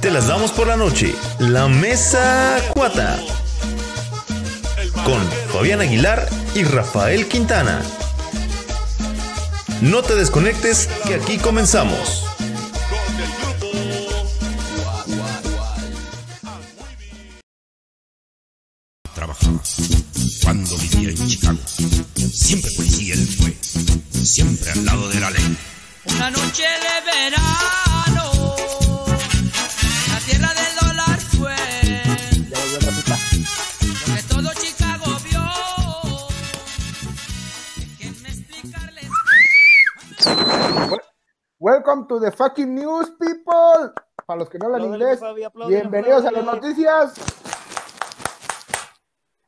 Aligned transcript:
Te 0.00 0.10
las 0.10 0.28
damos 0.28 0.50
por 0.52 0.66
la 0.66 0.76
noche. 0.76 1.14
La 1.38 1.68
Mesa 1.68 2.56
Cuata. 2.72 3.18
Con 5.04 5.20
Fabián 5.52 5.82
Aguilar 5.82 6.26
y 6.54 6.64
Rafael 6.64 7.26
Quintana. 7.28 7.82
No 9.82 10.02
te 10.02 10.14
desconectes 10.14 10.88
que 11.06 11.16
aquí 11.16 11.36
comenzamos. 11.36 12.29
To 42.20 42.26
the 42.26 42.36
fucking 42.36 42.74
news, 42.74 43.10
people. 43.18 43.92
Para 44.26 44.38
los 44.40 44.48
que 44.48 44.58
no 44.58 44.66
hablan 44.66 44.84
inglés, 44.84 45.20
bienvenidos 45.66 46.24
a 46.24 46.30
las 46.30 46.44
noticias. 46.44 47.14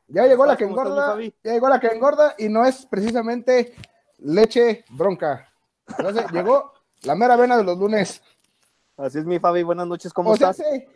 Ya 0.09 0.27
llegó 0.27 0.45
la 0.45 0.57
que 0.57 0.65
¿Cómo 0.67 0.83
estás, 0.83 1.17
mi 1.17 1.25
engorda, 1.25 1.37
ya 1.43 1.53
llegó 1.53 1.69
la 1.69 1.81
que 1.81 1.87
engorda 1.87 2.35
y 2.39 2.49
no 2.49 2.65
es 2.67 2.85
precisamente 2.87 3.75
leche 4.19 4.85
bronca. 4.91 5.49
Entonces, 5.87 6.27
llegó 6.33 6.73
la 7.03 7.15
mera 7.15 7.37
vena 7.37 7.57
de 7.57 7.65
los 7.65 7.79
lunes. 7.79 8.23
Así 8.97 9.19
es 9.19 9.25
mi 9.25 9.39
Fabi, 9.39 9.63
buenas 9.63 9.87
noches, 9.87 10.13
¿cómo 10.13 10.31
O 10.33 10.37
sea, 10.37 10.51
estás? 10.51 10.67
sí, 10.67 10.87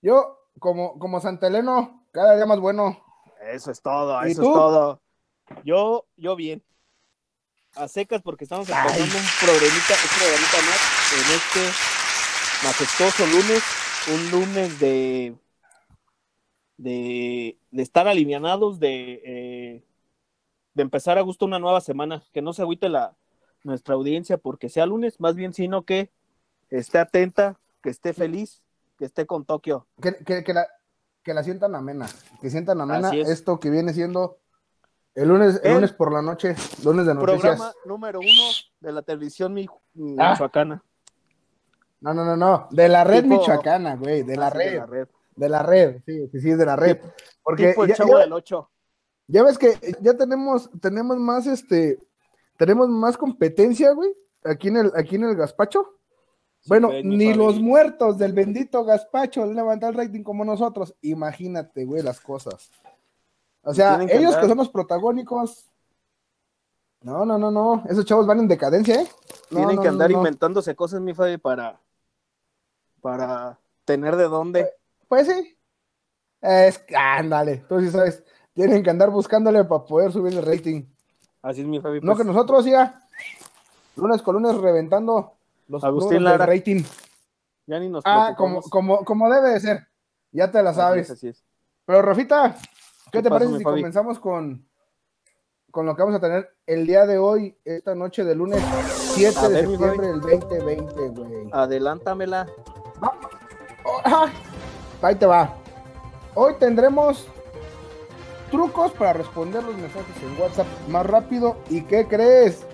yo 0.00 0.48
como, 0.58 0.98
como 0.98 1.20
Santa 1.20 1.48
Elena, 1.48 2.00
cada 2.12 2.36
día 2.36 2.46
más 2.46 2.60
bueno. 2.60 2.98
Eso 3.42 3.70
es 3.70 3.82
todo, 3.82 4.26
¿Y 4.26 4.30
eso 4.30 4.42
tú? 4.42 4.48
es 4.48 4.54
todo. 4.54 5.00
Yo, 5.64 6.06
yo 6.16 6.36
bien. 6.36 6.62
A 7.74 7.88
secas 7.88 8.22
porque 8.22 8.44
estamos 8.44 8.68
empezando 8.68 9.02
un 9.02 9.26
programita 9.40 9.94
más 10.66 10.80
en 11.12 11.34
este 11.34 11.78
majestuoso 12.64 13.26
lunes, 13.26 13.62
un 14.08 14.30
lunes 14.30 14.78
de 14.78 15.34
de, 16.82 17.58
de 17.70 17.82
estar 17.82 18.08
alivianados, 18.08 18.80
de, 18.80 19.22
eh, 19.24 19.84
de 20.74 20.82
empezar 20.82 21.16
a 21.16 21.22
gusto 21.22 21.46
una 21.46 21.58
nueva 21.60 21.80
semana, 21.80 22.24
que 22.32 22.42
no 22.42 22.52
se 22.52 22.62
agüite 22.62 22.88
la 22.88 23.14
nuestra 23.62 23.94
audiencia 23.94 24.38
porque 24.38 24.68
sea 24.68 24.86
lunes, 24.86 25.20
más 25.20 25.36
bien 25.36 25.54
sino 25.54 25.84
que 25.84 26.10
esté 26.70 26.98
atenta, 26.98 27.60
que 27.82 27.90
esté 27.90 28.12
feliz, 28.12 28.62
que 28.98 29.04
esté 29.04 29.26
con 29.26 29.44
Tokio. 29.44 29.86
Que, 30.00 30.16
que, 30.24 30.42
que 30.42 30.52
la, 30.52 30.66
que 31.22 31.34
la 31.34 31.44
sientan 31.44 31.74
amena, 31.76 32.08
que 32.40 32.50
sientan 32.50 32.80
amena 32.80 33.10
es. 33.14 33.28
esto 33.28 33.60
que 33.60 33.70
viene 33.70 33.94
siendo 33.94 34.38
el 35.14 35.28
lunes, 35.28 35.60
el 35.62 35.68
El 35.70 35.74
lunes 35.74 35.92
por 35.92 36.12
la 36.12 36.22
noche, 36.22 36.54
lunes 36.84 37.06
de 37.06 37.14
noticias. 37.14 37.40
Programa 37.40 37.72
número 37.84 38.20
uno 38.20 38.28
de 38.80 38.92
la 38.92 39.02
televisión 39.02 39.52
mi- 39.54 39.66
Ah. 40.18 40.30
michoacana. 40.32 40.82
No, 42.00 42.12
no, 42.14 42.24
no, 42.24 42.36
no, 42.36 42.68
de 42.70 42.88
la 42.88 43.04
red 43.04 43.22
Tipo- 43.24 43.38
michoacana, 43.38 43.96
güey, 43.96 44.22
de 44.22 44.36
la 44.36 44.46
Ah, 44.48 44.50
red, 44.50 44.70
de 44.72 44.78
la 44.78 44.86
red. 44.86 45.08
de 45.36 45.48
la 45.48 45.62
red, 45.62 46.02
sí, 46.04 46.28
sí, 46.32 46.40
sí, 46.40 46.50
de 46.54 46.66
la 46.66 46.76
red. 46.76 46.98
Porque 47.42 47.68
Tipo 47.68 47.84
el 47.84 47.90
ya, 47.90 47.94
chavo 47.96 48.12
ya- 48.14 48.18
del 48.18 48.32
8. 48.32 48.70
ya 49.28 49.42
ves 49.44 49.58
que 49.58 49.78
ya 50.00 50.14
tenemos, 50.14 50.68
tenemos 50.80 51.16
más, 51.18 51.46
este, 51.46 51.98
tenemos 52.56 52.88
más 52.88 53.16
competencia, 53.16 53.92
güey, 53.92 54.12
aquí 54.44 54.68
en 54.68 54.78
el, 54.78 54.92
aquí 54.96 55.16
en 55.16 55.24
el 55.24 55.36
gazpacho. 55.36 55.98
Bueno, 56.66 56.90
ni 57.02 57.34
los 57.34 57.60
muertos 57.60 58.18
del 58.18 58.32
bendito 58.32 58.84
gazpacho 58.84 59.44
levantan 59.46 59.90
el 59.90 59.96
rating 59.96 60.22
como 60.22 60.44
nosotros. 60.44 60.94
Imagínate, 61.02 61.84
güey, 61.84 62.02
las 62.02 62.20
cosas. 62.20 62.70
O 63.62 63.72
sea, 63.74 63.94
ellos 64.02 64.34
andar- 64.34 64.40
que 64.40 64.48
son 64.48 64.58
los 64.58 64.68
protagónicos. 64.68 65.66
No, 67.02 67.24
no, 67.24 67.38
no, 67.38 67.50
no. 67.50 67.84
Esos 67.88 68.04
chavos 68.04 68.26
van 68.26 68.40
en 68.40 68.48
decadencia, 68.48 69.00
¿eh? 69.02 69.08
No, 69.50 69.58
Tienen 69.58 69.76
no, 69.76 69.82
que 69.82 69.88
andar 69.88 70.10
no. 70.10 70.18
inventándose 70.18 70.74
cosas, 70.76 71.00
mi 71.00 71.14
Fabi, 71.14 71.36
para, 71.38 71.80
para 73.00 73.58
tener 73.84 74.16
de 74.16 74.24
dónde. 74.24 74.70
Pues 75.08 75.26
sí. 75.26 75.56
Es 76.40 76.78
que, 76.78 76.96
ándale, 76.96 77.58
tú 77.68 77.80
sí 77.80 77.90
sabes. 77.90 78.22
Tienen 78.54 78.82
que 78.82 78.90
andar 78.90 79.10
buscándole 79.10 79.64
para 79.64 79.84
poder 79.84 80.12
subir 80.12 80.32
el 80.36 80.44
rating. 80.44 80.84
Así 81.42 81.60
es 81.62 81.66
mi 81.66 81.80
Fabi. 81.80 82.00
No 82.00 82.12
pues, 82.14 82.18
que 82.18 82.24
nosotros 82.24 82.64
ya. 82.64 83.06
Lunes 83.96 84.22
con 84.22 84.34
lunes 84.36 84.56
reventando 84.58 85.34
los 85.68 85.82
Agustín 85.84 86.24
Lara. 86.24 86.46
rating. 86.46 86.82
ya 87.66 87.78
ni 87.78 87.88
nos 87.88 88.02
Ah, 88.06 88.34
como, 88.36 88.62
como, 88.62 89.04
como 89.04 89.30
debe 89.30 89.50
de 89.50 89.60
ser. 89.60 89.88
Ya 90.32 90.50
te 90.50 90.62
la 90.62 90.70
Así 90.70 90.78
es, 90.78 90.84
sabes. 90.84 91.10
así 91.10 91.28
es. 91.28 91.44
Pero 91.84 92.00
Rafita, 92.02 92.56
¿qué, 93.10 93.18
¿Qué 93.18 93.22
te 93.22 93.30
parece 93.30 93.58
si 93.58 93.64
Fabi? 93.64 93.80
comenzamos 93.80 94.18
con, 94.18 94.68
con 95.70 95.86
lo 95.86 95.96
que 95.96 96.02
vamos 96.02 96.16
a 96.16 96.20
tener 96.20 96.54
el 96.66 96.86
día 96.86 97.06
de 97.06 97.18
hoy, 97.18 97.56
esta 97.64 97.94
noche 97.94 98.24
de 98.24 98.34
lunes 98.34 98.60
7 99.14 99.38
A 99.38 99.48
de 99.48 99.54
ver, 99.54 99.68
septiembre 99.68 100.06
del 100.08 100.20
2020, 100.20 101.08
güey? 101.08 101.50
Adelántamela. 101.52 102.46
Oh. 103.00 104.26
Ahí 105.02 105.14
te 105.16 105.26
va. 105.26 105.54
Hoy 106.34 106.54
tendremos 106.58 107.26
trucos 108.50 108.92
para 108.92 109.14
responder 109.14 109.62
los 109.64 109.76
mensajes 109.76 110.16
en 110.22 110.40
WhatsApp 110.40 110.66
más 110.88 111.04
rápido. 111.06 111.56
¿Y 111.68 111.82
qué 111.82 112.06
crees? 112.06 112.64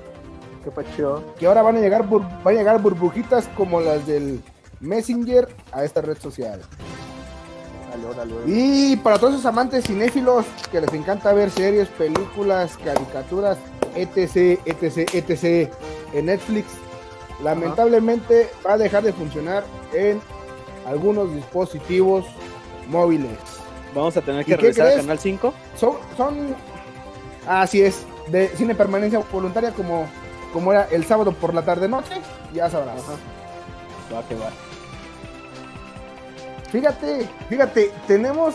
Qué 0.65 0.71
pacho. 0.71 1.25
Que 1.39 1.47
ahora 1.47 1.63
van 1.63 1.77
a 1.77 1.81
llegar, 1.81 2.09
van 2.09 2.29
a 2.45 2.53
llegar 2.53 2.83
burbujitas 2.83 3.49
como 3.57 3.81
las 3.81 4.07
del 4.07 4.43
Messenger 4.81 5.49
a 5.73 5.85
esta 5.85 6.01
red 6.03 6.19
social. 6.19 6.61
Dale, 8.03 8.07
órale, 8.07 8.35
órale. 8.35 8.53
Y 8.53 8.97
para 8.97 9.19
todos 9.19 9.35
esos 9.35 9.47
amantes 9.47 9.85
cinéfilos 9.85 10.45
que 10.71 10.81
les 10.81 10.93
encanta 10.93 11.33
ver 11.33 11.51
series, 11.51 11.89
películas, 11.89 12.77
caricaturas, 12.83 13.59
etc, 13.95 14.61
etc, 14.65 15.15
etc 15.15 15.73
en 16.13 16.27
Netflix, 16.27 16.67
lamentablemente 17.43 18.51
va 18.67 18.75
a 18.75 18.79
dejar 18.79 19.03
de 19.03 19.13
funcionar 19.13 19.65
en 19.93 20.21
algunos 20.87 21.35
dispositivos 21.35 22.25
móviles. 22.89 23.37
Vamos 23.95 24.17
a 24.17 24.23
tener 24.23 24.43
¿Y 24.43 24.45
que 24.45 24.57
regresar 24.57 24.87
a 24.87 24.91
crees? 24.91 25.03
Canal 25.03 25.19
5. 25.19 25.55
Son, 25.77 25.97
son, 26.17 26.55
así 27.47 27.83
es, 27.83 28.07
de 28.29 28.49
cine 28.49 28.75
permanencia 28.75 29.23
voluntaria 29.31 29.73
como, 29.73 30.07
como 30.53 30.73
era 30.73 30.85
el 30.91 31.05
sábado 31.05 31.33
por 31.33 31.55
la 31.55 31.63
tarde 31.63 31.89
noche, 31.89 32.15
ya 32.53 32.71
sabrás. 32.71 33.03
Va 34.13 34.23
que 34.27 34.35
va. 34.35 34.51
Fíjate, 36.71 37.29
fíjate, 37.49 37.93
tenemos 38.07 38.55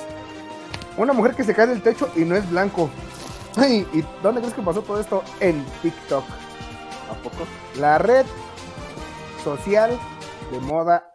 una 0.98 1.14
mujer 1.14 1.36
que 1.36 1.44
se 1.44 1.56
cae 1.56 1.68
del 1.68 1.82
techo 1.82 2.12
y 2.16 2.22
no 2.22 2.36
es 2.36 2.48
blanco. 2.50 2.90
Ay, 3.56 3.88
¿y 3.94 4.04
dónde 4.22 4.42
crees 4.42 4.54
que 4.54 4.62
pasó 4.62 4.82
todo 4.82 5.00
esto? 5.00 5.24
En 5.40 5.64
TikTok, 5.82 6.24
¿A 7.12 7.14
poco? 7.24 7.48
la 7.80 7.98
red 7.98 8.26
social 9.44 9.98
de 10.52 10.60
moda. 10.60 11.10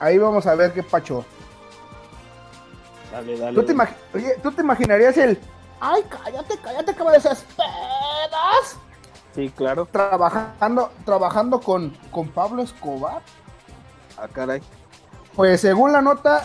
Ahí 0.00 0.18
vamos 0.18 0.46
a 0.46 0.54
ver 0.54 0.72
qué 0.72 0.82
pacho. 0.82 1.24
Dale, 3.10 3.38
dale. 3.38 3.54
¿Tú 3.54 3.66
te, 3.66 3.74
Oye, 4.14 4.36
¿tú 4.42 4.52
te 4.52 4.62
imaginarías 4.62 5.16
el... 5.18 5.38
Ay, 5.80 6.02
cállate, 6.08 6.58
cállate, 6.58 6.94
cabrón, 6.94 7.14
esas 7.16 7.42
pedas. 7.56 8.76
Sí, 9.34 9.50
claro. 9.50 9.86
Trabajando, 9.86 10.90
trabajando 11.04 11.60
con, 11.60 11.90
con 12.10 12.28
Pablo 12.28 12.62
Escobar. 12.62 13.22
Ah, 14.16 14.28
caray. 14.28 14.62
Pues 15.34 15.60
según 15.60 15.92
la 15.92 16.02
nota, 16.02 16.44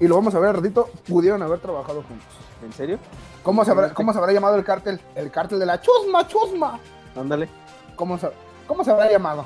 y 0.00 0.06
lo 0.06 0.14
vamos 0.16 0.34
a 0.34 0.38
ver 0.38 0.50
al 0.50 0.56
ratito, 0.56 0.88
pudieron 1.08 1.42
haber 1.42 1.58
trabajado 1.60 2.02
juntos. 2.02 2.28
¿En 2.64 2.72
serio? 2.72 2.98
¿Cómo 3.42 3.64
se, 3.64 3.70
habrá, 3.72 3.92
¿Cómo 3.92 4.12
se 4.12 4.18
habrá 4.18 4.32
llamado 4.32 4.56
el 4.56 4.64
cártel? 4.64 5.00
El 5.14 5.30
cártel 5.30 5.58
de 5.58 5.66
la 5.66 5.80
chusma, 5.80 6.26
chusma. 6.26 6.78
Ándale. 7.16 7.48
¿Cómo 7.96 8.16
se, 8.18 8.30
cómo 8.66 8.84
se 8.84 8.90
habrá 8.90 9.10
llamado? 9.10 9.44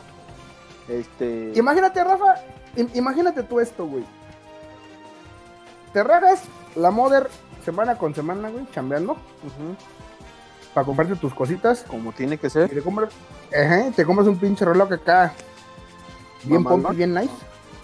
Este. 0.88 1.52
Imagínate, 1.54 2.02
Rafa, 2.04 2.36
im- 2.76 2.90
imagínate 2.94 3.42
tú 3.42 3.58
esto, 3.60 3.86
güey. 3.86 4.04
Te 5.92 6.04
regas 6.04 6.42
la 6.76 6.90
Mother 6.90 7.28
semana 7.64 7.96
con 7.98 8.14
semana, 8.14 8.50
güey, 8.50 8.66
chambeando, 8.72 9.12
Ujú. 9.12 9.74
para 10.74 10.84
comprarte 10.86 11.16
tus 11.16 11.34
cositas. 11.34 11.84
Como 11.88 12.12
tiene 12.12 12.38
que 12.38 12.46
Y 12.46 12.50
ser. 12.50 12.70
te 12.70 12.80
compras, 12.82 13.10
ajá, 13.52 13.90
te 13.94 14.04
compras 14.06 14.28
un 14.28 14.38
pinche 14.38 14.64
reloj 14.64 14.92
acá, 14.92 15.32
bien 16.44 16.62
Mamalón. 16.62 16.82
pompi, 16.82 16.96
bien 16.98 17.14
nice. 17.14 17.32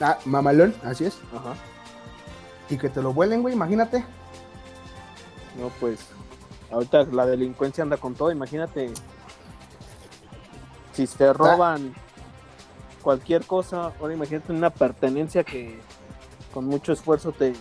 Ah, 0.00 0.18
mamalón, 0.24 0.74
así 0.82 1.04
es. 1.06 1.18
Ajá. 1.34 1.54
Y 2.68 2.78
que 2.78 2.88
te 2.88 3.02
lo 3.02 3.12
vuelen, 3.12 3.42
güey, 3.42 3.54
imagínate. 3.54 4.04
No, 5.58 5.68
pues. 5.80 6.00
Ahorita 6.70 7.04
la 7.04 7.26
delincuencia 7.26 7.82
anda 7.82 7.96
con 7.96 8.14
todo. 8.14 8.32
Imagínate. 8.32 8.92
Si 10.92 11.06
se 11.06 11.32
roban 11.32 11.94
cualquier 13.02 13.44
cosa, 13.44 13.92
ahora 14.00 14.14
imagínate 14.14 14.52
una 14.52 14.70
pertenencia 14.70 15.44
que 15.44 15.80
con 16.52 16.64
mucho 16.64 16.92
esfuerzo 16.92 17.32
te, 17.32 17.52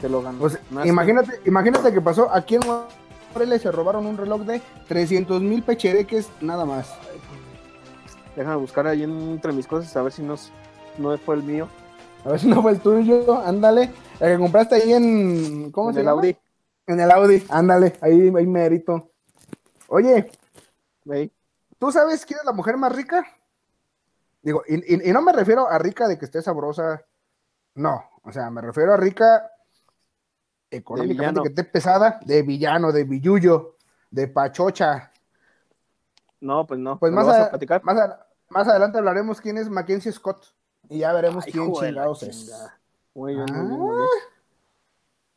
te 0.00 0.08
lo. 0.08 0.22
Pues, 0.22 0.58
imagínate, 0.84 1.40
imagínate 1.44 1.92
que 1.92 2.00
pasó 2.00 2.30
aquí 2.32 2.56
en 2.56 2.62
Morelia 3.32 3.58
se 3.58 3.70
robaron 3.70 4.06
un 4.06 4.16
reloj 4.16 4.42
de 4.42 4.62
300 4.88 5.42
mil 5.42 5.62
pechereques 5.62 6.28
nada 6.40 6.64
más. 6.64 6.94
Déjame 8.34 8.56
buscar 8.56 8.86
ahí 8.86 9.02
entre 9.02 9.52
mis 9.52 9.66
cosas 9.66 9.94
a 9.96 10.02
ver 10.02 10.12
si 10.12 10.22
no, 10.22 10.36
no 10.98 11.16
fue 11.18 11.36
el 11.36 11.42
mío. 11.42 11.68
A 12.24 12.30
ver 12.30 12.40
si 12.40 12.48
no 12.48 12.60
fue 12.62 12.72
el 12.72 12.80
tuyo, 12.80 13.40
ándale. 13.40 13.90
El 14.20 14.32
que 14.32 14.38
compraste 14.38 14.74
ahí 14.76 14.92
en. 14.92 15.70
¿Cómo 15.70 15.90
En 15.90 15.94
se 15.94 16.00
el 16.00 16.06
llama? 16.06 16.20
Audi. 16.20 16.36
En 16.86 17.00
el 17.00 17.10
Audi, 17.10 17.44
ándale, 17.50 17.96
ahí 18.00 18.32
hay 18.34 18.46
mérito. 18.46 19.10
Oye, 19.88 20.30
¿tú 21.78 21.92
sabes 21.92 22.24
quién 22.24 22.38
es 22.40 22.44
la 22.44 22.52
mujer 22.52 22.76
más 22.76 22.94
rica? 22.94 23.24
Digo, 24.42 24.62
y, 24.68 24.76
y- 24.94 25.10
y 25.10 25.12
no 25.12 25.22
me 25.22 25.32
refiero 25.32 25.68
a 25.68 25.78
rica 25.78 26.06
de 26.08 26.18
que 26.18 26.24
esté 26.24 26.42
sabrosa. 26.42 27.04
No, 27.74 28.02
o 28.22 28.32
sea, 28.32 28.50
me 28.50 28.60
refiero 28.60 28.92
a 28.92 28.96
rica 28.96 29.50
económicamente 30.70 31.42
que 31.42 31.48
esté 31.48 31.64
pesada, 31.64 32.20
de 32.24 32.42
villano, 32.42 32.92
de 32.92 33.04
billuyo, 33.04 33.76
de 34.10 34.28
pachocha. 34.28 35.12
No, 36.40 36.66
pues 36.66 36.80
no. 36.80 36.98
Pues 36.98 37.10
¿Me 37.12 37.16
más, 37.16 37.26
lo 37.26 37.32
vas 37.32 37.40
a- 37.40 37.44
a 37.46 37.50
platicar? 37.50 37.84
más, 37.84 37.98
a- 37.98 38.26
más 38.48 38.68
adelante 38.68 38.98
hablaremos 38.98 39.40
quién 39.40 39.58
es 39.58 39.68
Mackenzie 39.68 40.12
Scott. 40.12 40.54
Y 40.88 40.98
ya 40.98 41.12
veremos 41.12 41.44
Ay, 41.46 41.52
quién 41.52 41.72
chingados 41.72 42.22
es. 42.22 42.52
Güey, 43.14 43.36
no 43.36 43.44
Ah. 43.48 43.62
no. 43.62 44.06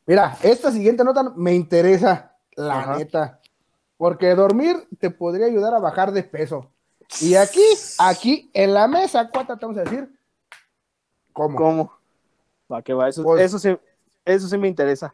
Mira, 0.06 0.38
esta 0.42 0.72
siguiente 0.72 1.04
nota 1.04 1.24
me 1.36 1.54
interesa, 1.54 2.36
la 2.56 2.80
Ajá. 2.80 2.98
neta. 2.98 3.40
Porque 3.98 4.34
dormir 4.34 4.88
te 5.00 5.10
podría 5.12 5.46
ayudar 5.46 5.74
a 5.74 5.80
bajar 5.80 6.12
de 6.12 6.24
peso. 6.24 6.72
Y 7.22 7.36
aquí, 7.36 7.62
aquí 7.98 8.50
en 8.54 8.74
la 8.74 8.88
mesa, 8.88 9.30
¿cuánto 9.30 9.58
te 9.58 9.66
vamos 9.66 9.78
a 9.80 9.84
decir? 9.84 10.10
¿Cómo? 11.34 11.58
¿Cómo? 11.58 11.94
¿Para 12.68 12.82
qué 12.82 12.94
va? 12.94 13.10
Eso, 13.10 13.24
Pues- 13.24 13.44
eso, 13.44 13.60
sí, 13.60 13.78
eso 14.26 14.48
sí 14.48 14.58
me 14.58 14.68
interesa. 14.68 15.14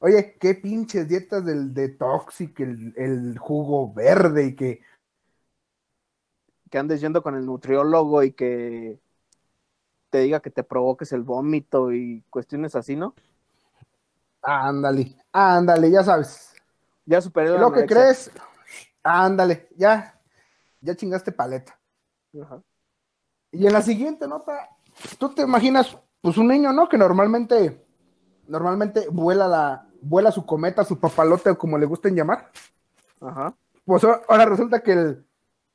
Oye, 0.00 0.36
qué 0.38 0.54
pinches 0.54 1.08
dietas 1.08 1.44
del 1.44 1.74
detox 1.74 2.40
y 2.40 2.52
que 2.52 2.62
el, 2.62 2.94
el 2.96 3.38
jugo 3.38 3.92
verde 3.92 4.46
y 4.46 4.54
que. 4.56 4.80
Que 6.70 6.78
andes 6.78 7.00
yendo 7.00 7.22
con 7.22 7.34
el 7.34 7.46
nutriólogo 7.46 8.22
y 8.22 8.32
que 8.32 9.00
te 10.10 10.18
diga 10.18 10.40
que 10.40 10.50
te 10.50 10.62
provoques 10.64 11.12
el 11.12 11.22
vómito 11.22 11.92
y 11.92 12.22
cuestiones 12.30 12.74
así, 12.74 12.96
¿no? 12.96 13.14
Ándale, 14.42 15.16
ándale, 15.32 15.90
ya 15.90 16.02
sabes. 16.02 16.54
Ya 17.04 17.20
superé 17.20 17.50
¿Y 17.50 17.52
la 17.54 17.58
lo 17.60 17.72
que 17.72 17.86
crees? 17.86 18.30
Ándale, 19.02 19.68
ya. 19.76 20.14
Ya 20.80 20.94
chingaste 20.94 21.32
paleta. 21.32 21.78
Ajá. 22.40 22.62
Y 23.50 23.66
en 23.66 23.72
la 23.72 23.82
siguiente 23.82 24.28
nota, 24.28 24.68
tú 25.18 25.30
te 25.30 25.42
imaginas, 25.42 25.96
pues 26.20 26.36
un 26.36 26.48
niño, 26.48 26.72
¿no? 26.72 26.88
Que 26.88 26.98
normalmente, 26.98 27.84
normalmente 28.46 29.08
vuela 29.10 29.48
la, 29.48 29.86
vuela 30.02 30.30
su 30.30 30.44
cometa, 30.46 30.84
su 30.84 30.98
papalote, 31.00 31.50
o 31.50 31.58
como 31.58 31.78
le 31.78 31.86
gusten 31.86 32.14
llamar. 32.14 32.50
Ajá. 33.20 33.54
Pues 33.84 34.04
ahora- 34.04 34.22
ahora 34.28 34.44
resulta 34.44 34.80
que 34.80 34.92
el, 34.92 35.26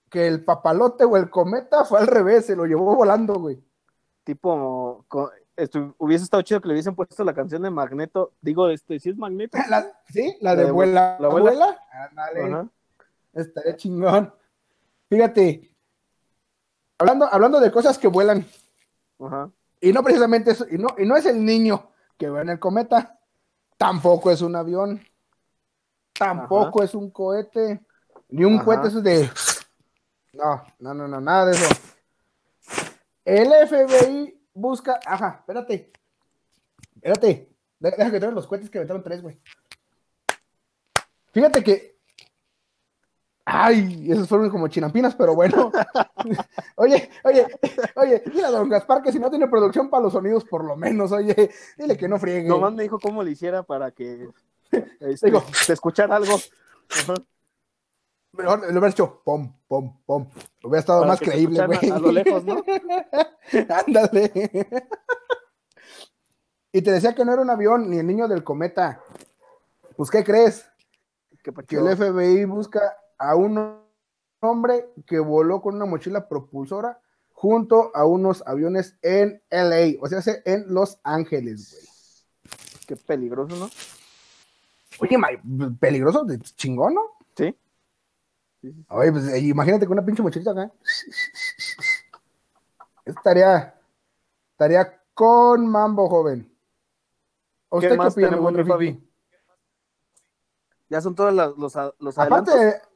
que 0.09 0.27
el 0.27 0.44
papalote 0.45 1.03
o 1.03 1.18
el 1.18 1.30
cometa 1.30 1.83
fue 1.83 2.00
al 2.00 2.07
revés, 2.07 2.45
se 2.45 2.56
lo 2.56 2.65
llevó 2.65 2.95
volando, 2.95 3.33
güey. 3.35 3.62
Tipo, 4.23 5.05
estu- 5.57 5.93
hubiese 5.97 6.23
estado 6.23 6.41
chido 6.43 6.61
que 6.61 6.67
le 6.69 6.73
hubiesen 6.75 6.95
puesto 6.95 7.23
la 7.23 7.33
canción 7.33 7.61
de 7.61 7.69
Magneto. 7.69 8.31
Digo, 8.41 8.69
este, 8.69 8.99
si 8.99 9.09
es 9.09 9.17
Magneto. 9.17 9.57
La- 9.69 9.91
¿Sí? 10.09 10.37
La 10.39 10.51
La 10.51 10.55
de 10.55 10.65
de 10.65 10.71
vuela, 10.71 11.17
la 11.19 11.27
abuela. 11.27 11.77
abuela. 12.15 12.67
Estaría 13.33 13.75
chingón. 13.75 14.33
Fíjate, 15.09 15.75
hablando, 16.97 17.27
hablando 17.31 17.59
de 17.59 17.71
cosas 17.71 17.97
que 17.97 18.07
vuelan, 18.07 18.45
y 19.81 19.91
no 19.91 20.03
precisamente 20.03 20.51
eso, 20.51 20.65
y 20.69 20.77
no, 20.77 20.89
y 20.97 21.05
no 21.05 21.15
es 21.17 21.25
el 21.25 21.43
niño 21.43 21.89
que 22.17 22.29
va 22.29 22.41
en 22.41 22.49
el 22.49 22.59
cometa, 22.59 23.19
tampoco 23.77 24.31
es 24.31 24.41
un 24.41 24.55
avión, 24.55 25.01
tampoco 26.17 26.81
es 26.83 26.95
un 26.95 27.11
cohete, 27.11 27.85
ni 28.29 28.43
un 28.45 28.59
cohete 28.59 28.87
eso 28.87 29.01
de... 29.01 29.29
No, 30.33 30.63
no, 30.79 30.93
no, 30.93 31.07
no, 31.07 31.21
nada 31.21 31.47
de 31.47 31.51
eso. 31.53 31.75
El 33.25 33.51
FBI 33.67 34.39
busca... 34.53 34.99
Ajá, 35.05 35.37
espérate. 35.39 35.91
Espérate. 36.95 37.49
De- 37.79 37.91
Deja 37.91 38.11
que 38.11 38.19
traigan 38.19 38.35
los 38.35 38.47
cohetes 38.47 38.69
que 38.69 38.77
aventaron 38.79 39.03
tres, 39.03 39.21
güey. 39.21 39.39
Fíjate 41.31 41.63
que... 41.63 41.93
Ay, 43.45 44.09
esos 44.09 44.27
fueron 44.29 44.49
como 44.49 44.69
chinampinas, 44.69 45.15
pero 45.15 45.35
bueno. 45.35 45.69
oye, 46.77 47.09
oye, 47.25 47.47
oye, 47.95 48.23
dile 48.25 48.45
a 48.45 48.51
don 48.51 48.69
Gaspar 48.69 49.01
que 49.01 49.11
si 49.11 49.19
no 49.19 49.29
tiene 49.29 49.47
producción 49.49 49.89
para 49.89 50.03
los 50.03 50.13
sonidos, 50.13 50.45
por 50.45 50.63
lo 50.63 50.77
menos, 50.77 51.11
oye, 51.11 51.51
dile 51.77 51.97
que 51.97 52.07
no 52.07 52.17
friegue. 52.19 52.47
Nomás 52.47 52.73
me 52.73 52.83
dijo 52.83 52.99
cómo 52.99 53.21
le 53.21 53.31
hiciera 53.31 53.63
para 53.63 53.91
que 53.91 54.29
este, 55.01 55.27
Digo. 55.27 55.43
se 55.51 55.73
escuchara 55.73 56.15
algo. 56.15 56.35
Ajá. 56.89 57.15
Mejor 58.33 58.62
le 58.62 58.68
hubiera 58.71 58.89
hecho 58.89 59.21
pom, 59.24 59.53
pom, 59.68 60.01
pom. 60.06 60.30
Hubiera 60.63 60.80
estado 60.80 61.01
Para 61.01 61.12
más 61.13 61.19
creíble, 61.19 61.65
güey. 61.65 61.89
a 61.91 62.00
lo 62.00 62.12
lejos, 62.12 62.44
¿no? 62.44 62.63
Ándale. 63.85 64.31
y 66.71 66.81
te 66.81 66.91
decía 66.91 67.13
que 67.13 67.24
no 67.24 67.33
era 67.33 67.41
un 67.41 67.50
avión 67.50 67.89
ni 67.89 68.00
el 68.00 68.07
niño 68.07 68.27
del 68.27 68.44
cometa. 68.44 69.01
Pues, 69.95 70.09
¿qué 70.09 70.24
crees? 70.24 70.65
Que 71.44 71.53
Que 71.68 71.75
el 71.77 71.95
FBI 71.95 72.45
busca 72.45 72.97
a 73.19 73.35
un 73.35 73.80
hombre 74.39 74.89
que 75.06 75.19
voló 75.19 75.62
con 75.62 75.75
una 75.75 75.85
mochila 75.85 76.27
propulsora 76.27 77.00
junto 77.33 77.91
a 77.95 78.06
unos 78.06 78.44
aviones 78.47 78.97
en 79.01 79.41
LA, 79.51 80.00
o 80.01 80.07
sea, 80.07 80.21
en 80.45 80.74
Los 80.74 81.00
Ángeles, 81.03 81.71
güey. 81.71 81.88
Qué 82.88 82.95
peligroso, 82.95 83.56
¿no? 83.56 83.69
Oye, 85.00 85.18
ma- 85.18 85.30
peligroso, 85.80 86.25
chingón, 86.56 86.95
¿no? 86.95 87.01
Sí. 87.35 87.56
Oye, 88.89 89.12
pues 89.12 89.27
eh, 89.27 89.39
imagínate 89.39 89.86
con 89.86 89.94
una 89.98 90.06
pinche 90.06 90.21
mochilita 90.24 90.51
acá. 90.51 90.71
Estaría, 93.06 93.75
estaría 94.51 95.01
con 95.13 95.68
mambo, 95.68 96.07
joven. 96.09 96.49
¿O 97.69 97.80
¿Qué 97.80 97.87
¿Usted 97.87 97.92
qué 97.92 97.97
más 97.97 98.14
opina, 98.14 98.30
tenemos? 98.30 98.68
Fabi? 98.68 99.09
Ya 100.90 101.02
son 101.02 101.16
todos 101.16 101.33
los, 101.33 101.57
los, 101.57 101.76
los 101.99 102.18
Aparte, 102.18 102.52
adelantos. 102.52 102.90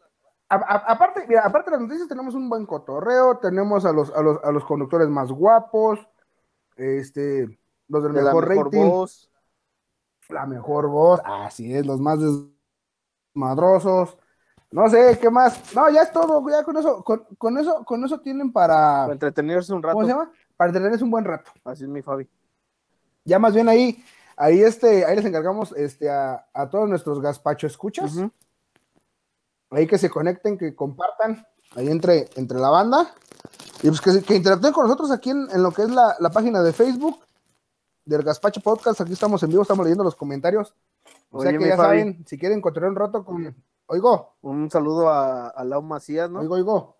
a- 0.49 0.55
a- 0.55 0.91
aparte, 0.93 1.25
mira, 1.27 1.41
aparte 1.45 1.71
de 1.71 1.77
las 1.77 1.85
noticias, 1.85 2.07
tenemos 2.07 2.35
un 2.35 2.49
buen 2.49 2.65
cotorreo, 2.65 3.37
tenemos 3.39 3.85
a 3.85 3.91
los, 3.91 4.13
a 4.15 4.21
los, 4.21 4.41
a 4.43 4.51
los 4.51 4.63
conductores 4.63 5.09
más 5.09 5.31
guapos, 5.31 5.99
este, 6.75 7.59
los 7.87 8.03
del 8.03 8.13
de 8.13 8.21
la 8.21 8.29
mejor, 8.33 8.47
mejor 8.47 8.65
rating, 8.67 8.89
voz. 8.89 9.31
la 10.29 10.45
mejor 10.45 10.87
voz, 10.87 11.19
así 11.25 11.73
es, 11.73 11.85
los 11.85 11.99
más 11.99 12.19
desmadrosos. 13.33 14.17
No 14.71 14.89
sé, 14.89 15.17
¿qué 15.21 15.29
más? 15.29 15.73
No, 15.73 15.89
ya 15.89 16.01
es 16.01 16.11
todo, 16.11 16.43
ya 16.49 16.63
con 16.63 16.77
eso, 16.77 17.03
con, 17.03 17.23
con 17.37 17.57
eso, 17.57 17.85
con 17.85 18.03
eso 18.03 18.19
tienen 18.19 18.51
para, 18.51 19.01
Para 19.01 19.13
entretenerse 19.13 19.73
un 19.73 19.81
rato. 19.81 19.95
¿cómo 19.95 20.05
se 20.05 20.11
llama? 20.11 20.31
Para 20.57 20.73
tenerles 20.73 21.01
un 21.01 21.11
buen 21.11 21.23
rato. 21.23 21.51
Así 21.63 21.83
es 21.83 21.89
mi 21.89 22.01
Fabi. 22.01 22.27
Ya 23.23 23.39
más 23.39 23.53
bien 23.53 23.69
ahí, 23.69 24.03
ahí 24.35 24.61
este, 24.61 25.05
ahí 25.05 25.15
les 25.15 25.25
encargamos 25.25 25.71
este 25.73 26.09
a, 26.09 26.47
a 26.53 26.69
todos 26.69 26.89
nuestros 26.89 27.21
gazpacho 27.21 27.67
escuchas. 27.67 28.13
Ahí 29.69 29.87
que 29.87 29.97
se 29.97 30.09
conecten, 30.09 30.57
que 30.57 30.75
compartan 30.75 31.45
ahí 31.75 31.89
entre, 31.89 32.29
entre 32.35 32.59
la 32.59 32.69
banda. 32.69 33.13
Y 33.83 33.89
pues 33.89 34.01
que, 34.01 34.21
que 34.21 34.35
interactúen 34.35 34.73
con 34.73 34.83
nosotros 34.85 35.11
aquí 35.11 35.29
en, 35.29 35.47
en 35.51 35.63
lo 35.63 35.71
que 35.71 35.83
es 35.83 35.89
la, 35.89 36.15
la 36.19 36.29
página 36.29 36.61
de 36.61 36.73
Facebook 36.73 37.19
del 38.05 38.23
Gazpacho 38.23 38.61
Podcast. 38.61 38.99
Aquí 39.01 39.13
estamos 39.13 39.43
en 39.43 39.49
vivo, 39.49 39.61
estamos 39.61 39.85
leyendo 39.85 40.03
los 40.03 40.15
comentarios. 40.15 40.73
O 41.29 41.41
sea 41.41 41.51
que 41.51 41.67
ya 41.67 41.75
Fabi. 41.77 41.99
saben, 41.99 42.25
si 42.27 42.37
quieren 42.37 42.59
encontrar 42.59 42.89
un 42.89 42.95
rato 42.95 43.23
con. 43.25 43.55
Oigo, 43.87 44.35
Un 44.41 44.69
saludo 44.69 45.09
a, 45.09 45.47
a 45.49 45.63
Lau 45.63 45.81
Macías, 45.81 46.29
¿no? 46.29 46.39
oigo, 46.39 46.55
oigo. 46.55 46.97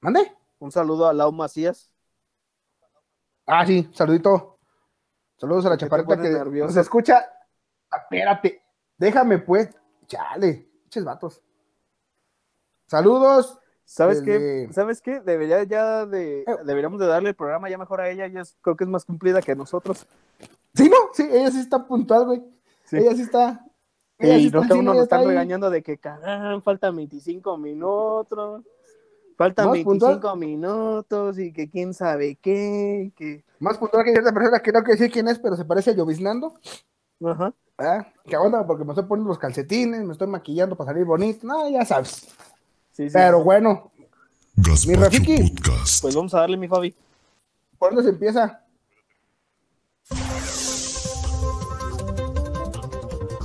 ¿Mande? 0.00 0.36
Un 0.58 0.70
saludo 0.70 1.08
a 1.08 1.12
Lau 1.14 1.32
Macías. 1.32 1.90
Ah, 3.46 3.64
sí, 3.66 3.88
saludito. 3.94 4.58
Saludos 5.38 5.66
a 5.66 5.70
la 5.70 5.76
¿Por 5.76 5.78
qué 5.78 5.86
te 5.86 5.90
chaparrita 6.02 6.22
que 6.22 6.30
nervioso? 6.30 6.66
nos 6.68 6.76
escucha. 6.76 7.24
Espérate, 7.92 8.62
déjame 8.96 9.38
pues. 9.38 9.70
Chale, 10.06 10.70
pinches 10.82 11.04
vatos. 11.04 11.42
Saludos. 12.86 13.58
¿Sabes 13.88 14.22
Desde- 14.24 14.66
qué? 14.66 14.72
¿Sabes 14.74 15.00
qué? 15.00 15.20
Debería 15.20 15.62
ya 15.62 16.04
de, 16.06 16.40
Eh. 16.40 16.44
deberíamos 16.64 16.98
de 17.00 17.06
darle 17.06 17.30
el 17.30 17.34
programa 17.36 17.70
ya 17.70 17.78
mejor 17.78 18.00
a 18.00 18.10
ella. 18.10 18.26
Ella 18.26 18.42
es- 18.42 18.56
creo 18.60 18.76
que 18.76 18.84
es 18.84 18.90
más 18.90 19.04
cumplida 19.04 19.40
que 19.40 19.54
nosotros. 19.54 20.06
Sí, 20.74 20.88
no, 20.90 20.96
sí, 21.14 21.26
ella 21.30 21.50
sí 21.52 21.60
está 21.60 21.86
puntual, 21.86 22.26
güey. 22.26 22.42
Sí. 22.84 22.96
Ella 22.98 23.14
sí 23.14 23.22
está. 23.22 23.64
ella 24.18 24.36
sí 24.36 24.42
Y 24.42 24.46
está 24.46 24.60
no 24.60 24.66
que 24.66 24.72
uno 24.74 24.92
nos 24.94 25.02
está 25.02 25.16
están 25.16 25.20
ahí. 25.20 25.26
regañando 25.28 25.70
de 25.70 25.82
que 25.82 25.98
cagan, 25.98 26.62
faltan 26.62 26.96
25 26.96 27.56
minutos. 27.56 28.62
Faltan 29.36 29.66
Más 29.66 29.72
25 29.74 30.08
puntual. 30.08 30.38
minutos 30.38 31.38
y 31.38 31.52
que 31.52 31.68
quién 31.68 31.92
sabe 31.94 32.36
qué. 32.36 33.12
Que... 33.14 33.44
Más 33.60 33.76
puntual 33.78 34.02
que 34.04 34.12
cierta 34.12 34.32
persona 34.32 34.60
que 34.60 34.72
no 34.72 34.80
quiero 34.82 34.98
decir 34.98 35.12
quién 35.12 35.28
es, 35.28 35.38
pero 35.38 35.54
se 35.56 35.64
parece 35.66 35.90
a 35.90 35.94
Lloviznando. 35.94 36.54
Ajá. 37.24 37.52
¿verdad? 37.78 38.06
Que 38.24 38.34
aguanta 38.34 38.66
porque 38.66 38.84
me 38.84 38.92
estoy 38.92 39.04
poniendo 39.04 39.28
los 39.28 39.38
calcetines, 39.38 40.02
me 40.04 40.12
estoy 40.12 40.26
maquillando 40.28 40.74
para 40.76 40.90
salir 40.92 41.04
bonito. 41.04 41.46
No, 41.46 41.68
ya 41.68 41.84
sabes. 41.84 42.26
Sí, 42.96 43.08
sí. 43.08 43.12
Pero 43.12 43.42
bueno, 43.44 43.90
Gazpacho 44.56 45.00
Rafiki. 45.00 45.50
Podcast. 45.50 46.00
Pues 46.02 46.14
vamos 46.14 46.32
a 46.34 46.40
darle 46.40 46.56
mi 46.56 46.66
Fabi. 46.68 46.94
¿Por 47.78 47.90
dónde 47.94 48.04
se 48.04 48.08
empieza? 48.10 48.62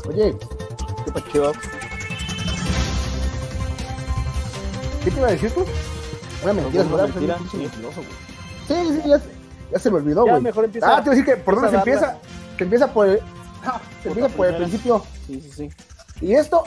Oye, 0.07 0.35
¿Qué? 0.37 1.11
¿qué 5.03 5.11
te 5.11 5.17
iba 5.17 5.27
a 5.27 5.31
decir 5.31 5.51
tú? 5.51 5.65
Una 6.43 6.53
mentira, 6.53 6.83
Alguna 6.83 7.03
¿verdad? 7.03 7.15
mentira, 7.15 7.37
un 7.37 7.43
sí. 7.49 7.57
pinche 7.57 7.67
mentiroso, 7.67 8.01
güey. 8.01 8.85
Sí, 8.93 9.01
sí, 9.03 9.09
ya, 9.09 9.19
se- 9.19 9.31
ya 9.71 9.79
se 9.79 9.91
me 9.91 9.97
olvidó, 9.97 10.25
Ya, 10.25 10.31
güey. 10.31 10.43
mejor 10.43 10.65
empieza- 10.65 10.87
Ah, 10.87 10.95
te 10.97 11.09
iba 11.09 11.11
a 11.13 11.15
decir 11.15 11.25
que 11.25 11.37
por 11.41 11.55
dónde 11.55 11.69
se 11.71 11.75
empieza. 11.77 12.17
Se 12.57 12.63
empieza 12.63 12.93
por 12.93 13.07
el, 13.07 13.19
ah, 13.65 13.81
se 14.03 14.09
Por 14.09 14.17
empieza 14.17 14.37
por 14.37 14.47
el 14.47 14.55
principio. 14.57 15.05
Sí, 15.27 15.41
sí, 15.41 15.51
sí. 15.51 15.69
Y 16.25 16.33
esto, 16.33 16.63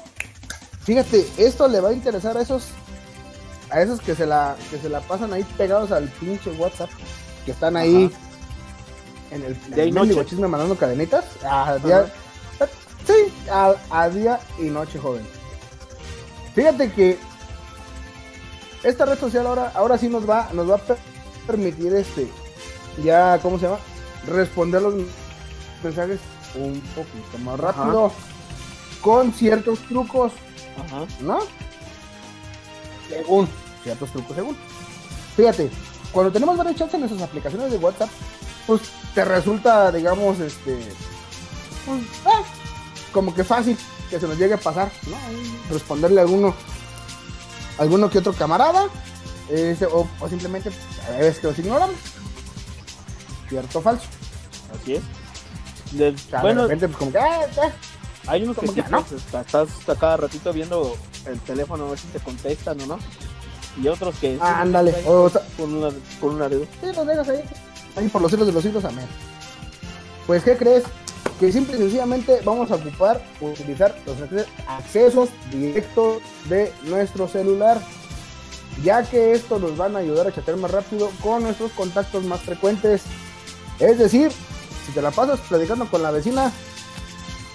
fíjate, 0.84 1.26
esto 1.36 1.68
le 1.68 1.80
va 1.80 1.88
a 1.90 1.92
interesar 1.92 2.36
a 2.36 2.42
esos, 2.42 2.68
a 3.70 3.80
esos 3.82 4.00
que 4.00 4.14
se 4.14 4.26
la, 4.26 4.56
que 4.70 4.78
se 4.78 4.88
la 4.88 5.00
pasan 5.00 5.32
ahí 5.32 5.44
pegados 5.56 5.90
al 5.92 6.08
pinche 6.08 6.50
WhatsApp, 6.52 6.90
que 7.44 7.52
están 7.52 7.76
ahí 7.76 8.10
en 9.30 9.42
el, 9.44 9.54
Día 9.74 9.84
y 9.84 9.88
en 9.90 9.98
el 9.98 10.08
noche. 10.08 10.26
chisme 10.26 10.48
mandando 10.48 10.76
cadenitas, 10.76 11.24
a 11.44 11.76
día, 11.78 12.12
sí, 13.06 13.32
a, 13.50 13.74
a 13.90 14.08
día 14.08 14.38
y 14.58 14.64
noche, 14.64 14.98
joven. 14.98 15.26
Fíjate 16.54 16.92
que 16.92 17.18
esta 18.84 19.04
red 19.06 19.18
social 19.18 19.46
ahora, 19.46 19.72
ahora 19.74 19.98
sí 19.98 20.08
nos 20.08 20.28
va, 20.28 20.48
nos 20.52 20.70
va 20.70 20.74
a 20.76 20.78
per- 20.78 20.98
permitir 21.46 21.94
este, 21.94 22.28
ya, 23.02 23.38
¿cómo 23.42 23.58
se 23.58 23.64
llama? 23.66 23.78
Responder 24.26 24.82
los 24.82 24.94
mensajes 25.82 26.20
un 26.54 26.80
poquito 26.94 27.38
más 27.42 27.58
rápido, 27.58 28.12
con 29.00 29.32
ciertos 29.32 29.80
trucos, 29.80 30.32
Ajá. 30.78 31.06
¿no? 31.20 31.38
Según 33.08 33.48
ciertos 33.82 34.10
trucos, 34.10 34.34
según. 34.36 34.56
Fíjate, 35.36 35.70
cuando 36.12 36.32
tenemos 36.32 36.56
varios 36.56 36.76
chats 36.76 36.94
en 36.94 37.04
esas 37.04 37.20
aplicaciones 37.22 37.70
de 37.70 37.76
WhatsApp, 37.78 38.08
pues 38.66 38.80
te 39.14 39.24
resulta, 39.24 39.92
digamos, 39.92 40.38
este, 40.40 40.78
pues, 41.86 42.00
ah, 42.26 42.42
como 43.12 43.34
que 43.34 43.44
fácil 43.44 43.76
que 44.10 44.18
se 44.18 44.26
nos 44.26 44.38
llegue 44.38 44.54
a 44.54 44.58
pasar, 44.58 44.90
¿no? 45.06 45.16
Responderle 45.72 46.20
a 46.20 46.22
alguno, 46.24 46.54
alguno 47.78 48.08
que 48.10 48.18
otro 48.18 48.32
camarada, 48.32 48.86
este, 49.50 49.86
o, 49.86 50.08
o 50.20 50.28
simplemente 50.28 50.70
a 51.08 51.18
veces 51.18 51.38
que 51.40 51.46
los 51.48 51.58
ignoramos. 51.58 51.96
Cierto 53.48 53.78
o 53.78 53.82
falso. 53.82 54.06
Así 54.80 54.94
es. 54.94 55.02
De- 55.92 56.08
O 56.10 56.18
sea, 56.18 56.40
bueno, 56.40 56.62
de 56.62 56.68
repente, 56.74 56.88
pues 56.88 56.98
como 56.98 57.12
que, 57.12 57.18
ah, 57.18 57.46
ah, 57.62 57.70
hay 58.26 58.42
unos 58.44 58.56
que 58.56 58.66
como 58.66 58.72
sí, 58.72 58.82
que 58.82 58.90
no. 58.90 59.02
pues, 59.02 59.20
está- 59.20 59.40
estás 59.42 59.68
cada 59.98 60.16
ratito 60.16 60.52
viendo 60.52 60.96
el 61.26 61.38
teléfono 61.40 61.86
a 61.86 61.90
ver 61.90 61.98
si 61.98 62.06
te 62.08 62.18
contestan 62.20 62.80
o 62.82 62.86
no. 62.86 62.98
Y 63.82 63.88
otros 63.88 64.14
que... 64.20 64.38
Ah, 64.40 64.60
ándale. 64.60 64.94
O 65.06 65.28
sea, 65.28 65.42
Con 65.56 65.74
una, 65.74 65.88
con 66.20 66.34
una 66.36 66.48
dedo. 66.48 66.64
Sí, 66.80 66.86
dejas 67.06 67.28
ahí. 67.28 67.40
Ahí 67.96 68.08
por 68.08 68.22
los 68.22 68.30
siglos 68.30 68.46
de 68.46 68.52
los 68.54 68.62
siglos, 68.62 68.84
amén. 68.84 69.06
Pues, 70.26 70.42
¿qué 70.44 70.56
crees? 70.56 70.84
Que 71.40 71.50
simple 71.52 71.76
y 71.76 71.78
sencillamente 71.80 72.40
vamos 72.44 72.70
a 72.70 72.76
ocupar, 72.76 73.20
utilizar 73.40 73.94
los 74.06 74.16
acce- 74.18 74.46
accesos 74.68 75.28
directos 75.50 76.18
de 76.48 76.72
nuestro 76.84 77.26
celular, 77.26 77.80
ya 78.84 79.02
que 79.02 79.32
esto 79.32 79.58
nos 79.58 79.76
van 79.76 79.96
a 79.96 79.98
ayudar 79.98 80.28
a 80.28 80.32
chatear 80.32 80.56
más 80.56 80.70
rápido 80.70 81.10
con 81.22 81.42
nuestros 81.42 81.72
contactos 81.72 82.22
más 82.24 82.40
frecuentes. 82.42 83.02
Es 83.80 83.98
decir, 83.98 84.30
si 84.86 84.92
te 84.92 85.02
la 85.02 85.10
pasas 85.10 85.40
platicando 85.40 85.86
con 85.90 86.02
la 86.02 86.12
vecina, 86.12 86.52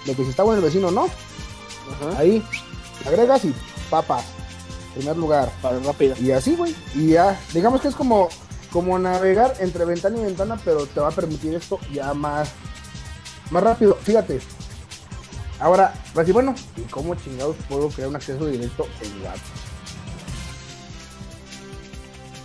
de 0.06 0.14
que 0.14 0.24
si 0.24 0.30
está 0.30 0.42
bueno 0.42 0.58
el 0.58 0.64
vecino 0.64 0.90
no, 0.90 1.04
Ajá. 1.04 2.18
ahí 2.18 2.42
agregas 3.06 3.44
y 3.44 3.54
papas, 3.88 4.24
primer 4.94 5.16
lugar. 5.16 5.50
Para 5.62 5.78
rápida. 5.80 6.16
Y 6.18 6.30
así, 6.32 6.56
güey. 6.56 6.74
Y 6.94 7.08
ya, 7.08 7.38
digamos 7.52 7.80
que 7.80 7.88
es 7.88 7.94
como, 7.94 8.28
como 8.72 8.98
navegar 8.98 9.54
entre 9.60 9.84
ventana 9.84 10.18
y 10.18 10.24
ventana, 10.24 10.60
pero 10.64 10.86
te 10.86 11.00
va 11.00 11.08
a 11.08 11.12
permitir 11.12 11.54
esto 11.54 11.78
ya 11.92 12.14
más, 12.14 12.50
más 13.50 13.62
rápido. 13.62 13.96
Fíjate. 13.96 14.40
Ahora, 15.58 15.92
pues 16.14 16.26
y 16.26 16.32
bueno, 16.32 16.54
¿y 16.76 16.82
cómo 16.82 17.14
chingados 17.14 17.56
puedo 17.68 17.88
crear 17.88 18.08
un 18.08 18.16
acceso 18.16 18.46
directo 18.46 18.86
en 19.02 19.22
WhatsApp? 19.22 19.38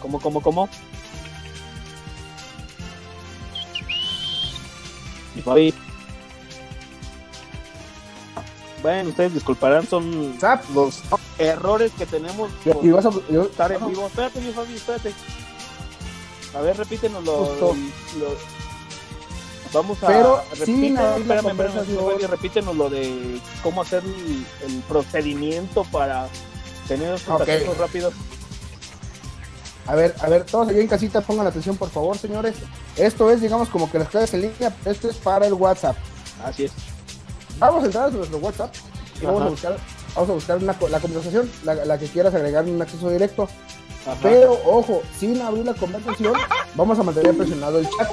¿Cómo, 0.01 0.19
cómo, 0.19 0.41
cómo? 0.41 0.69
Y 5.35 5.41
Bueno, 8.86 9.10
ustedes 9.10 9.34
disculparán, 9.34 9.88
son 9.88 10.38
los 10.75 11.01
errores 11.39 11.92
que 11.98 12.06
tenemos 12.06 12.51
Y, 12.84 12.89
vas 12.92 13.04
a, 13.04 13.10
estar 13.10 13.72
en 13.72 13.88
vivo. 13.88 14.06
Espérate, 14.06 14.39
mi 14.39 14.51
Fabi, 14.51 14.75
espérate. 14.75 15.12
A 16.56 16.62
ver, 16.62 16.77
repítenos 16.77 17.24
lo, 17.24 17.46
Justo. 17.46 17.75
lo- 18.20 18.36
Vamos 19.74 20.04
a. 20.04 20.06
Pero 20.06 20.36
la 20.51 20.54
espérame, 20.54 21.48
espérame. 21.48 21.56
Fabi, 21.56 22.25
repítenos 22.27 22.75
lo 22.75 22.92
de 22.92 23.42
cómo 23.63 23.82
hacer 23.82 24.04
el, 24.04 24.46
el 24.72 24.80
procedimiento 24.82 25.84
para 25.86 26.27
tener 26.88 27.15
estos 27.15 27.34
Ok. 27.34 27.42
accesos 27.42 27.77
rápidos. 27.80 28.13
A 29.88 29.96
ver, 29.96 30.13
a 30.20 30.30
ver, 30.30 30.44
todos 30.44 30.68
allá 30.68 30.80
en 30.80 30.88
casita 30.88 31.22
pongan 31.22 31.48
atención, 31.48 31.75
por 31.75 31.89
favor, 31.89 32.20
señores. 32.20 32.54
Esto 32.98 33.32
es, 33.32 33.42
digamos, 33.42 33.68
como 33.70 33.89
que 33.89 33.98
las 33.98 34.10
claves 34.10 34.32
en 34.36 34.42
línea, 34.42 34.75
esto 34.86 35.10
es 35.10 35.15
para 35.15 35.48
el 35.48 35.54
WhatsApp. 35.54 35.96
Así 36.46 36.65
es. 36.65 36.94
Vamos 37.57 37.83
a 37.83 37.85
entrar 37.85 38.05
a 38.05 38.12
nuestro 38.12 38.38
WhatsApp 38.39 38.74
y 39.21 39.25
vamos 39.25 39.41
a 39.43 39.50
buscar, 39.50 39.77
vamos 40.13 40.29
a 40.29 40.33
buscar 40.33 40.57
una, 40.57 40.75
la 40.89 41.00
conversación, 41.00 41.50
la, 41.63 41.75
la 41.75 41.97
que 41.97 42.07
quieras 42.07 42.33
agregar 42.35 42.65
un 42.65 42.81
acceso 42.81 43.09
directo. 43.09 43.47
Ajá. 44.05 44.17
Pero 44.21 44.59
ojo, 44.65 45.01
sin 45.19 45.41
abrir 45.41 45.65
la 45.65 45.74
conversación, 45.74 46.33
vamos 46.75 47.00
a 47.00 47.03
mantener 47.03 47.35
presionado 47.35 47.79
el 47.79 47.89
chat 47.89 48.09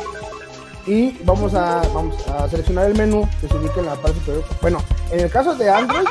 y 0.87 1.12
vamos 1.25 1.54
a, 1.54 1.82
vamos 1.94 2.16
a 2.28 2.49
seleccionar 2.49 2.87
el 2.87 2.96
menú 2.96 3.28
que 3.40 3.49
se 3.49 3.56
ubica 3.56 3.80
en 3.80 3.87
la 3.87 3.94
parte 3.96 4.18
superior. 4.20 4.44
Bueno, 4.61 4.82
en 5.11 5.20
el 5.20 5.30
caso 5.30 5.54
de 5.54 5.68
Android, 5.70 6.06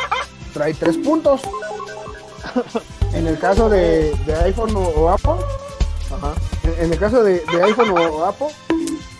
trae 0.53 0.73
tres 0.73 0.97
puntos. 0.97 1.41
En 3.13 3.27
el 3.27 3.38
caso 3.39 3.69
de, 3.69 4.13
de 4.25 4.35
iPhone 4.35 4.75
o, 4.75 4.81
o 4.81 5.09
Apple, 5.09 5.33
Ajá. 6.11 6.33
en, 6.63 6.85
en 6.85 6.93
el 6.93 7.00
caso 7.00 7.23
de, 7.23 7.39
de 7.51 7.63
iPhone 7.63 7.89
o, 7.91 7.95
o 7.95 8.25
Apple, 8.25 8.47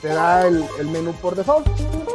te 0.02 0.10
da 0.10 0.46
el, 0.48 0.66
el 0.80 0.88
menú 0.88 1.14
por 1.14 1.36
default. 1.36 1.68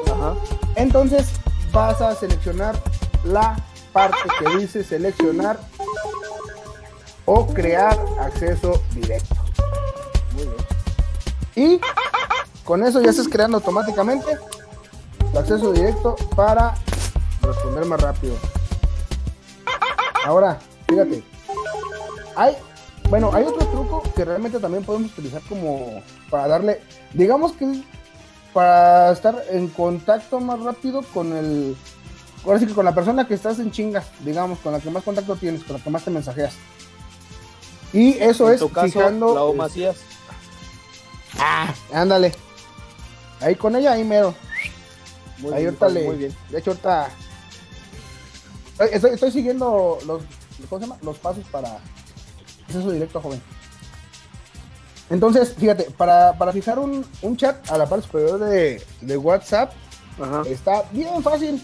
Ajá. 0.07 0.35
Entonces 0.75 1.29
vas 1.77 2.01
a 2.01 2.15
seleccionar 2.15 2.75
la 3.23 3.55
parte 3.93 4.17
que 4.39 4.57
dice 4.57 4.83
seleccionar 4.83 5.61
o 7.27 7.47
crear 7.49 8.03
acceso 8.19 8.83
directo. 8.93 9.35
Muy 10.33 10.45
bien. 10.45 10.57
Y 11.55 11.81
con 12.65 12.83
eso 12.83 13.03
ya 13.03 13.11
estás 13.11 13.29
creando 13.29 13.59
automáticamente 13.59 14.39
el 15.33 15.37
acceso 15.37 15.71
directo 15.71 16.17
para 16.35 16.75
responder 17.43 17.85
más 17.85 18.01
rápido. 18.01 18.37
Ahora, 20.25 20.59
fíjate. 20.89 21.23
Hay, 22.37 22.57
bueno, 23.11 23.31
hay 23.35 23.45
otro 23.45 23.67
truco 23.67 24.03
que 24.15 24.25
realmente 24.25 24.59
también 24.61 24.83
podemos 24.83 25.13
utilizar 25.13 25.43
como 25.47 26.03
para 26.31 26.49
darle, 26.49 26.81
digamos 27.13 27.53
que 27.53 27.85
para 28.57 29.13
estar 29.13 29.45
en 29.51 29.69
contacto 29.69 30.41
más 30.41 30.59
rápido 30.61 31.03
con 31.13 31.37
el, 31.37 31.77
ahora 32.43 32.59
sí 32.59 32.67
que 32.67 32.73
con 32.73 32.87
la 32.87 32.95
persona 32.95 33.29
que 33.29 33.35
estás 33.35 33.59
en 33.59 33.71
chingas, 33.71 34.07
digamos, 34.21 34.59
con 34.61 34.73
la 34.73 34.81
que 34.81 34.89
más 34.89 35.03
contacto 35.03 35.37
tienes, 35.37 35.63
con 35.63 35.77
la 35.77 35.83
que 35.85 35.91
más 35.91 36.03
te 36.03 36.11
mensajeas. 36.11 36.55
Y 37.93 38.13
eso 38.15 38.49
en 38.49 38.55
es 38.55 38.61
tu 38.61 38.71
caso, 38.71 38.87
fijando. 38.87 39.35
la 39.35 39.43
O 39.43 39.53
Macías. 39.53 39.97
Ah, 41.39 41.75
ándale. 41.93 42.33
Ahí 43.43 43.57
con 43.57 43.77
ella, 43.77 43.93
ahí 43.93 44.05
mero. 44.05 44.35
Muy 45.37 45.53
ahí 45.53 45.65
bien, 45.65 45.77
ahorita 45.79 45.89
le. 45.91 46.07
Muy 46.07 46.17
bien. 46.17 46.37
De 46.49 46.59
hecho, 46.59 46.71
ahorita. 46.71 47.11
Estoy, 48.73 48.89
estoy- 48.91 49.11
estoy 49.13 49.31
siguiendo 49.33 49.99
los, 50.07 50.23
¿cómo 50.71 50.81
se 50.81 50.87
llama? 50.87 50.99
los 51.03 51.19
pasos 51.19 51.45
para 51.51 51.79
acceso 52.67 52.91
directo, 52.91 53.21
joven. 53.21 53.43
Entonces, 55.09 55.55
fíjate, 55.55 55.85
para, 55.97 56.37
para 56.37 56.53
fijar 56.53 56.79
un, 56.79 57.05
un 57.23 57.37
chat 57.37 57.71
a 57.71 57.79
la 57.79 57.87
parte 57.87 58.07
superior 58.07 58.39
de, 58.41 58.83
de 59.01 59.17
WhatsApp, 59.17 59.73
Ajá. 60.21 60.43
está 60.47 60.83
bien 60.93 61.23
fácil. 61.23 61.63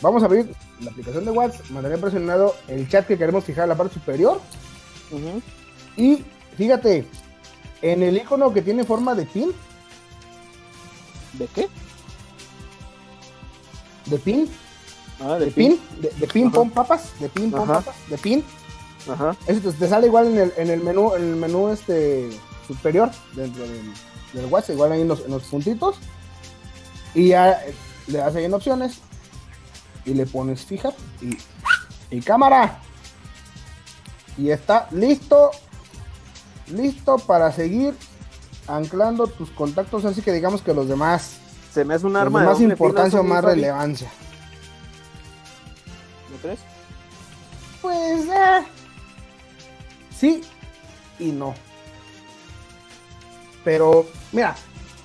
Vamos 0.00 0.22
a 0.22 0.26
abrir 0.26 0.54
la 0.80 0.90
aplicación 0.90 1.24
de 1.24 1.30
WhatsApp, 1.30 1.66
mantener 1.70 2.00
presionado 2.00 2.54
el 2.68 2.88
chat 2.88 3.06
que 3.06 3.18
queremos 3.18 3.44
fijar 3.44 3.64
a 3.64 3.68
la 3.68 3.74
parte 3.76 3.94
superior. 3.94 4.40
Y 5.96 6.24
fíjate, 6.56 7.06
en 7.82 8.02
el 8.02 8.16
icono 8.16 8.52
que 8.52 8.62
tiene 8.62 8.84
forma 8.84 9.14
de 9.14 9.26
pin, 9.26 9.52
¿De 11.34 11.46
qué? 11.48 11.68
de 14.06 14.18
pin, 14.18 14.48
Ah, 15.20 15.34
de 15.38 15.46
pin, 15.48 15.80
de, 16.00 16.10
de 16.10 16.26
pin 16.28 16.46
Ajá. 16.46 16.54
pon 16.56 16.70
papas, 16.70 17.12
de 17.20 17.28
pin 17.28 17.50
pon 17.50 17.62
Ajá. 17.62 17.74
papas, 17.80 17.94
de 18.08 18.18
pin. 18.18 18.44
Ajá. 19.08 19.36
Eso 19.46 19.60
te, 19.60 19.72
te 19.72 19.88
sale 19.88 20.06
igual 20.06 20.28
en 20.28 20.38
el, 20.38 20.52
en 20.56 20.70
el 20.70 20.80
menú, 20.80 21.14
en 21.14 21.22
el 21.22 21.36
menú 21.36 21.68
este 21.68 22.30
superior 22.66 23.10
dentro 23.34 23.62
del, 23.62 23.92
del 24.32 24.46
WhatsApp, 24.46 24.76
igual 24.76 24.92
ahí 24.92 25.02
en 25.02 25.08
los, 25.08 25.20
en 25.24 25.30
los 25.30 25.44
puntitos. 25.44 25.96
Y 27.14 27.28
ya 27.28 27.52
eh, 27.52 27.74
le 28.06 28.18
das 28.18 28.34
ahí 28.34 28.44
en 28.44 28.54
opciones 28.54 28.98
y 30.04 30.14
le 30.14 30.26
pones 30.26 30.64
fijar 30.64 30.94
y, 31.20 31.36
y 32.14 32.20
cámara. 32.20 32.80
Y 34.36 34.50
está 34.50 34.88
listo, 34.90 35.50
listo 36.68 37.18
para 37.18 37.52
seguir 37.52 37.94
anclando 38.66 39.26
tus 39.26 39.50
contactos, 39.50 40.04
así 40.06 40.22
que 40.22 40.32
digamos 40.32 40.62
que 40.62 40.72
los 40.74 40.88
demás, 40.88 41.36
Se 41.72 41.84
me 41.84 41.94
hace 41.94 42.06
un 42.06 42.16
arma 42.16 42.40
de 42.40 42.46
más 42.46 42.60
importancia 42.60 43.20
o 43.20 43.22
más 43.22 43.44
relevancia. 43.44 44.10
¿No 46.30 46.36
crees? 46.38 46.60
Pues, 47.82 48.26
eh, 48.26 48.64
sí 50.24 50.40
y 51.18 51.32
no. 51.32 51.54
Pero, 53.62 54.06
mira, 54.32 54.54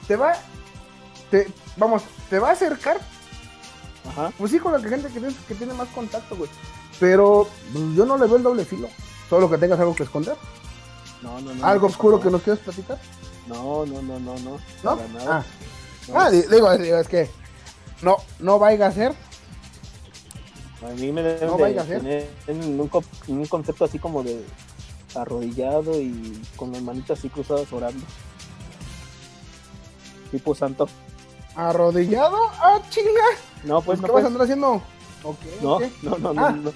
te 0.08 0.16
va, 0.16 0.34
te, 1.32 1.48
vamos, 1.78 2.04
te 2.30 2.40
va 2.40 2.50
a 2.50 2.54
acercar, 2.54 3.00
Ajá. 4.10 4.32
pues 4.38 4.52
sí, 4.52 4.60
con 4.60 4.74
la 4.74 4.80
gente 4.80 5.08
que 5.08 5.20
tiene, 5.20 5.36
que 5.48 5.56
tiene 5.56 5.74
más 5.74 5.88
contacto, 5.90 6.36
güey. 6.36 6.50
Pero 7.00 7.48
pues, 7.72 7.84
yo 7.96 8.06
no 8.06 8.18
le 8.18 8.26
veo 8.26 8.38
el 8.38 8.44
doble 8.44 8.66
filo. 8.66 8.90
Solo 9.30 9.50
que 9.50 9.58
tengas 9.58 9.80
algo 9.80 9.96
que 9.96 10.04
esconder. 10.04 10.36
No, 11.22 11.40
no, 11.40 11.54
no. 11.54 11.66
Algo 11.66 11.88
no, 11.88 11.92
oscuro 11.92 12.18
no. 12.18 12.24
que 12.24 12.30
nos 12.32 12.42
quieras 12.42 12.62
platicar. 12.64 12.98
No, 13.48 13.86
no, 13.86 14.02
no, 14.02 14.20
no, 14.20 14.36
no. 14.40 14.60
¿No? 14.84 14.98
Para 14.98 15.08
nada. 15.10 15.38
Ah, 15.40 15.46
No. 16.08 16.20
ah, 16.20 16.30
di- 16.32 16.42
digo, 16.42 16.78
digo, 16.78 16.98
es 16.98 17.08
que 17.08 17.30
no, 18.02 18.18
no 18.40 18.60
vaya 18.60 18.88
a 18.88 18.92
ser. 18.92 19.14
A 20.86 20.90
mí 20.96 21.12
me 21.12 21.22
deben 21.22 21.48
No 21.48 21.58
de 21.58 21.80
a 21.80 21.84
tener 21.84 22.30
en 22.48 22.80
un, 22.80 22.90
un 23.28 23.46
concepto 23.46 23.86
así 23.86 24.00
como 24.00 24.24
de 24.24 24.44
arrodillado 25.16 26.00
y 26.00 26.42
con 26.56 26.72
las 26.72 26.82
manitas 26.82 27.20
así 27.20 27.30
cruzadas 27.30 27.72
orando. 27.74 28.06
Tipo 30.32 30.54
santo. 30.54 30.88
Arrodillado, 31.56 32.38
ah, 32.62 32.80
chinga. 32.90 33.10
No, 33.64 33.82
pues 33.82 34.00
Pues, 34.00 34.02
no, 34.02 34.08
¿Qué 34.08 34.12
pues, 34.12 34.14
vas 34.14 34.24
a 34.24 34.28
andar 34.28 34.42
haciendo? 34.44 34.82
Ok, 35.24 35.38
no, 35.62 35.80
no, 36.04 36.18
no, 36.18 36.34
no, 36.34 36.46
Ah, 36.46 36.52
no. 36.52 36.72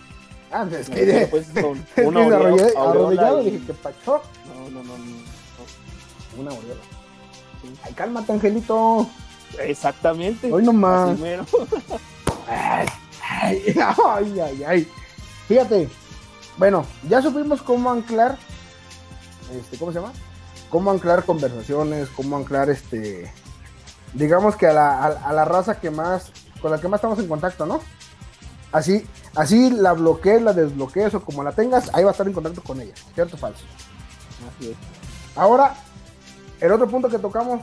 Ah, 0.52 0.68
es 0.72 0.90
No, 0.90 0.96
que, 0.96 1.28
pues, 1.32 1.48
con 1.50 1.84
una 2.06 2.26
arrodillado, 2.36 2.90
arrodillado, 2.90 3.42
y- 3.42 3.52
dije 3.52 3.66
que 3.68 3.74
pacho. 3.74 4.22
No, 4.48 4.70
no, 4.70 4.84
no, 4.84 4.98
no. 4.98 6.42
Una 6.42 6.52
aureola. 6.52 6.82
Ay, 7.84 7.94
cálmate, 7.94 8.32
Angelito. 8.34 9.08
Exactamente. 9.60 10.52
Hoy 10.52 10.64
nomás. 10.64 11.12
Así 11.12 11.22
mero. 11.22 11.46
Ay, 12.48 12.88
ay, 13.32 13.64
ay, 13.78 14.40
ay, 14.40 14.64
ay. 14.68 14.88
Fíjate, 15.48 15.88
bueno, 16.58 16.86
ya 17.08 17.22
supimos 17.22 17.62
cómo 17.62 17.92
anclar, 17.92 18.38
este, 19.52 19.78
¿cómo 19.78 19.92
se 19.92 20.00
llama? 20.00 20.14
Cómo 20.70 20.92
anclar 20.92 21.24
conversaciones, 21.26 22.10
cómo 22.10 22.38
anclar, 22.38 22.70
este, 22.70 23.32
digamos 24.14 24.56
que 24.56 24.68
a 24.68 24.74
la, 24.74 25.04
a, 25.04 25.08
a 25.08 25.34
la 25.34 25.46
raza 25.46 25.80
que 25.80 25.92
más, 25.92 26.32
con 26.62 26.72
la 26.72 26.80
que 26.80 26.88
más 26.88 27.00
estamos 27.00 27.20
en 27.20 27.28
contacto, 27.28 27.66
¿no? 27.66 27.82
Así, 28.72 29.06
así 29.36 29.70
la 29.70 29.94
bloquees, 29.94 30.42
la 30.42 30.54
desbloquees 30.54 31.14
o 31.14 31.24
como 31.24 31.44
la 31.44 31.52
tengas, 31.52 31.94
ahí 31.94 32.04
va 32.04 32.10
a 32.10 32.14
estar 32.14 32.28
en 32.28 32.34
contacto 32.34 32.64
con 32.64 32.82
ella, 32.82 32.94
¿cierto 33.14 33.36
o 33.36 33.40
falso? 33.40 33.64
Así 34.58 34.72
es. 34.72 34.78
Ahora, 35.36 35.76
el 36.60 36.72
otro 36.72 36.88
punto 36.88 37.10
que 37.10 37.20
tocamos, 37.20 37.62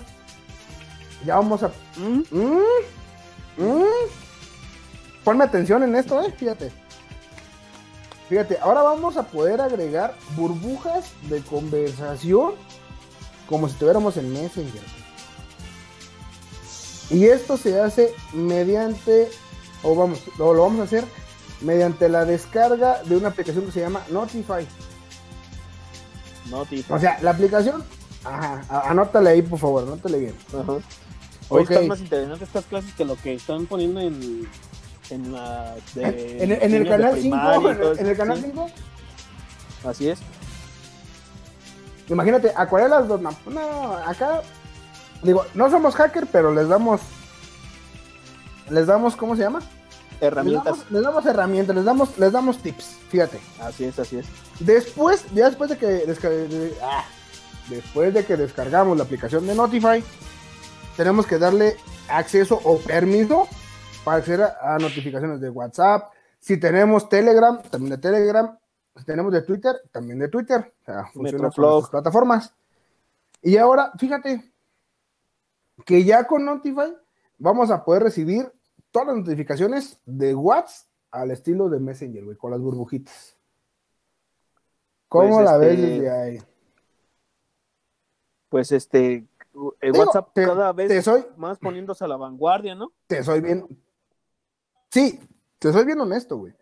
ya 1.24 1.36
vamos 1.36 1.62
a 1.62 1.68
¿Mm? 1.96 2.22
Mm, 2.30 2.58
mm. 3.58 3.84
Ponme 5.24 5.44
atención 5.44 5.82
en 5.82 5.96
esto, 5.96 6.20
eh. 6.22 6.32
Fíjate. 6.36 6.72
Fíjate, 8.30 8.58
ahora 8.62 8.82
vamos 8.82 9.16
a 9.16 9.24
poder 9.24 9.60
agregar 9.60 10.14
burbujas 10.36 11.10
de 11.28 11.42
conversación 11.42 12.52
como 13.48 13.66
si 13.66 13.72
estuviéramos 13.72 14.16
en 14.16 14.32
Messenger. 14.32 14.82
Y 17.10 17.24
esto 17.24 17.56
se 17.56 17.80
hace 17.80 18.14
mediante, 18.32 19.28
o 19.82 19.96
vamos, 19.96 20.22
lo, 20.38 20.54
lo 20.54 20.62
vamos 20.62 20.78
a 20.78 20.84
hacer 20.84 21.04
mediante 21.60 22.08
la 22.08 22.24
descarga 22.24 23.02
de 23.02 23.16
una 23.16 23.30
aplicación 23.30 23.66
que 23.66 23.72
se 23.72 23.80
llama 23.80 24.04
Notify. 24.10 24.64
No, 26.48 26.64
tipo. 26.66 26.94
O 26.94 27.00
sea, 27.00 27.18
la 27.22 27.32
aplicación, 27.32 27.82
ajá, 28.22 28.62
anótale 28.88 29.30
ahí 29.30 29.42
por 29.42 29.58
favor, 29.58 29.82
anótale 29.82 30.20
bien. 30.20 30.36
Ajá. 30.56 30.74
Hoy 31.48 31.62
Ok. 31.64 31.70
están 31.70 31.88
más 31.88 31.98
interesantes 32.00 32.46
estas 32.46 32.64
clases 32.66 32.94
que 32.94 33.04
lo 33.04 33.16
que 33.16 33.34
están 33.34 33.66
poniendo 33.66 33.98
en, 33.98 34.48
en 35.10 35.32
la. 35.32 35.74
de 35.94 36.42
En, 36.42 36.52
en- 36.52 36.74
el 36.74 36.88
canal 36.88 37.14
5, 37.20 37.20
primaria 37.36 37.72
y 37.72 37.76
todo 37.76 37.98
en 37.98 38.06
el 38.06 38.16
canal 38.16 38.36
sí. 38.38 38.44
5, 38.46 38.70
Así 39.84 40.08
es. 40.08 40.18
Imagínate, 42.08 42.52
acuarelas 42.56 43.06
dos, 43.06 43.20
no, 43.20 43.30
no, 43.46 43.92
acá, 43.98 44.42
digo, 45.22 45.44
no 45.54 45.70
somos 45.70 45.94
hacker, 45.94 46.26
pero 46.26 46.52
les 46.52 46.68
damos, 46.68 47.00
les 48.68 48.86
damos, 48.86 49.14
¿cómo 49.14 49.36
se 49.36 49.42
llama? 49.42 49.60
Les 49.60 50.22
Herramientas. 50.22 50.64
damos, 50.64 50.90
les 50.90 51.02
damos 51.02 51.26
herramientas, 51.26 51.76
les 51.76 51.84
damos, 51.84 52.18
les 52.18 52.32
damos 52.32 52.58
tips, 52.58 52.96
fíjate. 53.10 53.38
Así 53.60 53.84
es, 53.84 53.98
así 53.98 54.18
es. 54.18 54.26
Después, 54.58 55.24
ya 55.32 55.46
después 55.46 55.70
de 55.70 55.78
que, 55.78 55.86
de- 55.86 56.74
ah, 56.82 57.04
después 57.68 58.12
de 58.12 58.24
que 58.24 58.36
descargamos 58.36 58.96
la 58.98 59.04
aplicación 59.04 59.46
de 59.46 59.54
Notify, 59.54 60.02
tenemos 60.96 61.26
que 61.26 61.38
darle 61.38 61.76
acceso 62.08 62.60
o 62.64 62.78
permiso 62.80 63.46
acceder 64.04 64.42
a, 64.42 64.74
a 64.74 64.78
notificaciones 64.78 65.40
de 65.40 65.50
WhatsApp. 65.50 66.12
Si 66.38 66.58
tenemos 66.58 67.08
Telegram, 67.08 67.60
también 67.62 67.90
de 67.90 67.98
Telegram. 67.98 68.58
Si 68.96 69.04
tenemos 69.04 69.32
de 69.32 69.42
Twitter, 69.42 69.76
también 69.92 70.18
de 70.18 70.28
Twitter. 70.28 70.72
O 70.82 70.84
sea, 70.84 71.06
funciona 71.12 71.50
con 71.50 71.64
estas 71.78 71.90
plataformas. 71.90 72.54
Y 73.42 73.56
ahora, 73.56 73.92
fíjate 73.98 74.52
que 75.86 76.04
ya 76.04 76.24
con 76.26 76.44
Notify 76.44 76.94
vamos 77.38 77.70
a 77.70 77.84
poder 77.84 78.02
recibir 78.02 78.50
todas 78.90 79.08
las 79.08 79.16
notificaciones 79.18 79.98
de 80.04 80.34
WhatsApp 80.34 80.86
al 81.10 81.30
estilo 81.30 81.68
de 81.68 81.80
Messenger, 81.80 82.24
güey, 82.24 82.36
con 82.36 82.50
las 82.50 82.60
burbujitas. 82.60 83.36
¿Cómo 85.08 85.36
Pues, 85.36 85.44
la 85.44 85.56
ves 85.56 85.70
este, 85.78 85.86
desde 85.86 86.10
ahí? 86.10 86.42
Pues 88.48 88.72
este. 88.72 89.26
El 89.80 89.92
Digo, 89.92 90.04
WhatsApp 90.04 90.30
te- 90.32 90.44
cada 90.46 90.72
vez 90.72 90.88
te 90.88 91.02
soy- 91.02 91.24
más 91.36 91.58
poniéndose 91.58 92.04
a 92.04 92.08
la 92.08 92.16
vanguardia, 92.16 92.74
¿no? 92.74 92.92
Te 93.06 93.22
soy 93.24 93.40
bien. 93.40 93.66
Sí, 94.90 95.20
te 95.58 95.72
soy 95.72 95.84
bien 95.84 96.00
honesto, 96.00 96.36
güey. 96.36 96.54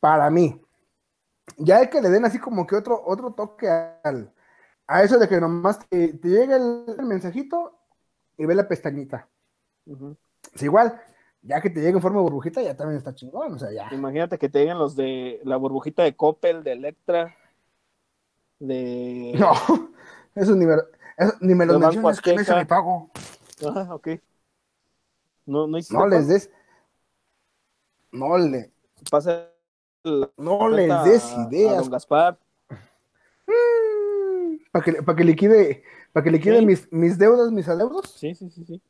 Para 0.00 0.30
mí. 0.30 0.60
Ya 1.58 1.78
hay 1.78 1.90
que 1.90 2.00
le 2.00 2.08
den 2.08 2.24
así 2.24 2.38
como 2.38 2.66
que 2.66 2.76
otro, 2.76 3.02
otro 3.04 3.32
toque 3.32 3.68
al, 3.68 4.32
a 4.86 5.02
eso 5.02 5.18
de 5.18 5.28
que 5.28 5.40
nomás 5.40 5.78
te, 5.88 6.14
te 6.14 6.28
llega 6.28 6.56
el, 6.56 6.84
el 6.98 7.06
mensajito 7.06 7.78
y 8.36 8.46
ve 8.46 8.54
la 8.54 8.68
pestañita. 8.68 9.28
Es 10.54 10.62
igual, 10.62 11.00
ya 11.42 11.60
que 11.60 11.70
te 11.70 11.80
llega 11.80 11.96
en 11.96 12.02
forma 12.02 12.18
de 12.18 12.24
burbujita, 12.24 12.62
ya 12.62 12.76
también 12.76 12.98
está 12.98 13.14
chingón. 13.14 13.54
O 13.54 13.58
sea, 13.58 13.72
ya. 13.72 13.88
Imagínate 13.92 14.38
que 14.38 14.48
te 14.48 14.60
lleguen 14.60 14.78
los 14.78 14.96
de 14.96 15.40
la 15.44 15.56
burbujita 15.56 16.02
de 16.02 16.16
Coppel, 16.16 16.62
de 16.62 16.72
Electra, 16.72 17.36
de. 18.58 19.34
No, 19.38 19.52
eso 20.34 20.54
ni 20.54 20.66
me, 20.66 20.74
eso 21.16 21.34
ni 21.40 21.54
me 21.54 21.66
lo 21.66 21.78
menciones 21.78 22.20
que 22.20 22.32
me 22.32 22.40
Azteca. 22.40 22.58
me 22.58 22.66
pago. 22.66 23.10
Ah, 23.66 23.94
ok. 23.94 24.08
No, 25.46 25.66
no 25.66 25.78
hiciste 25.78 25.94
No 25.96 26.06
les 26.06 26.28
des. 26.28 26.50
No 28.12 28.36
le. 28.38 28.72
Pasa 29.10 29.48
No 30.36 30.58
cuenta 30.58 31.02
des 31.04 31.24
a 31.32 31.48
ideas. 31.50 31.78
don 31.82 31.90
Gaspar. 31.90 32.38
Para 34.70 34.84
que, 34.84 34.92
para 35.02 35.16
que 35.16 35.24
liquide, 35.24 35.82
para 36.12 36.24
que 36.24 36.30
liquide 36.30 36.58
Sí. 36.60 36.66
mis, 36.66 36.92
mis 36.92 37.18
deudas, 37.18 37.50
mis 37.52 37.68
adeudos. 37.68 38.10
Sí, 38.12 38.34
sí, 38.34 38.48
sí, 38.50 38.64
sí. 38.64 38.82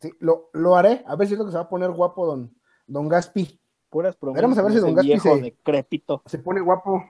Sí, 0.00 0.12
lo, 0.20 0.48
lo 0.52 0.76
haré. 0.76 1.04
A 1.06 1.16
ver 1.16 1.26
si 1.28 1.34
es 1.34 1.38
lo 1.38 1.44
que 1.44 1.50
se 1.50 1.56
va 1.58 1.64
a 1.64 1.68
poner 1.68 1.90
guapo 1.90 2.26
don, 2.26 2.54
don 2.86 3.08
Gaspi. 3.08 3.60
Puras 3.90 4.16
promesas. 4.16 4.36
Veremos 4.36 4.58
a 4.58 4.62
ver 4.62 4.72
si 4.72 4.78
don 4.78 4.94
Gaspi 4.94 5.08
viejo 5.08 5.34
se- 5.36 5.42
decrépito. 5.42 6.22
Se 6.26 6.38
pone 6.38 6.60
guapo. 6.60 7.04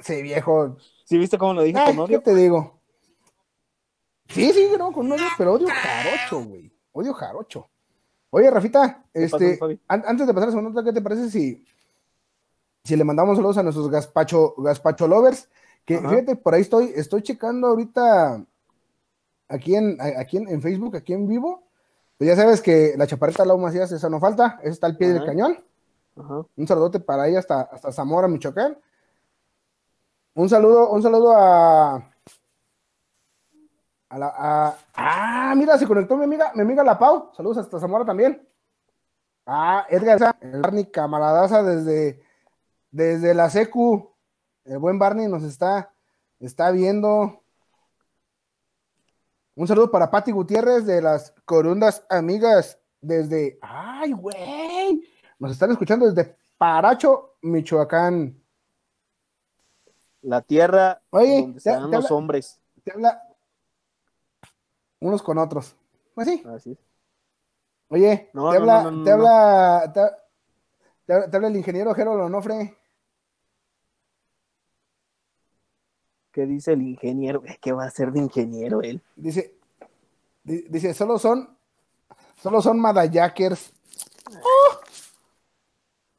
Sí, 0.00 0.22
viejo. 0.22 0.76
¿Sí 1.04 1.18
viste 1.18 1.36
cómo 1.36 1.52
lo 1.54 1.62
dije 1.62 1.78
Ay, 1.78 1.94
con 1.94 2.06
¿Qué 2.06 2.16
odio? 2.16 2.22
te 2.22 2.34
digo? 2.34 2.80
Sí, 4.28 4.50
sí, 4.52 4.68
no, 4.78 4.92
con 4.92 5.10
odio, 5.12 5.26
pero 5.36 5.52
odio 5.54 5.68
jarocho, 5.68 6.44
güey. 6.48 6.72
Odio 6.92 7.12
jarocho. 7.14 7.68
Oye, 8.30 8.50
Rafita, 8.50 9.04
¿Qué 9.12 9.28
pasó, 9.28 9.36
este, 9.44 9.80
an- 9.88 10.04
antes 10.06 10.26
de 10.26 10.32
pasar 10.34 10.44
a 10.44 10.46
la 10.46 10.52
segunda 10.52 10.70
nota, 10.70 10.84
¿qué 10.84 10.92
te 10.92 11.02
parece 11.02 11.30
si, 11.30 11.64
si 12.84 12.96
le 12.96 13.04
mandamos 13.04 13.36
saludos 13.36 13.58
a 13.58 13.62
nuestros 13.62 13.90
gazpacho, 13.90 14.54
gazpacho 14.58 15.08
lovers? 15.08 15.48
Que 15.84 15.96
Ajá. 15.96 16.08
fíjate, 16.10 16.36
por 16.36 16.54
ahí 16.54 16.60
estoy, 16.60 16.92
estoy 16.94 17.22
checando 17.22 17.68
ahorita 17.68 18.44
aquí 19.48 19.74
en, 19.74 19.98
aquí 20.00 20.36
en, 20.36 20.48
en 20.48 20.62
Facebook, 20.62 20.96
aquí 20.96 21.12
en 21.12 21.26
vivo. 21.26 21.64
Pues 22.18 22.28
ya 22.28 22.36
sabes 22.36 22.60
que 22.60 22.94
la 22.96 23.06
chaparrita 23.06 23.44
Lau 23.44 23.58
Macías, 23.58 23.90
esa 23.92 24.08
no 24.10 24.20
falta, 24.20 24.58
esa 24.62 24.70
está 24.72 24.86
al 24.86 24.96
pie 24.96 25.08
del 25.12 25.24
cañón. 25.24 25.58
Ajá. 26.16 26.42
Un 26.56 26.66
saludote 26.68 27.00
para 27.00 27.26
ella 27.26 27.38
hasta, 27.38 27.62
hasta 27.62 27.90
Zamora, 27.92 28.28
Michoacán. 28.28 28.76
Un 30.34 30.48
saludo, 30.48 30.90
un 30.90 31.02
saludo 31.02 31.32
a. 31.36 32.09
a 34.10 34.18
la. 34.18 34.34
a- 34.36 34.76
ah, 34.94 35.54
mira, 35.56 35.78
se 35.78 35.86
conectó 35.86 36.16
mi 36.16 36.24
amiga, 36.24 36.52
mi 36.54 36.62
amiga 36.62 36.84
La 36.84 36.98
Pau. 36.98 37.30
Saludos 37.34 37.58
hasta 37.58 37.78
Zamora 37.80 38.04
también. 38.04 38.46
Ah, 39.46 39.86
Edgar, 39.88 40.36
el 40.40 40.60
Barney 40.60 40.84
camaradaza 40.90 41.62
desde, 41.62 42.22
desde 42.90 43.34
la 43.34 43.48
Secu. 43.50 44.14
El 44.64 44.78
buen 44.78 44.98
Barney 44.98 45.26
nos 45.26 45.42
está, 45.42 45.92
está 46.38 46.70
viendo. 46.70 47.42
Un 49.56 49.66
saludo 49.66 49.90
para 49.90 50.10
Patti 50.10 50.30
Gutiérrez 50.32 50.86
de 50.86 51.02
las 51.02 51.32
Corundas 51.44 52.04
Amigas 52.08 52.78
desde. 53.00 53.58
¡Ay, 53.62 54.12
güey! 54.12 55.02
Nos 55.38 55.52
están 55.52 55.70
escuchando 55.70 56.06
desde 56.10 56.36
Paracho, 56.58 57.36
Michoacán. 57.42 58.36
La 60.22 60.42
tierra 60.42 61.00
Oye, 61.10 61.40
donde 61.40 61.60
te- 61.60 61.70
te 61.70 61.76
los 61.80 61.94
habla- 61.94 62.08
hombres. 62.10 62.60
Te 62.84 62.92
habla 62.92 63.22
unos 65.00 65.22
con 65.22 65.38
otros. 65.38 65.74
Pues 66.14 66.28
sí. 66.28 66.42
Así 66.46 66.72
es. 66.72 66.78
Oye, 67.88 68.30
No, 68.32 68.50
te, 68.50 68.56
no, 68.58 68.62
habla, 68.62 68.90
no, 68.90 69.04
te, 69.04 69.10
habla, 69.10 69.92
te, 69.92 70.00
te 71.06 71.12
habla- 71.12 71.30
te 71.30 71.36
habla 71.36 71.48
el 71.48 71.56
ingeniero 71.56 71.94
Jero 71.94 72.16
Lonofre. 72.16 72.76
¿Qué 76.32 76.46
dice 76.46 76.72
el 76.74 76.82
ingeniero? 76.82 77.42
¿Qué 77.60 77.72
va 77.72 77.84
a 77.84 77.88
hacer 77.88 78.12
de 78.12 78.20
ingeniero 78.20 78.82
él? 78.82 79.02
Dice, 79.16 79.56
di- 80.44 80.62
dice, 80.68 80.94
solo 80.94 81.18
son, 81.18 81.56
solo 82.40 82.62
son 82.62 82.78
Madayakers. 82.78 83.72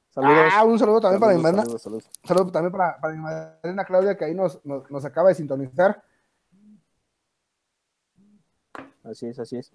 Saludos. 0.10 0.52
Ah, 0.54 0.65
un 0.65 0.78
saludo 0.78 1.00
también 1.00 1.22
para 1.22 1.34
mi 1.34 1.41
madrina, 1.41 1.62
saludos, 1.63 1.82
saludos. 1.82 2.10
saludo 2.26 2.52
también 2.52 2.72
para, 2.74 3.00
para 3.00 3.13
mi 3.13 3.22
madrina 3.22 3.86
Claudia 3.86 4.17
que 4.17 4.26
ahí 4.26 4.36
nos, 4.36 4.60
nos, 4.65 4.91
nos 4.91 5.06
acaba 5.06 5.30
de 5.30 5.36
sintonizar. 5.36 6.04
Así 9.04 9.28
es, 9.28 9.40
así 9.40 9.58
es. 9.58 9.72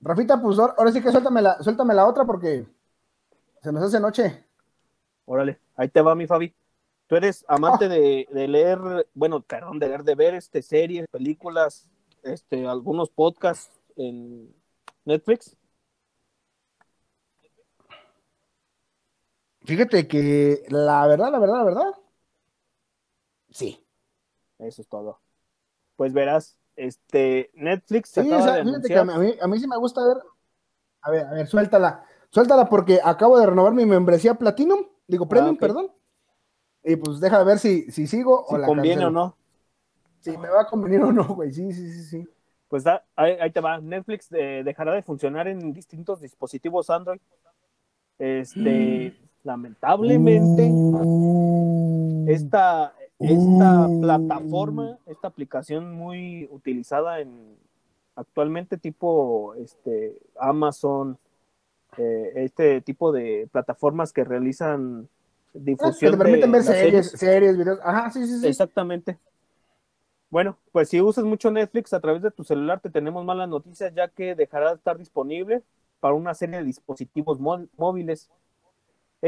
Rafita, 0.00 0.40
pues 0.40 0.58
ahora 0.58 0.92
sí 0.92 1.02
que 1.02 1.10
suéltame 1.10 1.42
la, 1.42 1.62
suéltame 1.62 1.94
la 1.94 2.06
otra 2.06 2.24
porque 2.24 2.66
se 3.62 3.72
nos 3.72 3.82
hace 3.82 4.00
noche. 4.00 4.44
Órale, 5.24 5.60
ahí 5.76 5.88
te 5.88 6.00
va 6.00 6.14
mi 6.14 6.26
Fabi. 6.26 6.54
Tú 7.06 7.16
eres 7.16 7.44
amante 7.48 7.88
de, 7.88 8.26
de 8.30 8.48
leer, 8.48 9.08
bueno, 9.14 9.40
perdón, 9.40 9.78
de 9.78 9.88
leer, 9.88 10.02
de 10.02 10.14
ver 10.14 10.34
este 10.34 10.60
series, 10.60 11.06
películas, 11.08 11.88
este, 12.22 12.66
algunos 12.66 13.10
podcasts 13.10 13.80
en 13.96 14.52
Netflix. 15.04 15.56
Fíjate 19.62 20.06
que 20.06 20.64
la 20.68 21.06
verdad, 21.06 21.30
la 21.30 21.38
verdad, 21.38 21.56
la 21.56 21.64
verdad, 21.64 21.94
sí. 23.50 23.84
Eso 24.58 24.82
es 24.82 24.88
todo. 24.88 25.20
Pues 25.96 26.12
verás, 26.12 26.58
este 26.76 27.50
Netflix 27.54 28.10
se 28.10 28.20
Sí, 28.20 28.26
acaba 28.28 28.40
o 28.40 28.44
sea, 28.44 28.56
de 28.56 28.64
fíjate 28.64 28.88
que 28.88 28.98
a 28.98 29.04
mí, 29.04 29.34
a 29.40 29.46
mí 29.46 29.58
sí 29.58 29.66
me 29.66 29.76
gusta 29.76 30.06
ver. 30.06 30.18
A 31.02 31.10
ver, 31.10 31.26
a 31.26 31.32
ver, 31.32 31.46
suéltala. 31.46 32.04
Suéltala 32.30 32.68
porque 32.68 33.00
acabo 33.02 33.38
de 33.38 33.46
renovar 33.46 33.72
mi 33.72 33.86
membresía 33.86 34.34
Platinum. 34.34 34.86
Digo, 35.06 35.28
Premium, 35.28 35.54
ok. 35.54 35.60
perdón. 35.60 35.90
Y 36.82 36.96
pues 36.96 37.20
deja 37.20 37.42
ver 37.44 37.58
si, 37.58 37.90
si 37.90 38.06
sigo 38.06 38.44
si 38.48 38.54
o 38.54 38.58
la 38.58 38.66
conviene 38.66 39.02
cancelo. 39.02 39.08
o 39.08 39.10
no. 39.10 39.36
Si 40.20 40.36
me 40.38 40.48
va 40.48 40.62
a 40.62 40.66
convenir 40.66 41.00
o 41.02 41.12
no, 41.12 41.24
güey. 41.24 41.52
Sí, 41.52 41.72
sí, 41.72 41.92
sí, 41.92 42.04
sí. 42.04 42.28
Pues 42.68 42.84
da- 42.84 43.04
ahí, 43.14 43.32
ahí 43.40 43.50
te 43.50 43.60
va. 43.60 43.80
Netflix 43.80 44.28
eh, 44.32 44.62
dejará 44.64 44.92
de 44.92 45.02
funcionar 45.02 45.46
en 45.48 45.72
distintos 45.72 46.20
dispositivos 46.20 46.90
Android. 46.90 47.20
Este, 48.18 49.14
lamentablemente, 49.44 50.72
esta, 52.26 52.94
esta 53.18 53.88
plataforma, 54.00 54.98
esta 55.06 55.28
aplicación 55.28 55.94
muy 55.94 56.48
utilizada 56.50 57.20
en 57.20 57.56
actualmente 58.14 58.78
tipo 58.78 59.54
este 59.56 60.16
Amazon, 60.38 61.18
eh, 61.98 62.32
este 62.36 62.80
tipo 62.82 63.12
de 63.12 63.48
plataformas 63.52 64.12
que 64.12 64.24
realizan 64.24 65.08
Ah, 65.54 65.54
que 65.54 65.60
difusión 65.60 66.12
te 66.12 66.18
permiten 66.18 66.52
de 66.52 66.58
ver 66.58 66.66
las 66.66 66.76
series, 66.76 67.10
series, 67.10 67.58
videos. 67.58 67.80
Ajá, 67.82 68.10
sí, 68.10 68.26
sí, 68.26 68.40
sí. 68.40 68.46
Exactamente. 68.48 69.18
Bueno, 70.28 70.58
pues 70.72 70.88
si 70.88 71.00
usas 71.00 71.24
mucho 71.24 71.50
Netflix 71.50 71.92
a 71.92 72.00
través 72.00 72.20
de 72.22 72.30
tu 72.30 72.44
celular, 72.44 72.80
te 72.80 72.90
tenemos 72.90 73.24
malas 73.24 73.48
noticias, 73.48 73.94
ya 73.94 74.08
que 74.08 74.34
dejará 74.34 74.70
de 74.70 74.76
estar 74.76 74.98
disponible 74.98 75.62
para 76.00 76.14
una 76.14 76.34
serie 76.34 76.58
de 76.58 76.64
dispositivos 76.64 77.38
mó- 77.40 77.68
móviles. 77.76 78.30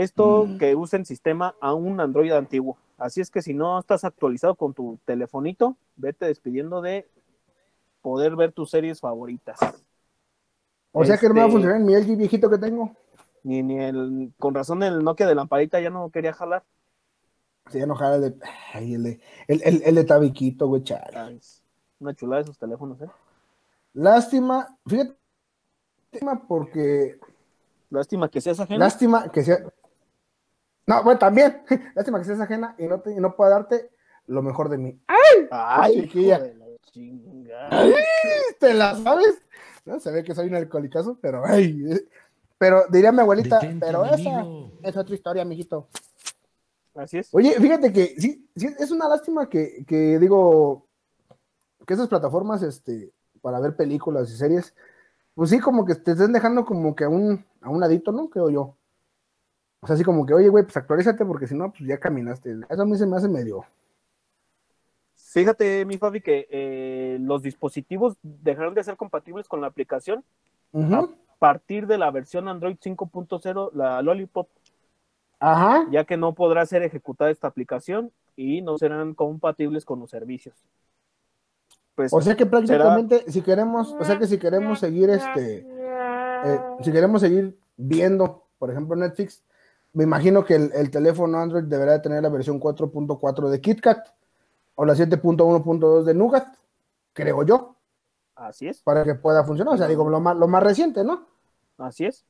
Esto 0.03 0.47
Mm. 0.47 0.59
que 0.59 0.75
usen 0.77 1.05
sistema 1.05 1.55
a 1.61 1.75
un 1.75 2.01
Android 2.01 2.31
antiguo. 2.33 2.77
Así 2.99 3.21
es 3.21 3.31
que 3.31 3.43
si 3.43 3.55
no 3.55 3.79
estás 3.79 4.05
actualizado 4.05 4.55
con 4.55 4.75
tu 4.75 4.99
telefonito, 5.05 5.77
vete 5.97 6.27
despidiendo 6.27 6.81
de 6.81 7.09
poder 8.03 8.37
ver 8.37 8.53
tus 8.53 8.71
series 8.71 9.01
favoritas. 9.01 9.59
O 10.93 11.05
sea 11.05 11.17
que 11.19 11.29
no 11.29 11.35
me 11.35 11.41
va 11.41 11.47
a 11.47 11.49
Este- 11.49 11.53
funcionar 11.53 11.81
en 11.81 11.87
mi 11.87 11.95
LG 11.95 12.17
viejito 12.17 12.49
que 12.51 12.59
tengo. 12.59 12.93
Ni, 13.45 13.63
ni 13.63 13.79
el, 13.79 14.33
con 14.39 14.55
razón 14.55 14.83
el 14.83 15.03
Nokia 15.05 15.27
de 15.27 15.35
lamparita 15.35 15.81
ya 15.81 15.91
no 15.91 16.11
quería 16.11 16.33
jalar. 16.33 16.65
Se 17.71 17.81
enojada 17.81 18.17
el 18.17 18.23
de. 18.23 18.35
Ay, 18.73 18.95
el 18.95 19.03
de. 19.03 19.21
El, 19.47 19.63
el, 19.65 19.83
el 19.85 19.95
de 19.95 20.05
Tabiquito, 20.05 20.67
güey, 20.69 20.83
chale. 20.83 21.39
Una 22.01 22.15
chulada 22.15 22.43
esos 22.43 22.59
teléfonos, 22.59 23.01
¿eh? 23.03 23.09
Lástima, 23.95 24.77
fíjate. 24.87 25.15
Lástima 26.13 26.43
porque. 26.49 27.19
Lástima 27.91 28.29
que 28.29 28.41
seas 28.41 28.59
ajeno. 28.61 28.79
Lástima 28.81 29.31
que 29.31 29.43
sea. 29.43 29.59
No, 30.89 31.05
bueno, 31.05 31.19
también. 31.19 31.63
Lástima 31.95 32.19
que 32.19 32.25
seas 32.25 32.41
ajena 32.41 32.75
y 32.79 32.87
no, 32.87 33.01
te, 33.01 33.13
y 33.13 33.17
no 33.17 33.37
pueda 33.37 33.51
darte 33.51 33.91
lo 34.27 34.43
mejor 34.43 34.71
de 34.71 34.79
mí. 34.79 34.99
Ay, 35.51 36.03
chiquilla. 36.03 36.37
hijo 36.37 36.45
de 36.45 36.55
la 36.55 36.67
chingada. 36.91 37.85
¿Te 38.59 38.73
la 38.73 38.97
sabes? 38.97 39.43
No, 39.85 40.01
se 40.01 40.11
ve 40.11 40.25
que 40.25 40.35
soy 40.35 40.49
un 40.49 40.55
alcohólicazo, 40.55 41.19
pero 41.21 41.45
ay. 41.45 41.85
Pero 42.57 42.85
diría 42.91 43.13
mi 43.13 43.21
abuelita, 43.21 43.61
Detente, 43.61 43.87
pero 43.87 44.05
esa 44.07 44.47
es 44.83 44.97
otra 44.97 45.15
historia, 45.15 45.43
amiguito. 45.43 45.89
Así 46.95 47.19
es. 47.19 47.29
Oye, 47.33 47.53
fíjate 47.53 47.93
que 47.93 48.15
sí, 48.19 48.49
sí, 48.57 48.75
es 48.79 48.91
una 48.91 49.09
lástima 49.09 49.49
que, 49.49 49.85
que 49.87 50.19
digo 50.19 50.87
que 51.87 51.95
esas 51.95 52.09
plataformas, 52.09 52.63
este, 52.63 53.13
para 53.43 53.61
ver 53.61 53.77
películas 53.77 54.31
y 54.31 54.37
series, 54.37 54.75
pues 55.35 55.51
sí, 55.51 55.61
como 55.61 55.85
que 55.85 55.95
te 55.95 56.13
estén 56.13 56.33
dejando 56.33 56.65
como 56.65 56.97
que 56.97 57.05
a 57.05 57.09
un, 57.11 57.45
a 57.61 57.69
un 57.69 57.79
ladito, 57.79 58.11
¿no? 58.11 58.29
Creo 58.31 58.49
yo. 58.49 58.78
O 59.81 59.87
sea, 59.87 59.95
así 59.95 60.05
como 60.05 60.27
que, 60.27 60.35
oye, 60.35 60.49
güey, 60.49 60.65
pues 60.65 60.77
actualízate 60.77 61.25
porque 61.25 61.47
si 61.47 61.55
no, 61.55 61.71
pues 61.71 61.83
ya 61.87 61.99
caminaste. 61.99 62.57
Eso 62.69 62.83
a 62.83 62.85
mí 62.85 62.97
se 62.97 63.07
me 63.07 63.17
hace 63.17 63.29
medio. 63.29 63.65
Fíjate, 65.15 65.85
mi 65.85 65.99
Fabi, 65.99 66.21
que 66.21 66.49
eh, 66.51 67.19
los 67.21 67.43
dispositivos 67.43 68.17
dejaron 68.23 68.75
de 68.75 68.83
ser 68.83 68.97
compatibles 68.97 69.47
con 69.47 69.61
la 69.61 69.67
aplicación 69.67 70.25
Ujú. 70.73 70.95
a 70.95 71.09
partir 71.39 71.87
de 71.87 71.99
la 71.99 72.11
versión 72.11 72.49
Android 72.49 72.77
5.0, 72.77 73.71
la 73.75 74.03
Lollipop, 74.03 74.49
Ajá. 75.39 75.87
ya 75.91 76.05
que 76.05 76.17
no 76.17 76.35
podrá 76.35 76.65
ser 76.67 76.83
ejecutada 76.83 77.31
esta 77.31 77.47
aplicación 77.47 78.11
y 78.37 78.63
no 78.63 78.79
serán 78.79 79.15
compatibles 79.15 79.85
con 79.85 80.01
los 80.01 80.11
servicios. 80.11 80.57
Pues, 81.95 82.13
O 82.13 82.21
sea 82.21 82.35
que 82.37 82.47
prácticamente, 82.47 83.25
si 83.31 83.43
queremos, 83.43 83.93
o 83.93 84.05
sea 84.05 84.19
que 84.19 84.27
si 84.27 84.39
queremos 84.39 84.79
seguir 84.79 85.11
este, 85.11 85.67
eh, 85.69 86.61
si 86.83 86.93
queremos 86.93 87.21
seguir 87.21 87.59
viendo, 87.77 88.45
por 88.59 88.71
ejemplo, 88.71 88.97
Netflix, 88.97 89.43
me 89.93 90.05
imagino 90.05 90.45
que 90.45 90.55
el, 90.55 90.71
el 90.75 90.91
teléfono 90.91 91.39
Android 91.39 91.65
deberá 91.65 91.93
de 91.93 92.01
tener 92.01 92.23
la 92.23 92.29
versión 92.29 92.61
4.4 92.61 93.49
de 93.49 93.61
KitKat 93.61 94.07
o 94.75 94.85
la 94.85 94.95
7.1.2 94.95 96.05
de 96.05 96.15
Nougat, 96.15 96.47
creo 97.13 97.43
yo, 97.43 97.75
así 98.37 98.69
es, 98.69 98.81
para 98.83 99.03
que 99.05 99.15
pueda 99.15 99.43
funcionar. 99.45 99.75
O 99.75 99.77
sea, 99.79 99.89
digo, 99.89 100.09
lo 100.09 100.21
más, 100.21 100.37
lo 100.37 100.47
más 100.49 100.63
reciente, 100.63 101.03
¿no? 101.05 101.27
así 101.79 102.07
es. 102.07 102.25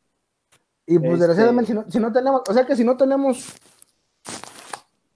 Y 0.87 0.99
pues 0.99 1.13
Este- 1.13 1.19
desgraciadamente, 1.19 1.73
si 1.73 1.75
no, 1.79 1.91
si 1.91 1.99
no 2.01 2.13
tenemos, 2.13 2.43
o 2.49 2.53
sea 2.55 2.65
que 2.65 2.75
si 2.77 2.85
no 2.85 2.97
tenemos 2.97 3.55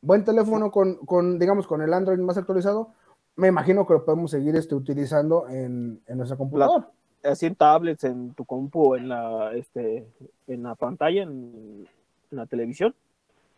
buen 0.03 0.25
teléfono 0.25 0.71
con, 0.71 0.97
con, 1.07 1.39
digamos, 1.39 1.67
con 1.67 1.81
el 1.81 1.93
Android 1.95 2.19
más 2.19 2.37
actualizado, 2.37 2.91
me 3.37 3.49
imagino 3.49 3.87
que 3.87 3.95
lo 3.95 4.05
podemos 4.05 4.31
seguir 4.31 4.55
este, 4.57 4.75
utilizando 4.75 5.49
en, 5.49 6.03
en 6.07 6.17
nuestra 6.19 6.37
computadora. 6.37 6.91
Así 7.25 7.47
en 7.47 7.55
tablets, 7.55 8.05
en 8.05 8.35
tu 8.35 8.45
compu, 8.45 8.97
en 8.97 9.09
la, 9.09 9.55
este, 9.55 10.07
en 10.49 10.63
la 10.65 10.75
pantalla, 10.75 11.23
en, 11.23 11.87
en 12.33 12.39
la 12.39 12.47
televisión, 12.47 12.95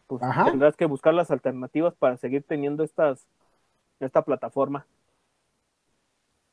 pues 0.07 0.23
Ajá. 0.23 0.45
tendrás 0.45 0.77
que 0.77 0.85
buscar 0.85 1.15
las 1.15 1.31
alternativas 1.31 1.95
para 1.95 2.17
seguir 2.17 2.43
teniendo 2.43 2.85
estas, 2.85 3.27
esta 4.01 4.23
plataforma. 4.23 4.87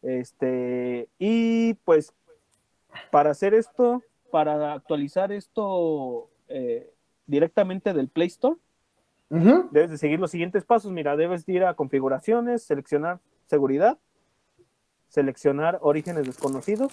Este, 0.02 1.10
y 1.20 1.74
pues 1.86 2.14
para 3.12 3.32
hacer 3.32 3.54
esto, 3.54 4.02
para 4.32 4.74
actualizar 4.74 5.32
esto 5.32 6.30
eh, 6.48 6.92
directamente 7.28 7.94
del 7.94 8.08
Play 8.08 8.28
Store, 8.28 8.58
debes 9.30 9.92
de 9.92 9.98
seguir 9.98 10.20
los 10.20 10.32
siguientes 10.32 10.66
pasos. 10.66 10.92
Mira, 10.92 11.16
debes 11.16 11.46
de 11.46 11.54
ir 11.54 11.64
a 11.64 11.74
configuraciones, 11.74 12.64
seleccionar 12.64 13.20
seguridad, 13.46 13.98
seleccionar 15.08 15.78
orígenes 15.82 16.26
desconocidos, 16.26 16.92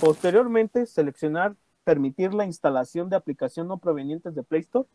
posteriormente 0.00 0.86
seleccionar 0.86 1.56
permitir 1.88 2.34
la 2.34 2.44
instalación 2.44 3.08
de 3.08 3.16
aplicación 3.16 3.66
no 3.66 3.78
provenientes 3.78 4.34
de 4.34 4.42
Play 4.42 4.60
Store, 4.60 4.86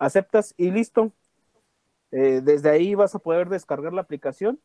aceptas 0.00 0.52
y 0.56 0.72
listo. 0.72 1.12
Eh, 2.10 2.40
desde 2.42 2.70
ahí 2.70 2.96
vas 2.96 3.14
a 3.14 3.20
poder 3.20 3.48
descargar 3.48 3.92
la 3.92 4.00
aplicación 4.00 4.58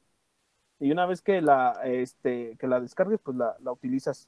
y 0.80 0.91
una 0.91 1.06
vez 1.06 1.21
que 1.21 1.39
la, 1.43 1.80
este, 1.84 2.58
que 2.58 2.65
la 2.65 2.80
descargues, 2.80 3.19
pues 3.23 3.38
la, 3.38 3.56
la 3.60 3.71
utilizas. 3.71 4.28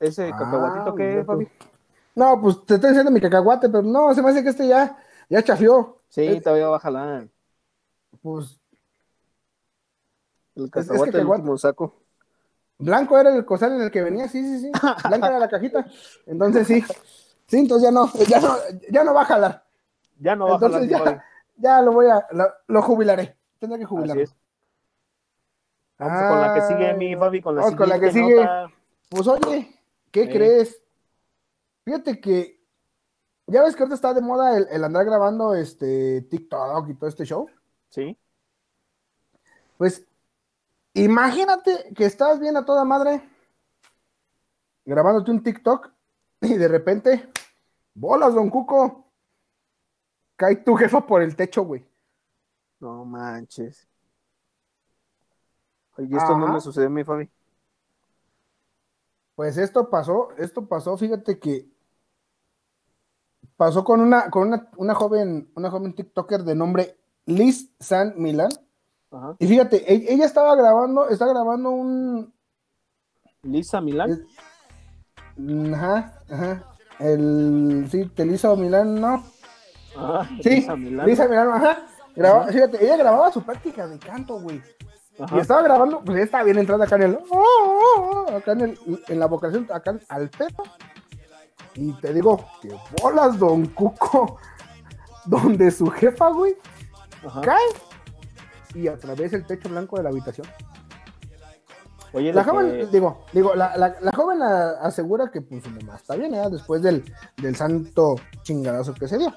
Ese 0.00 0.30
Ah, 0.32 0.38
cacahuatito 0.38 0.94
que, 0.94 1.18
tú. 1.20 1.26
Fabi. 1.26 1.48
No, 2.14 2.40
pues 2.40 2.64
te 2.64 2.74
estoy 2.76 2.90
diciendo 2.90 3.10
mi 3.12 3.20
cacahuate, 3.20 3.68
pero 3.68 3.82
no, 3.82 4.14
se 4.14 4.22
me 4.22 4.30
hace 4.30 4.42
que 4.42 4.48
este 4.48 4.66
ya, 4.66 4.96
ya 5.28 5.42
chafió. 5.42 6.00
Sí, 6.08 6.40
todavía 6.40 6.68
va 6.68 6.76
a 6.76 6.80
jalar. 6.80 7.28
Pues 8.22 8.58
El 10.54 10.64
es 10.64 10.70
que 10.70 10.80
cacahuate 10.80 11.18
del 11.18 11.26
cacahuate- 11.26 11.40
último 11.40 11.58
saco. 11.58 12.05
Blanco 12.78 13.18
era 13.18 13.34
el 13.34 13.44
costal 13.44 13.72
en 13.74 13.82
el 13.82 13.90
que 13.90 14.02
venía, 14.02 14.28
sí, 14.28 14.42
sí, 14.42 14.60
sí. 14.60 14.70
Blanca 15.08 15.28
era 15.28 15.38
la 15.38 15.48
cajita. 15.48 15.86
Entonces 16.26 16.66
sí. 16.66 16.84
Sí, 17.46 17.58
entonces 17.58 17.84
ya 17.88 17.92
no, 17.92 18.10
ya 18.28 18.40
no, 18.40 18.56
ya 18.90 19.04
no 19.04 19.14
va 19.14 19.22
a 19.22 19.26
jalar. 19.26 19.64
Ya 20.18 20.34
no 20.34 20.48
va 20.48 20.56
a 20.56 20.58
jalar 20.58 20.82
ya, 20.86 21.24
ya 21.56 21.82
lo 21.82 21.92
voy 21.92 22.06
a, 22.06 22.26
lo, 22.32 22.46
lo 22.66 22.82
jubilaré. 22.82 23.36
Tendré 23.58 23.78
que 23.78 23.84
Así 23.84 24.20
es. 24.20 24.34
Vamos 25.98 26.22
con 26.28 26.40
la 26.40 26.54
que 26.54 26.60
sigue 26.62 26.94
mi 26.94 27.16
Fabi, 27.16 27.40
con 27.40 27.54
la 27.56 27.62
vamos 27.62 27.76
con 27.76 27.88
la 27.88 27.98
que 28.00 28.12
sigue. 28.12 28.36
nota. 28.36 28.70
Pues 29.08 29.26
oye, 29.28 29.74
¿qué 30.10 30.24
Sí. 30.24 30.30
crees? 30.32 30.82
Fíjate 31.84 32.20
que 32.20 32.60
ya 33.46 33.62
ves 33.62 33.76
que 33.76 33.82
ahorita 33.84 33.94
está 33.94 34.12
de 34.12 34.20
moda 34.20 34.56
el, 34.56 34.66
el 34.70 34.82
andar 34.84 35.04
grabando 35.04 35.54
este 35.54 36.22
TikTok 36.22 36.88
y 36.90 36.94
todo 36.94 37.08
este 37.08 37.24
show. 37.24 37.48
Sí, 37.90 38.18
Pues 39.78 40.04
imagínate 41.04 41.92
que 41.94 42.04
estás 42.04 42.40
bien 42.40 42.56
a 42.56 42.64
toda 42.64 42.84
madre 42.84 43.22
grabándote 44.84 45.30
un 45.30 45.42
TikTok 45.42 45.90
y 46.40 46.54
de 46.54 46.68
repente, 46.68 47.30
bolas, 47.94 48.34
don 48.34 48.48
Cuco, 48.48 49.12
cae 50.36 50.56
tu 50.56 50.74
jefa 50.76 51.04
por 51.04 51.22
el 51.22 51.34
techo, 51.34 51.64
güey. 51.64 51.84
no 52.78 53.04
manches. 53.04 53.86
Oye, 55.98 56.16
esto 56.16 56.36
no 56.36 56.48
me 56.48 56.60
sucedió 56.60 56.88
a 56.88 56.90
mi 56.90 57.04
Fabi. 57.04 57.30
Pues 59.34 59.56
esto 59.56 59.90
pasó, 59.90 60.30
esto 60.38 60.66
pasó, 60.66 60.96
fíjate 60.96 61.38
que 61.38 61.68
pasó 63.56 63.82
con 63.82 64.00
una, 64.00 64.30
con 64.30 64.48
una, 64.48 64.70
una 64.76 64.94
joven, 64.94 65.50
una 65.54 65.70
joven 65.70 65.94
TikToker 65.94 66.42
de 66.42 66.54
nombre 66.54 66.98
Liz 67.24 67.70
San 67.80 68.14
Milan. 68.16 68.50
Ajá. 69.10 69.36
Y 69.38 69.46
fíjate, 69.46 69.92
e- 69.92 70.12
ella 70.14 70.24
estaba 70.26 70.54
grabando, 70.56 71.08
está 71.08 71.26
grabando 71.26 71.70
un, 71.70 72.34
Lisa 73.42 73.80
Milán. 73.80 74.26
ajá, 75.74 76.20
ajá, 76.30 76.64
el, 76.98 77.86
sí, 77.90 78.06
te 78.06 78.24
Lisa 78.24 78.54
Milán, 78.56 79.00
no, 79.00 79.22
Ajá, 79.96 80.28
sí, 80.42 80.50
Lisa 80.50 80.76
Milán. 80.76 81.06
Lisa 81.06 81.28
Milán, 81.28 81.48
ajá, 81.52 81.86
graba- 82.14 82.46
fíjate, 82.48 82.84
ella 82.84 82.96
grababa 82.96 83.32
su 83.32 83.42
práctica 83.42 83.86
de 83.86 83.98
canto, 83.98 84.40
güey. 84.40 84.60
Y 85.34 85.38
estaba 85.38 85.62
grabando, 85.62 86.02
pues 86.04 86.16
ella 86.16 86.24
estaba 86.26 86.44
bien 86.44 86.58
entrada 86.58 86.84
acá 86.84 86.96
en 86.96 87.02
el, 87.04 87.18
oh, 87.30 87.42
oh, 87.42 88.26
oh, 88.28 88.36
acá 88.36 88.52
en, 88.52 88.60
el, 88.62 88.78
en 89.08 89.18
la 89.18 89.26
vocación, 89.26 89.66
acá 89.72 89.98
al 90.08 90.28
pedo. 90.28 90.62
Y 91.74 91.92
te 92.00 92.12
digo, 92.12 92.44
que 92.60 92.68
bolas, 93.02 93.38
don 93.38 93.66
Cuco, 93.68 94.38
donde 95.24 95.70
su 95.70 95.86
jefa, 95.86 96.28
güey, 96.30 96.54
Ajá. 97.26 97.40
cae 97.40 97.64
y 98.76 98.88
atraviesa 98.88 99.36
el 99.36 99.46
techo 99.46 99.68
blanco 99.68 99.96
de 99.96 100.02
la 100.04 100.10
habitación. 100.10 100.46
Oye, 102.12 102.32
La 102.32 102.44
joven, 102.44 102.70
que- 102.70 102.86
digo, 102.86 103.24
digo, 103.32 103.54
la, 103.54 103.76
la, 103.76 103.94
la 104.00 104.12
joven 104.12 104.40
a- 104.40 104.70
asegura 104.82 105.30
que 105.30 105.42
pues 105.42 105.64
su 105.64 105.70
mamá 105.70 105.96
está 105.96 106.14
bien, 106.16 106.34
¿eh? 106.34 106.48
después 106.50 106.80
del, 106.82 107.04
del 107.36 107.56
santo 107.56 108.16
chingadazo 108.42 108.94
que 108.94 109.06
se 109.08 109.18
dio. 109.18 109.34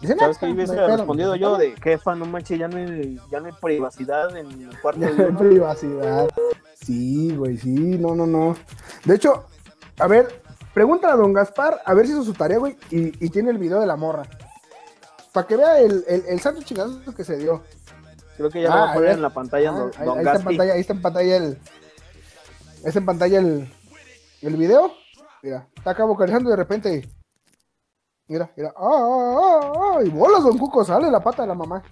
Dice, 0.00 0.16
¿Sabes 0.18 0.36
"No, 0.42 0.48
qué 0.48 0.52
hubiese 0.52 0.86
respondido 0.88 1.36
yo? 1.36 1.50
pedo". 1.56 1.58
De 1.58 1.74
jefa, 1.80 2.14
no 2.14 2.26
manches, 2.26 2.58
ya 2.58 2.68
no 2.68 2.76
hay, 2.76 3.18
ya 3.30 3.40
no 3.40 3.46
hay 3.46 3.52
privacidad 3.62 4.36
en 4.36 4.50
el 4.50 4.80
cuarto 4.80 5.00
Ya 5.00 5.10
no 5.10 5.24
hay 5.24 5.32
privacidad. 5.32 6.28
Sí, 6.74 7.34
güey, 7.36 7.56
sí, 7.56 7.70
no, 7.72 8.14
no, 8.14 8.26
no. 8.26 8.56
De 9.04 9.14
hecho, 9.14 9.46
a 9.98 10.06
ver, 10.08 10.42
pregúntale 10.74 11.14
a 11.14 11.16
don 11.16 11.32
Gaspar 11.32 11.80
a 11.84 11.94
ver 11.94 12.06
si 12.06 12.12
hizo 12.12 12.24
su 12.24 12.34
tarea, 12.34 12.58
güey, 12.58 12.76
y, 12.90 13.24
y 13.24 13.30
tiene 13.30 13.50
el 13.52 13.58
video 13.58 13.78
de 13.80 13.86
la 13.86 13.96
morra. 13.96 14.24
Para 15.32 15.46
que 15.46 15.56
vea 15.56 15.78
el, 15.78 16.04
el, 16.08 16.24
el 16.28 16.40
santo 16.40 16.60
chingadazo 16.62 17.14
que 17.14 17.24
se 17.24 17.36
dio. 17.38 17.62
Creo 18.36 18.50
que 18.50 18.62
ya 18.62 18.68
lo 18.68 18.74
Ah, 18.74 18.78
va 18.78 18.86
a 18.86 18.90
a 18.90 18.94
poner 18.94 19.10
en 19.10 19.22
la 19.22 19.30
pantalla 19.30 19.70
Ah, 19.70 19.72
don, 19.78 19.90
ahí, 19.98 20.06
don 20.06 20.18
ahí 20.18 20.24
está 20.24 20.38
en 20.38 20.44
pantalla, 20.44 20.72
ahí 20.74 20.80
está 20.80 20.92
en 20.94 21.02
pantalla 21.02 21.36
el. 21.36 21.58
Está 22.84 22.98
en 22.98 23.06
pantalla 23.06 23.38
el, 23.38 23.72
el 24.42 24.56
video. 24.56 24.92
Mira, 25.42 25.68
está 25.76 25.90
acá 25.90 26.04
vocalizando 26.04 26.48
y 26.48 26.52
de 26.52 26.56
repente. 26.56 27.08
Mira, 28.28 28.50
mira. 28.56 28.72
¡Ah, 28.76 28.88
ah, 28.88 29.60
ah, 29.72 29.72
ah! 29.98 30.02
Y 30.04 30.08
bolas, 30.08 30.42
don 30.44 30.56
Cuco, 30.58 30.84
sale 30.84 31.10
la 31.10 31.20
pata 31.20 31.42
de 31.42 31.48
la 31.48 31.54
mamá. 31.54 31.82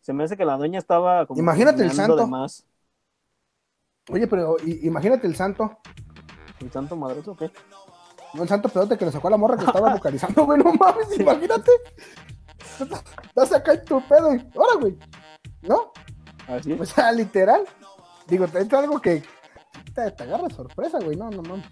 Se 0.00 0.12
me 0.12 0.24
hace 0.24 0.36
que 0.36 0.44
la 0.44 0.56
doña 0.56 0.78
estaba 0.78 1.26
como 1.26 1.38
Imagínate 1.38 1.82
el 1.82 1.92
santo. 1.92 2.26
más. 2.26 2.64
Oye, 4.10 4.26
pero 4.26 4.56
imagínate 4.64 5.26
el 5.26 5.36
santo. 5.36 5.78
¿El 6.60 6.72
santo 6.72 6.96
madroso 6.96 7.32
o 7.32 7.36
qué? 7.36 7.50
No, 8.34 8.42
el 8.42 8.48
santo 8.48 8.68
pedote 8.68 8.96
que 8.96 9.04
le 9.04 9.12
sacó 9.12 9.28
a 9.28 9.32
la 9.32 9.36
morra 9.36 9.56
que 9.56 9.64
estaba 9.64 9.92
vocalizando, 9.94 10.46
güey. 10.46 10.58
No 10.62 10.72
mames, 10.72 11.18
imagínate. 11.18 11.70
Estás 12.80 13.52
acá 13.52 13.72
en 13.74 13.84
tu 13.84 14.00
pedo 14.08 14.34
y. 14.34 14.38
¡Ahora, 14.56 14.80
güey! 14.80 14.98
¿No? 15.62 15.92
Así 16.46 16.72
es. 16.72 16.80
O 16.80 16.84
sea, 16.84 17.12
literal. 17.12 17.64
Digo, 18.26 18.46
te 18.48 18.60
entra 18.60 18.78
algo 18.80 19.00
que. 19.00 19.22
Te, 19.94 20.10
te 20.12 20.22
agarra 20.22 20.48
sorpresa, 20.50 20.98
güey. 21.02 21.16
No, 21.16 21.30
no 21.30 21.42
mames. 21.42 21.66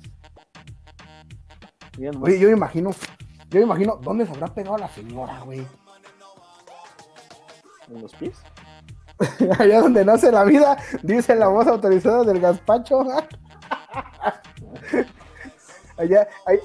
Oye, 2.21 2.39
yo 2.39 2.49
me 2.49 2.55
imagino, 2.57 2.91
yo 3.49 3.59
me 3.61 3.65
imagino, 3.65 3.97
¿dónde 4.03 4.27
se 4.27 4.33
habrá 4.33 4.49
pegado 4.49 4.77
la 4.77 4.89
señora, 4.89 5.41
güey? 5.41 5.67
en 7.89 8.03
los 8.03 8.13
pies. 8.17 8.37
Allá 9.59 9.81
donde 9.81 10.05
nace 10.05 10.31
la 10.31 10.45
vida, 10.45 10.77
dice 11.03 11.35
la 11.37 11.49
voz 11.49 11.67
autorizada 11.69 12.23
del 12.25 12.39
gazpacho. 12.41 13.01
allá, 15.97 16.29
ahí- 16.47 16.59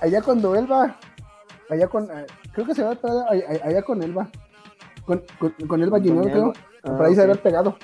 allá 0.00 0.22
cuando 0.22 0.54
Elba, 0.54 0.96
allá 1.70 1.88
con, 1.88 2.04
eh, 2.10 2.26
creo 2.58 2.66
que 2.66 2.74
se 2.74 2.82
va 2.82 2.90
a 2.90 3.66
allá, 3.66 3.82
con 3.82 4.02
Elba. 4.02 4.28
Con, 5.04 5.24
con, 5.38 5.50
con 5.66 5.82
Elba 5.82 5.98
Junior, 5.98 6.30
creo. 6.30 6.52
Ah, 6.82 6.96
por 6.96 7.06
ahí 7.06 7.14
se 7.14 7.20
ok. 7.22 7.30
había 7.30 7.42
pegado. 7.42 7.76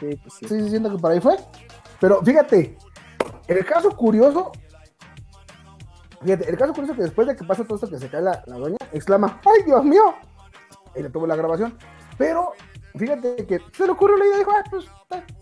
Sí, 0.00 0.08
pues 0.22 0.34
sí. 0.34 0.68
Siento 0.68 0.90
que 0.90 0.98
por 0.98 1.12
ahí 1.12 1.20
fue. 1.20 1.36
Pero 2.00 2.20
fíjate, 2.22 2.76
el 3.46 3.64
caso 3.64 3.90
curioso, 3.96 4.52
fíjate, 6.22 6.50
el 6.50 6.56
caso 6.58 6.72
curioso 6.72 6.94
que 6.94 7.02
después 7.02 7.26
de 7.28 7.36
que 7.36 7.44
pasa 7.44 7.64
todo 7.64 7.76
esto 7.76 7.88
que 7.88 7.98
se 7.98 8.08
cae 8.08 8.22
la, 8.22 8.42
la 8.46 8.56
doña, 8.56 8.76
exclama, 8.92 9.40
¡ay, 9.44 9.62
Dios 9.64 9.84
mío! 9.84 10.14
Y 10.96 11.02
le 11.02 11.10
tuvo 11.10 11.26
la 11.26 11.36
grabación. 11.36 11.78
Pero, 12.18 12.52
fíjate 12.96 13.46
que 13.46 13.60
se 13.72 13.86
le 13.86 13.92
ocurrió 13.92 14.16
la 14.16 14.24
idea 14.26 14.36
y 14.36 14.38
dijo, 14.40 14.50
¡ay, 14.54 14.62
pues, 14.70 14.84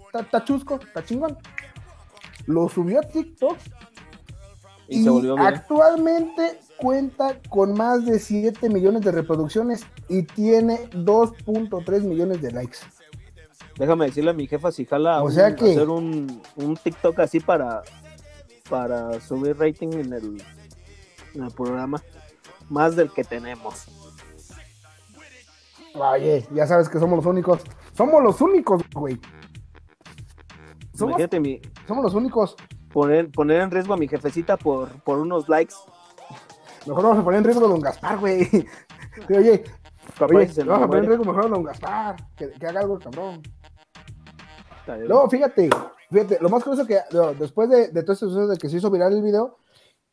está, 0.06 0.20
está- 0.20 0.44
chusco, 0.44 0.76
está 0.76 1.04
chingón! 1.04 1.38
Lo 2.46 2.68
subió 2.68 2.98
a 2.98 3.02
TikTok 3.02 3.56
Y, 4.88 5.00
y, 5.00 5.04
se 5.04 5.10
volvió 5.10 5.38
actualmente 5.38 6.58
cuenta 6.82 7.38
con 7.48 7.74
más 7.74 8.04
de 8.04 8.18
7 8.18 8.68
millones 8.68 9.02
de 9.02 9.12
reproducciones 9.12 9.86
y 10.08 10.24
tiene 10.24 10.90
2.3 10.90 12.02
millones 12.02 12.42
de 12.42 12.50
likes. 12.50 12.78
Déjame 13.78 14.06
decirle 14.06 14.30
a 14.30 14.34
mi 14.34 14.46
jefa 14.48 14.72
si 14.72 14.84
jala 14.84 15.22
O 15.22 15.26
un- 15.26 15.32
sea 15.32 15.54
que- 15.54 15.70
hacer 15.70 15.88
un, 15.88 16.42
un 16.56 16.76
TikTok 16.76 17.20
así 17.20 17.40
para, 17.40 17.82
para 18.68 19.20
subir 19.20 19.56
rating 19.58 19.92
en 19.92 20.12
el, 20.12 20.42
en 21.34 21.42
el 21.44 21.50
programa. 21.52 22.02
Más 22.68 22.96
del 22.96 23.10
que 23.12 23.22
tenemos. 23.24 23.86
Oye, 25.94 26.46
ya 26.54 26.66
sabes 26.66 26.88
que 26.88 26.98
somos 26.98 27.16
los 27.16 27.26
únicos. 27.26 27.60
Somos 27.96 28.22
los 28.22 28.40
únicos, 28.40 28.82
güey. 28.94 29.20
Somos, 30.94 31.16
mi, 31.40 31.60
somos 31.86 32.04
los 32.04 32.14
únicos. 32.14 32.56
poner, 32.92 33.30
poner 33.30 33.60
en 33.60 33.70
riesgo 33.70 33.94
a 33.94 33.96
mi 33.96 34.08
jefecita 34.08 34.56
por, 34.56 34.88
por 35.02 35.18
unos 35.18 35.48
likes. 35.48 35.74
Mejor 36.86 37.02
vamos 37.04 37.18
a 37.18 37.24
poner 37.24 37.38
en 37.38 37.44
riesgo 37.44 37.64
a 37.66 37.68
don 37.68 37.80
Gaspar, 37.80 38.18
güey. 38.18 38.44
Sí, 39.28 39.34
Oye, 39.34 39.62
se 40.48 40.64
vamos 40.64 40.84
a 40.84 40.86
poner 40.86 41.04
en 41.04 41.10
riesgo 41.10 41.24
mejor 41.24 41.44
a 41.44 41.48
don 41.48 41.62
Gaspar. 41.62 42.16
Que, 42.34 42.50
que 42.52 42.66
haga 42.66 42.80
algo 42.80 42.96
el 42.96 43.02
cabrón. 43.02 43.42
Luego, 44.86 45.28
fíjate, 45.30 45.70
fíjate, 46.10 46.38
lo 46.40 46.48
más 46.48 46.64
curioso 46.64 46.86
que 46.86 46.98
no, 47.12 47.34
después 47.34 47.68
de, 47.68 47.88
de 47.88 48.02
todo 48.02 48.14
este 48.14 48.26
suceso 48.26 48.48
de 48.48 48.56
que 48.56 48.68
se 48.68 48.78
hizo 48.78 48.90
viral 48.90 49.12
el 49.12 49.22
video, 49.22 49.58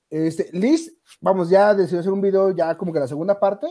este, 0.10 0.50
Liz, 0.52 0.94
vamos, 1.22 1.50
ya 1.50 1.74
decidió 1.74 2.02
hacer 2.02 2.12
un 2.12 2.22
video 2.22 2.52
ya 2.52 2.78
como 2.78 2.92
que 2.94 3.00
la 3.00 3.08
segunda 3.08 3.40
parte, 3.40 3.68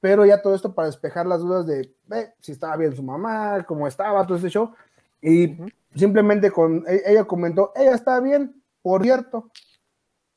pero 0.00 0.24
ya 0.24 0.40
todo 0.40 0.54
esto 0.54 0.74
para 0.74 0.86
despejar 0.86 1.26
las 1.26 1.40
dudas 1.40 1.66
de 1.66 1.94
eh, 2.12 2.34
si 2.40 2.52
estaba 2.52 2.76
bien 2.76 2.94
su 2.94 3.02
mamá, 3.02 3.64
cómo 3.66 3.88
estaba, 3.88 4.24
todo 4.26 4.36
ese 4.38 4.50
show. 4.50 4.72
Y 5.20 5.54
Ujú. 5.54 5.68
simplemente 5.94 6.50
con 6.50 6.84
e- 6.86 7.02
ella 7.06 7.24
comentó, 7.24 7.72
ella 7.74 7.94
está 7.94 8.20
bien, 8.20 8.62
por 8.82 9.02
cierto. 9.02 9.50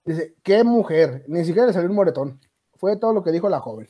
Dice, 0.09 0.35
qué 0.41 0.63
mujer, 0.63 1.23
ni 1.27 1.45
siquiera 1.45 1.67
le 1.67 1.73
salió 1.73 1.87
un 1.87 1.95
moretón. 1.95 2.39
Fue 2.77 2.97
todo 2.97 3.13
lo 3.13 3.23
que 3.23 3.31
dijo 3.31 3.47
la 3.47 3.59
joven. 3.59 3.87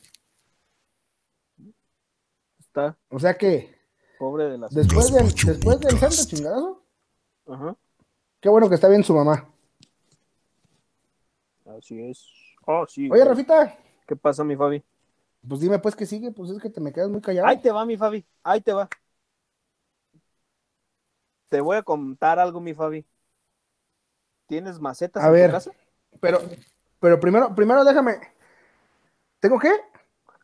Está 2.58 2.98
O 3.08 3.18
sea 3.18 3.38
que 3.38 3.74
pobre 4.18 4.44
de 4.50 4.58
las. 4.58 4.70
después 4.74 5.10
del, 5.14 5.32
después 5.32 5.80
del 5.80 5.98
santo 5.98 6.16
chingadazo, 6.26 6.84
Ajá. 7.46 7.74
qué 8.40 8.50
bueno 8.50 8.68
que 8.68 8.74
está 8.74 8.88
bien 8.88 9.02
su 9.02 9.14
mamá. 9.14 9.48
Así 11.64 12.02
es. 12.02 12.28
Oh, 12.66 12.86
sí. 12.86 13.10
Oye, 13.10 13.22
güey. 13.22 13.24
Rafita, 13.24 13.78
¿Qué 14.06 14.14
pasa, 14.14 14.44
mi 14.44 14.56
Fabi? 14.56 14.84
Pues 15.48 15.60
dime 15.62 15.78
pues 15.78 15.96
que 15.96 16.04
sigue, 16.04 16.32
pues 16.32 16.50
es 16.50 16.60
que 16.60 16.68
te 16.68 16.82
me 16.82 16.92
quedas 16.92 17.08
muy 17.08 17.22
callado. 17.22 17.46
Ahí 17.46 17.58
te 17.58 17.70
va, 17.70 17.86
mi 17.86 17.96
Fabi. 17.96 18.26
Ahí 18.42 18.60
te 18.60 18.74
va. 18.74 18.90
Te 21.48 21.62
voy 21.62 21.78
a 21.78 21.82
contar 21.82 22.38
algo, 22.38 22.60
mi 22.60 22.74
Fabi. 22.74 23.06
¿Tienes 24.46 24.78
macetas 24.80 25.24
A 25.24 25.28
en 25.28 25.32
ver. 25.32 25.50
tu 25.50 25.54
casa? 25.54 25.70
Pero, 26.20 26.40
pero 27.00 27.18
primero, 27.18 27.54
primero 27.54 27.84
déjame. 27.84 28.18
¿Tengo 29.40 29.58
qué? 29.58 29.72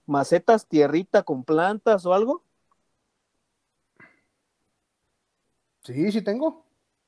¿Macetas, 0.07 0.67
tierrita 0.67 1.23
con 1.23 1.45
plantas 1.45 2.07
o 2.07 2.15
algo? 2.15 2.43
Sí, 5.83 6.11
sí 6.11 6.23
tengo. 6.23 6.65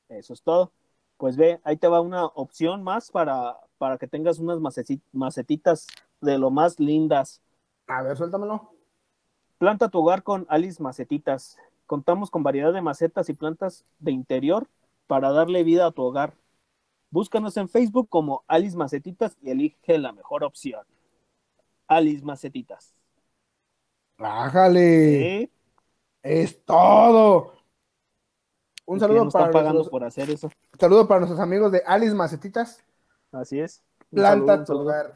Eso 0.08 0.32
es 0.32 0.42
todo. 0.42 0.72
Pues 1.16 1.36
ve, 1.36 1.60
ahí 1.64 1.76
te 1.76 1.88
va 1.88 2.00
una 2.00 2.26
opción 2.26 2.82
más 2.82 3.10
para, 3.10 3.56
para 3.78 3.98
que 3.98 4.06
tengas 4.06 4.38
unas 4.38 4.60
macetitas 5.12 5.86
de 6.20 6.38
lo 6.38 6.50
más 6.50 6.78
lindas. 6.78 7.40
A 7.86 8.02
ver, 8.02 8.16
suéltamelo. 8.16 8.72
Planta 9.58 9.88
tu 9.88 9.98
hogar 9.98 10.22
con 10.22 10.46
Alice 10.48 10.80
Macetitas. 10.82 11.56
Contamos 11.86 12.30
con 12.30 12.42
variedad 12.42 12.72
de 12.72 12.82
macetas 12.82 13.28
y 13.28 13.32
plantas 13.32 13.84
de 13.98 14.12
interior 14.12 14.68
para 15.06 15.32
darle 15.32 15.64
vida 15.64 15.86
a 15.86 15.90
tu 15.90 16.02
hogar. 16.02 16.34
Búscanos 17.10 17.56
en 17.56 17.68
Facebook 17.68 18.08
como 18.08 18.44
Alice 18.46 18.76
Macetitas 18.76 19.36
y 19.40 19.50
elige 19.50 19.98
la 19.98 20.12
mejor 20.12 20.44
opción. 20.44 20.84
Alice 21.86 22.24
Macetitas. 22.24 22.94
Bájale. 24.18 25.42
¿Eh? 25.42 25.50
Es 26.22 26.64
todo. 26.64 27.54
Un 28.84 28.98
¿Quién 28.98 29.00
saludo 29.00 29.24
nos 29.24 29.32
para, 29.32 29.46
está 29.46 29.52
pagando 29.58 29.74
nuestros, 29.78 29.90
por 29.90 30.04
hacer 30.04 30.30
eso. 30.30 30.50
saludo 30.78 31.06
para 31.06 31.20
nuestros 31.20 31.40
amigos 31.40 31.72
de 31.72 31.82
Alice 31.86 32.14
Macetitas. 32.14 32.82
Así 33.32 33.60
es. 33.60 33.82
Un 34.10 34.16
Planta 34.16 34.46
saludo, 34.46 34.60
un 34.60 34.64
tu 34.64 34.78
hogar. 34.78 35.14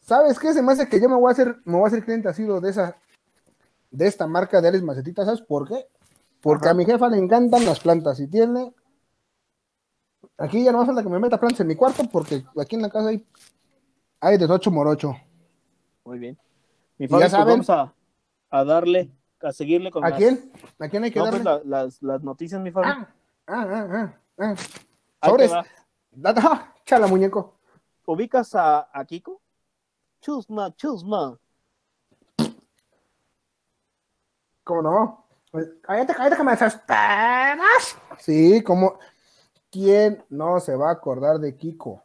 ¿Sabes 0.00 0.38
qué? 0.38 0.52
Se 0.52 0.62
me 0.62 0.72
hace 0.72 0.88
que 0.88 1.00
yo 1.00 1.08
me 1.08 1.16
voy 1.16 1.28
a 1.28 1.32
hacer, 1.32 1.56
me 1.64 1.74
voy 1.74 1.84
a 1.84 1.86
hacer 1.88 2.04
cliente 2.04 2.28
así 2.28 2.44
de 2.44 2.70
esa, 2.70 2.96
de 3.90 4.06
esta 4.06 4.26
marca 4.26 4.60
de 4.60 4.68
Alice 4.68 4.84
Macetitas. 4.84 5.26
¿Sabes 5.26 5.42
por 5.42 5.68
qué? 5.68 5.86
Porque 6.40 6.66
Ajá. 6.66 6.70
a 6.72 6.74
mi 6.74 6.84
jefa 6.84 7.08
le 7.08 7.18
encantan 7.18 7.64
las 7.64 7.80
plantas 7.80 8.18
y 8.20 8.26
tiene. 8.26 8.74
Aquí 10.40 10.64
ya 10.64 10.72
no 10.72 10.78
me 10.80 10.86
falta 10.86 11.02
que 11.02 11.08
me 11.10 11.18
meta 11.18 11.38
plantas 11.38 11.60
en 11.60 11.66
mi 11.66 11.76
cuarto 11.76 12.02
porque 12.10 12.44
aquí 12.58 12.74
en 12.76 12.82
la 12.82 12.88
casa 12.90 13.08
hay, 13.10 13.26
hay 14.20 14.38
de 14.38 14.46
tocho 14.48 14.70
morocho. 14.70 15.14
Muy 16.04 16.18
bien. 16.18 16.38
Mi 16.96 17.06
Fabi, 17.08 17.20
ya 17.20 17.26
pues 17.26 17.32
saben. 17.32 17.46
vamos 17.48 17.70
a, 17.70 17.94
a 18.50 18.64
darle, 18.64 19.10
a 19.42 19.52
seguirle 19.52 19.90
con 19.90 20.02
¿A 20.04 20.08
las- 20.10 20.18
quién? 20.18 20.50
¿A 20.78 20.88
quién 20.88 21.04
hay 21.04 21.10
que 21.10 21.18
No, 21.18 21.26
darle? 21.26 21.40
pues, 21.42 21.64
la- 21.66 21.82
las, 21.82 22.02
las 22.02 22.22
noticias, 22.22 22.60
mi 22.60 22.70
Fabi. 22.70 22.88
Ah, 22.88 23.08
ah, 23.46 23.66
ah, 23.68 23.88
ah, 24.38 24.54
ah. 25.22 25.28
Sobres. 25.28 25.52
ah, 25.52 26.74
Chala, 26.86 27.06
muñeco. 27.06 27.54
¿Ubicas 28.06 28.54
a, 28.54 28.88
a 28.92 29.04
Kiko? 29.04 29.40
Chusma, 30.22 30.74
chusma. 30.74 31.38
¿Cómo 34.64 34.82
no? 34.82 35.26
Pues, 35.50 35.68
Cállate, 35.82 36.14
cállate 36.14 36.36
que 36.36 36.44
me 36.44 36.52
desesperas. 36.52 37.96
Sí, 38.18 38.62
como. 38.62 38.98
¿Quién 39.70 40.24
no 40.28 40.58
se 40.60 40.74
va 40.76 40.88
a 40.88 40.92
acordar 40.92 41.38
de 41.38 41.56
Kiko? 41.56 42.02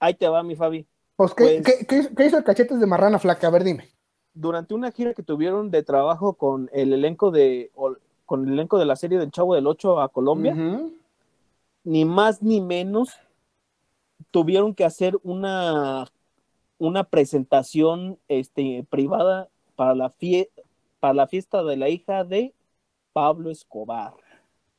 Ahí 0.00 0.14
te 0.14 0.28
va, 0.28 0.42
mi 0.42 0.56
Fabi. 0.56 0.86
Pues, 1.16 1.34
¿qué, 1.34 1.44
Pues- 1.62 1.62
qué- 1.78 1.86
qué 1.86 1.96
hizo- 1.98 2.14
qué 2.14 2.26
hizo 2.26 2.38
el 2.38 2.44
cachetes 2.44 2.80
de 2.80 2.86
marrana 2.86 3.18
flaca? 3.18 3.46
A 3.46 3.50
ver, 3.50 3.64
dime. 3.64 3.88
Durante 4.34 4.72
una 4.74 4.90
gira 4.90 5.12
que 5.14 5.22
tuvieron 5.22 5.70
de 5.70 5.82
trabajo 5.82 6.34
con 6.34 6.70
el 6.72 6.92
elenco 6.92 7.30
de 7.30 7.70
con 8.24 8.46
el 8.46 8.54
elenco 8.54 8.78
de 8.78 8.86
la 8.86 8.96
serie 8.96 9.18
del 9.18 9.30
Chavo 9.30 9.54
del 9.54 9.66
Ocho 9.66 10.00
a 10.00 10.08
Colombia, 10.08 10.54
ni 11.84 12.04
más 12.06 12.42
ni 12.42 12.62
menos 12.62 13.10
tuvieron 14.30 14.74
que 14.74 14.84
hacer 14.84 15.18
una 15.22 16.06
una 16.78 17.04
presentación 17.04 18.18
este, 18.28 18.84
privada 18.90 19.48
para 19.76 19.94
la 19.94 20.10
fie- 20.10 20.48
para 20.98 21.14
la 21.14 21.26
fiesta 21.28 21.62
de 21.62 21.76
la 21.76 21.88
hija 21.90 22.24
de 22.24 22.54
Pablo 23.12 23.50
Escobar, 23.50 24.14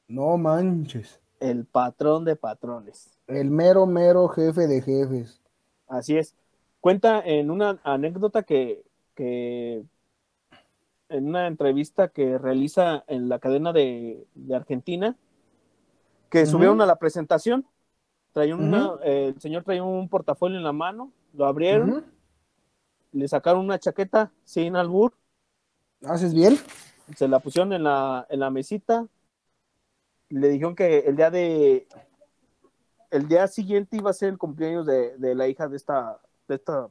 No 0.07 0.37
manches. 0.37 1.19
El 1.43 1.65
patrón 1.65 2.25
de 2.25 2.35
patrones. 2.35 3.11
El 3.27 3.51
mero, 3.51 3.85
mero 3.85 4.29
jefe 4.29 4.65
de 4.65 4.81
jefes. 4.81 5.41
Así 5.87 6.17
es. 6.17 6.35
Cuenta 6.79 7.21
en 7.25 7.51
una 7.51 7.79
anécdota 7.83 8.43
que, 8.43 8.83
que 9.15 9.83
en 11.09 11.27
una 11.27 11.47
entrevista 11.47 12.07
que 12.09 12.37
realiza 12.37 13.03
en 13.07 13.29
la 13.29 13.39
cadena 13.39 13.71
de, 13.73 14.25
de 14.33 14.55
Argentina, 14.55 15.15
que 16.29 16.45
subieron 16.45 16.81
a 16.81 16.85
la 16.85 16.95
presentación, 16.95 17.65
traía 18.31 18.55
una, 18.55 18.93
Ujú. 18.93 18.99
eh, 19.03 19.33
el 19.35 19.41
señor 19.41 19.63
traía 19.63 19.83
un 19.83 20.09
portafolio 20.09 20.57
en 20.57 20.63
la 20.63 20.73
mano, 20.73 21.11
lo 21.33 21.45
abrieron, 21.45 22.03
le 23.11 23.27
sacaron 23.27 23.65
una 23.65 23.79
chaqueta 23.79 24.31
sin 24.43 24.75
albur, 24.75 25.13
¿Haces 26.05 26.33
bien? 26.33 26.57
se 27.15 27.27
la 27.27 27.39
pusieron 27.39 27.73
en 27.73 27.83
la, 27.83 28.25
en 28.29 28.39
la 28.39 28.49
mesita, 28.49 29.07
le 30.33 30.49
dijeron 30.49 30.75
que 30.75 30.99
el 30.99 31.15
día 31.15 31.29
de 31.29 31.87
el 33.11 33.27
día 33.27 33.47
siguiente 33.47 33.97
iba 33.97 34.09
a 34.09 34.13
ser 34.13 34.29
el 34.29 34.37
cumpleaños 34.39 34.85
de, 34.87 35.15
de 35.17 35.35
la 35.35 35.47
hija 35.47 35.67
de 35.67 35.77
esta, 35.77 36.19
de 36.47 36.55
esta, 36.55 36.89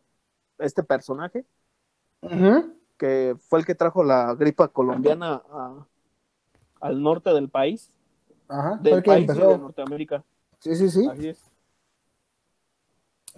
este 0.58 0.84
personaje, 0.84 1.44
que 2.96 3.36
fue 3.48 3.58
el 3.58 3.66
que 3.66 3.74
trajo 3.74 4.04
la 4.04 4.32
gripa 4.36 4.68
colombiana 4.68 5.42
a- 5.50 5.84
al 6.80 7.02
norte 7.02 7.30
del 7.30 7.48
país, 7.48 7.90
Ajá. 8.48 8.78
Del 8.80 9.02
país 9.02 9.28
empezó. 9.28 9.48
de 9.50 9.58
Norteamérica. 9.58 10.22
Sí, 10.60 10.76
sí, 10.76 10.88
sí. 10.90 11.08
Así 11.10 11.28
es. 11.28 11.42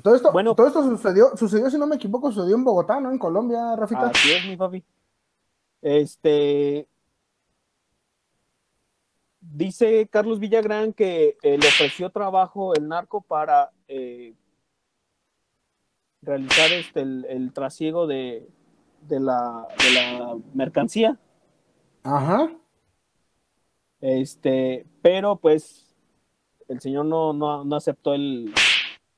Todo 0.02 0.14
esto, 0.16 0.32
Bueno. 0.32 0.54
todo 0.54 0.66
esto 0.66 0.82
sucedió, 0.82 1.34
sucedió, 1.36 1.70
si 1.70 1.78
no 1.78 1.86
me 1.86 1.96
equivoco, 1.96 2.30
sucedió 2.32 2.56
en 2.56 2.64
Bogotá, 2.64 3.00
¿no? 3.00 3.10
En 3.10 3.18
Colombia, 3.18 3.76
Rafita. 3.76 4.08
Así 4.08 4.30
es, 4.32 4.44
mi 4.46 4.56
papi. 4.56 4.84
Este. 5.80 6.86
Dice 9.52 10.08
Carlos 10.08 10.40
Villagrán 10.40 10.92
que 10.92 11.36
eh, 11.42 11.58
le 11.58 11.68
ofreció 11.68 12.10
trabajo 12.10 12.74
el 12.74 12.88
narco 12.88 13.20
para 13.20 13.70
eh, 13.88 14.34
realizar 16.22 16.72
este, 16.72 17.02
el, 17.02 17.24
el 17.28 17.52
trasiego 17.52 18.06
de, 18.06 18.48
de, 19.02 19.20
la, 19.20 19.68
de 19.78 19.92
la 19.92 20.36
mercancía. 20.54 21.18
Ajá. 22.02 22.50
Este, 24.00 24.86
pero 25.02 25.36
pues 25.36 25.94
el 26.68 26.80
señor 26.80 27.06
no, 27.06 27.32
no, 27.32 27.64
no 27.64 27.76
aceptó 27.76 28.14
el, 28.14 28.52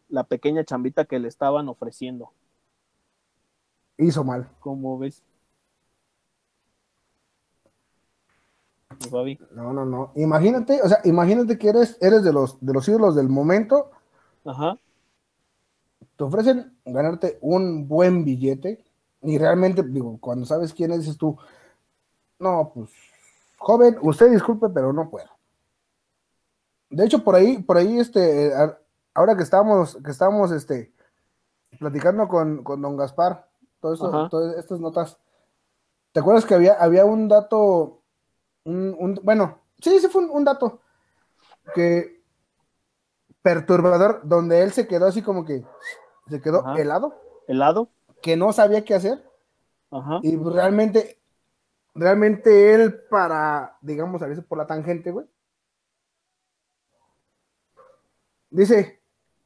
la 0.09 0.25
pequeña 0.25 0.65
chambita 0.65 1.05
que 1.05 1.19
le 1.19 1.29
estaban 1.29 1.69
ofreciendo. 1.69 2.33
Hizo 3.97 4.23
mal. 4.23 4.49
¿Cómo 4.61 4.99
ves? 4.99 5.25
Fabi. 9.11 9.39
No, 9.53 9.73
no, 9.73 9.85
no. 9.85 10.13
Imagínate, 10.17 10.81
o 10.83 10.89
sea, 10.89 11.01
imagínate 11.05 11.59
que 11.59 11.69
eres, 11.69 11.97
eres 12.01 12.23
de 12.23 12.33
los, 12.33 12.59
de 12.61 12.73
los 12.73 12.89
ídolos 12.89 13.15
del 13.15 13.29
momento. 13.29 13.91
Ajá. 14.45 14.79
Te 16.17 16.25
ofrecen 16.25 16.77
ganarte 16.85 17.39
un 17.41 17.87
buen 17.89 18.25
billete. 18.25 18.85
Y 19.23 19.39
realmente, 19.39 19.83
digo, 19.83 20.19
cuando 20.21 20.47
sabes 20.47 20.73
quién 20.73 20.93
es, 20.93 21.01
dices 21.01 21.17
tú, 21.17 21.37
no, 22.39 22.71
pues, 22.75 22.91
joven, 23.59 23.97
usted 24.03 24.31
disculpe, 24.31 24.69
pero 24.69 24.93
no 24.93 25.09
puedo. 25.11 25.29
De 26.91 27.05
hecho, 27.05 27.25
por 27.25 27.35
ahí, 27.35 27.61
por 27.63 27.77
ahí, 27.77 27.99
este, 27.99 28.55
a- 28.55 28.79
ahora 29.15 29.37
que 29.37 29.43
estamos, 29.43 29.99
que 30.05 30.11
estamos, 30.11 30.53
este, 30.53 30.93
platicando 31.79 32.29
con, 32.29 32.63
con 32.63 32.81
don 32.81 32.97
Gaspar, 32.97 33.49
todo 33.81 33.95
esto, 33.95 34.29
todas 34.29 34.57
estas 34.59 34.79
notas, 34.81 35.19
¿te 36.13 36.21
acuerdas 36.21 36.45
que 36.45 36.55
había, 36.55 36.75
había 36.75 37.05
un 37.05 37.27
dato, 37.29 37.96
un, 38.67 38.97
un- 38.99 39.21
bueno, 39.23 39.61
sí, 39.81 39.99
sí 40.01 40.09
fue 40.09 40.25
un, 40.25 40.31
un 40.31 40.45
dato 40.45 40.81
que 41.75 42.23
perturbador, 43.43 44.21
donde 44.25 44.63
él 44.63 44.73
se 44.73 44.87
quedó 44.87 45.07
así 45.07 45.23
como 45.23 45.45
que, 45.45 45.65
se 46.29 46.41
quedó 46.41 46.67
Ajá. 46.67 46.79
helado, 46.81 47.15
¿Helado? 47.47 47.89
que 48.21 48.37
no 48.37 48.53
sabía 48.53 48.85
qué 48.85 48.95
hacer, 48.95 49.25
Ajá. 49.91 50.19
y 50.23 50.37
realmente, 50.37 51.21
realmente 51.95 52.75
él 52.75 53.01
para, 53.09 53.79
digamos, 53.81 54.21
a 54.23 54.27
veces 54.27 54.45
por 54.45 54.59
la 54.59 54.67
tangente, 54.67 55.13
güey. 55.13 55.27
Dice, 58.51 59.01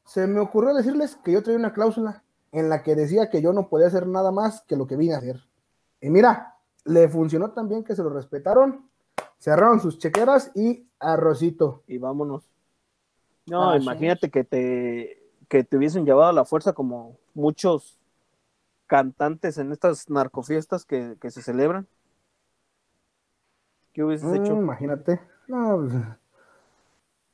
se 0.05 0.25
me 0.27 0.39
ocurrió 0.39 0.73
decirles 0.73 1.15
que 1.17 1.31
yo 1.33 1.43
traía 1.43 1.59
una 1.59 1.73
cláusula 1.73 2.23
en 2.51 2.69
la 2.69 2.81
que 2.83 2.95
decía 2.95 3.29
que 3.29 3.41
yo 3.41 3.53
no 3.53 3.69
podía 3.69 3.87
hacer 3.87 4.07
nada 4.07 4.31
más 4.31 4.61
que 4.61 4.75
lo 4.75 4.87
que 4.87 4.95
vine 4.95 5.13
a 5.13 5.17
hacer. 5.19 5.41
Y 5.99 6.09
mira, 6.09 6.57
le 6.85 7.07
funcionó 7.07 7.51
tan 7.51 7.67
bien 7.69 7.83
que 7.83 7.95
se 7.95 8.03
lo 8.03 8.09
respetaron, 8.09 8.89
cerraron 9.41 9.81
sus 9.81 9.99
chequeras 9.99 10.53
y 10.55 10.87
arrocito. 11.01 11.83
Y 11.87 11.99
vámonos. 11.99 12.45
No, 13.45 13.75
Ah, 13.75 13.77
imagínate 13.77 14.29
que 14.29 14.43
te, 14.43 15.21
que 15.49 15.63
te 15.63 15.77
hubiesen 15.77 16.05
llevado 16.05 16.29
a 16.29 16.33
la 16.33 16.45
fuerza 16.45 16.73
como 16.73 17.17
muchos 17.33 17.99
cantantes 18.87 19.57
en 19.59 19.71
estas 19.73 20.09
narcofiestas 20.09 20.85
que, 20.85 21.17
que 21.21 21.31
se 21.31 21.41
celebran. 21.43 21.87
¿Qué 23.93 24.03
hubieses 24.03 24.31
Mm, 24.31 24.33
hecho? 24.33 24.63
imagínate. 24.63 25.19
No, 25.47 25.77
pues, 25.77 25.93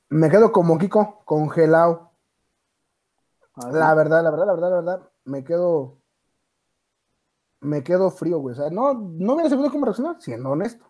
me 0.09 0.29
quedo 0.29 0.51
como 0.51 0.77
Kiko, 0.77 1.21
congelado. 1.23 2.11
Ah, 3.55 3.71
La 3.71 3.93
verdad, 3.93 4.23
la 4.23 4.31
verdad, 4.31 4.45
la 4.47 4.53
verdad, 4.53 4.69
la 4.69 4.75
verdad, 4.77 5.09
me 5.25 5.43
quedo. 5.43 5.97
Me 7.61 7.83
quedo 7.83 8.09
frío, 8.09 8.39
güey. 8.39 8.53
O 8.53 8.55
sea, 8.55 8.69
no, 8.71 8.93
no 8.95 9.33
hubiera 9.33 9.49
sabido 9.49 9.69
cómo 9.71 9.85
reaccionar, 9.85 10.19
siendo 10.21 10.49
honesto. 10.49 10.85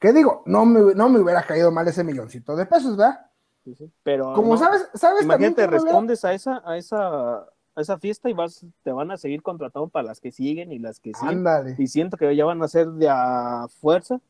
¿Qué 0.00 0.12
digo? 0.12 0.42
No 0.46 0.64
me, 0.66 0.94
no 0.94 1.08
me 1.08 1.20
hubiera 1.20 1.42
caído 1.46 1.70
mal 1.70 1.86
ese 1.86 2.02
milloncito 2.02 2.56
de 2.56 2.66
pesos, 2.66 2.96
¿verdad? 2.96 3.30
Sí, 3.64 3.74
sí. 3.74 3.92
Pero 4.02 4.32
Como 4.34 4.54
no, 4.54 4.56
sabes, 4.56 4.88
sabes 4.94 5.26
también 5.28 5.52
imagínate, 5.52 5.62
que 5.62 5.68
hubiera- 5.68 5.84
respondes 5.84 6.24
a 6.24 6.32
esa, 6.32 6.62
a 6.64 6.76
esa, 6.78 7.38
a 7.40 7.46
esa 7.76 7.98
fiesta 7.98 8.30
y 8.30 8.32
vas, 8.32 8.64
te 8.82 8.90
van 8.92 9.10
a 9.10 9.18
seguir 9.18 9.42
contratando 9.42 9.88
para 9.88 10.08
las 10.08 10.20
que 10.20 10.32
siguen 10.32 10.72
y 10.72 10.78
las 10.78 10.98
que 11.00 11.12
siguen. 11.14 11.38
Ándale. 11.38 11.76
Y 11.78 11.86
siento 11.86 12.16
que 12.16 12.34
ya 12.34 12.46
van 12.46 12.62
a 12.62 12.68
ser 12.68 12.88
de 12.88 13.08
a 13.10 13.66
fuerza 13.80 14.20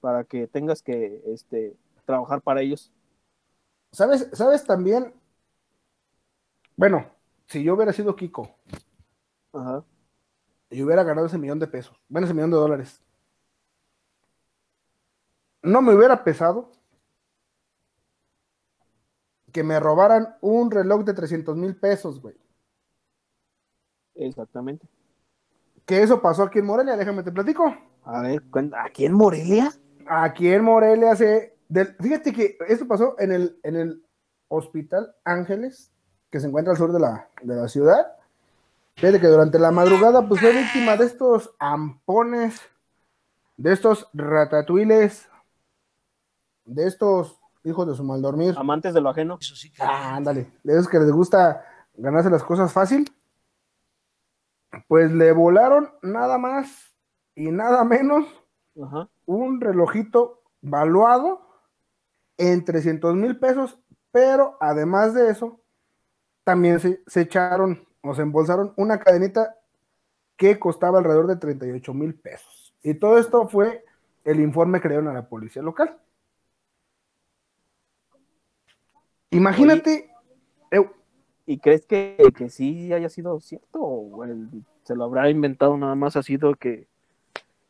para 0.00 0.22
que 0.24 0.46
tengas 0.46 0.82
que 0.82 1.22
este, 1.26 1.74
trabajar 2.04 2.40
para 2.40 2.60
ellos. 2.60 2.92
¿Sabes, 3.90 4.28
sabes 4.32 4.64
también? 4.64 5.12
Bueno, 6.76 7.06
si 7.46 7.62
yo 7.62 7.74
hubiera 7.74 7.92
sido 7.92 8.14
Kiko, 8.16 8.50
Ajá. 9.52 9.84
y 10.70 10.82
hubiera 10.82 11.02
ganado 11.04 11.26
ese 11.26 11.38
millón 11.38 11.58
de 11.58 11.66
pesos, 11.68 11.96
bueno, 12.08 12.26
ese 12.26 12.34
millón 12.34 12.50
de 12.50 12.56
dólares, 12.56 13.00
no 15.64 15.82
me 15.82 15.94
hubiera 15.94 16.22
pesado 16.24 16.70
que 19.52 19.62
me 19.62 19.78
robaran 19.78 20.36
un 20.40 20.70
reloj 20.70 21.04
de 21.04 21.14
300 21.14 21.56
mil 21.56 21.76
pesos, 21.76 22.20
güey. 22.20 22.36
Exactamente. 24.14 24.86
Que 25.86 26.02
eso 26.02 26.20
pasó 26.20 26.44
aquí 26.44 26.58
en 26.60 26.66
Morelia, 26.66 26.96
déjame 26.96 27.22
te 27.22 27.32
platico. 27.32 27.74
A 28.04 28.22
ver, 28.22 28.42
¿aquí 28.84 29.06
en 29.06 29.12
Morelia? 29.12 29.70
Aquí 30.06 30.48
en 30.48 30.64
Morelia 30.64 31.14
se. 31.16 31.56
del- 31.68 31.94
fíjate 32.00 32.32
que 32.32 32.58
esto 32.68 32.86
pasó 32.86 33.16
en 33.18 33.32
el, 33.32 33.58
en 33.62 33.76
el 33.76 34.04
Hospital 34.48 35.14
Ángeles, 35.24 35.92
que 36.30 36.40
se 36.40 36.46
encuentra 36.48 36.72
al 36.72 36.78
sur 36.78 36.92
de 36.92 37.00
la, 37.00 37.28
de 37.42 37.54
la 37.54 37.68
ciudad. 37.68 38.06
Fíjate 38.96 39.20
que 39.20 39.26
durante 39.26 39.58
la 39.58 39.70
madrugada, 39.70 40.26
pues 40.28 40.40
fue 40.40 40.52
víctima 40.52 40.96
de 40.96 41.06
estos 41.06 41.54
ampones, 41.58 42.60
de 43.56 43.72
estos 43.72 44.08
ratatuiles, 44.14 45.28
de 46.64 46.86
estos 46.86 47.38
hijos 47.64 47.86
de 47.86 47.94
su 47.94 48.04
mal 48.04 48.22
dormir. 48.22 48.54
Amantes 48.56 48.94
de 48.94 49.00
lo 49.00 49.10
ajeno. 49.10 49.38
Ah, 49.80 50.16
ándale, 50.16 50.50
de 50.62 50.72
esos 50.72 50.88
que 50.88 50.98
les 50.98 51.10
gusta 51.10 51.64
ganarse 51.94 52.30
las 52.30 52.42
cosas 52.42 52.72
fácil. 52.72 53.10
Pues 54.88 55.12
le 55.12 55.32
volaron 55.32 55.90
nada 56.02 56.36
más 56.36 56.94
y 57.34 57.50
nada 57.50 57.84
menos 57.84 58.26
Ajá. 58.82 59.08
un 59.24 59.60
relojito 59.60 60.42
valuado 60.60 61.40
en 62.36 62.64
300 62.64 63.14
mil 63.14 63.38
pesos, 63.38 63.78
pero 64.10 64.56
además 64.60 65.14
de 65.14 65.30
eso, 65.30 65.60
también 66.42 66.80
se, 66.80 67.02
se 67.06 67.22
echaron 67.22 67.86
o 68.02 68.14
se 68.14 68.22
embolsaron 68.22 68.74
una 68.76 68.98
cadenita 68.98 69.56
que 70.36 70.58
costaba 70.58 70.98
alrededor 70.98 71.28
de 71.28 71.36
38 71.36 71.94
mil 71.94 72.14
pesos. 72.14 72.74
Y 72.82 72.94
todo 72.94 73.18
esto 73.18 73.48
fue 73.48 73.84
el 74.24 74.40
informe 74.40 74.80
que 74.80 74.88
le 74.88 74.94
dieron 74.94 75.10
a 75.10 75.14
la 75.14 75.28
policía 75.28 75.62
local. 75.62 75.98
Imagínate, 79.36 80.10
¿Y 81.46 81.58
crees 81.58 81.84
que, 81.84 82.16
que 82.36 82.48
sí 82.48 82.92
haya 82.92 83.08
sido 83.10 83.38
cierto? 83.40 83.78
¿O 83.80 84.24
el- 84.24 84.48
se 84.82 84.94
lo 84.94 85.04
habrá 85.04 85.28
inventado 85.28 85.76
nada 85.76 85.94
más? 85.94 86.16
Ha 86.16 86.22
sido 86.22 86.54
que 86.54 86.88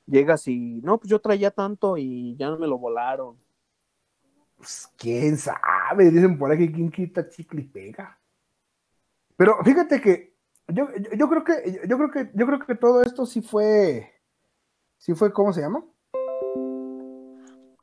llegas 0.07 0.47
y 0.47 0.81
no, 0.83 0.99
pues 0.99 1.11
yo 1.11 1.21
traía 1.21 1.51
tanto 1.51 1.97
y 1.97 2.37
ya 2.37 2.51
me 2.53 2.67
lo 2.67 2.79
volaron. 2.79 3.37
pues, 4.57 4.89
quién 4.97 5.37
sabe, 5.37 6.11
dicen 6.11 6.39
por 6.39 6.53
aquí 6.53 6.71
quién 6.71 6.91
quita 6.91 7.29
chicle 7.29 7.63
y 7.63 7.65
pega. 7.65 8.19
Pero 9.37 9.59
fíjate 9.65 10.01
que 10.01 10.35
yo, 10.69 10.89
yo, 10.97 11.11
yo 11.17 11.29
creo 11.29 11.45
que 11.45 11.81
yo 11.89 11.97
creo 11.99 12.11
que 12.11 12.31
yo 12.33 12.47
creo 12.47 12.59
que 12.61 12.75
todo 12.77 13.03
esto 13.03 13.27
sí 13.27 13.43
fue 13.43 14.15
sí 14.97 15.15
fue 15.15 15.33
¿cómo 15.33 15.53
se 15.53 15.61
llama? 15.63 15.85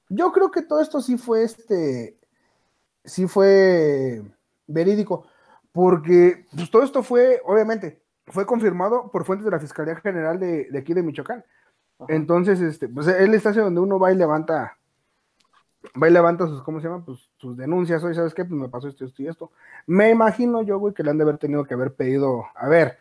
Yo 0.07 0.31
creo 0.31 0.49
que 0.49 0.61
todo 0.61 0.81
esto 0.81 1.01
sí 1.01 1.17
fue 1.17 1.43
este 1.43 2.17
sí 3.03 3.27
fue 3.27 4.21
verídico 4.67 5.25
porque 5.71 6.45
pues, 6.55 6.69
todo 6.69 6.83
esto 6.83 7.03
fue 7.03 7.41
obviamente 7.45 8.01
fue 8.27 8.45
confirmado 8.45 9.09
por 9.11 9.25
fuentes 9.25 9.45
de 9.45 9.51
la 9.51 9.59
Fiscalía 9.59 9.95
General 9.97 10.39
de, 10.39 10.69
de 10.69 10.79
aquí 10.79 10.93
de 10.93 11.03
Michoacán. 11.03 11.43
Ajá. 11.99 12.13
Entonces, 12.13 12.61
este, 12.61 12.87
pues 12.87 13.07
él 13.07 13.33
está 13.33 13.49
hacia 13.49 13.63
donde 13.63 13.81
uno 13.81 13.99
va 13.99 14.11
y 14.11 14.15
levanta, 14.15 14.77
va 16.01 16.09
y 16.09 16.11
levanta 16.11 16.47
sus, 16.47 16.61
¿cómo 16.63 16.79
se 16.79 16.87
llama? 16.87 17.03
Pues 17.05 17.29
sus 17.37 17.55
denuncias, 17.57 18.03
oye, 18.03 18.15
¿sabes 18.15 18.33
qué? 18.33 18.45
Pues 18.45 18.59
me 18.59 18.69
pasó 18.69 18.87
esto, 18.87 19.05
esto 19.05 19.21
y 19.21 19.27
esto. 19.27 19.51
Me 19.85 20.09
imagino 20.09 20.61
yo, 20.61 20.79
güey, 20.79 20.93
que 20.93 21.03
le 21.03 21.11
han 21.11 21.17
de 21.17 21.23
haber 21.23 21.37
tenido 21.37 21.65
que 21.65 21.73
haber 21.73 21.93
pedido, 21.93 22.45
a 22.55 22.67
ver, 22.67 22.97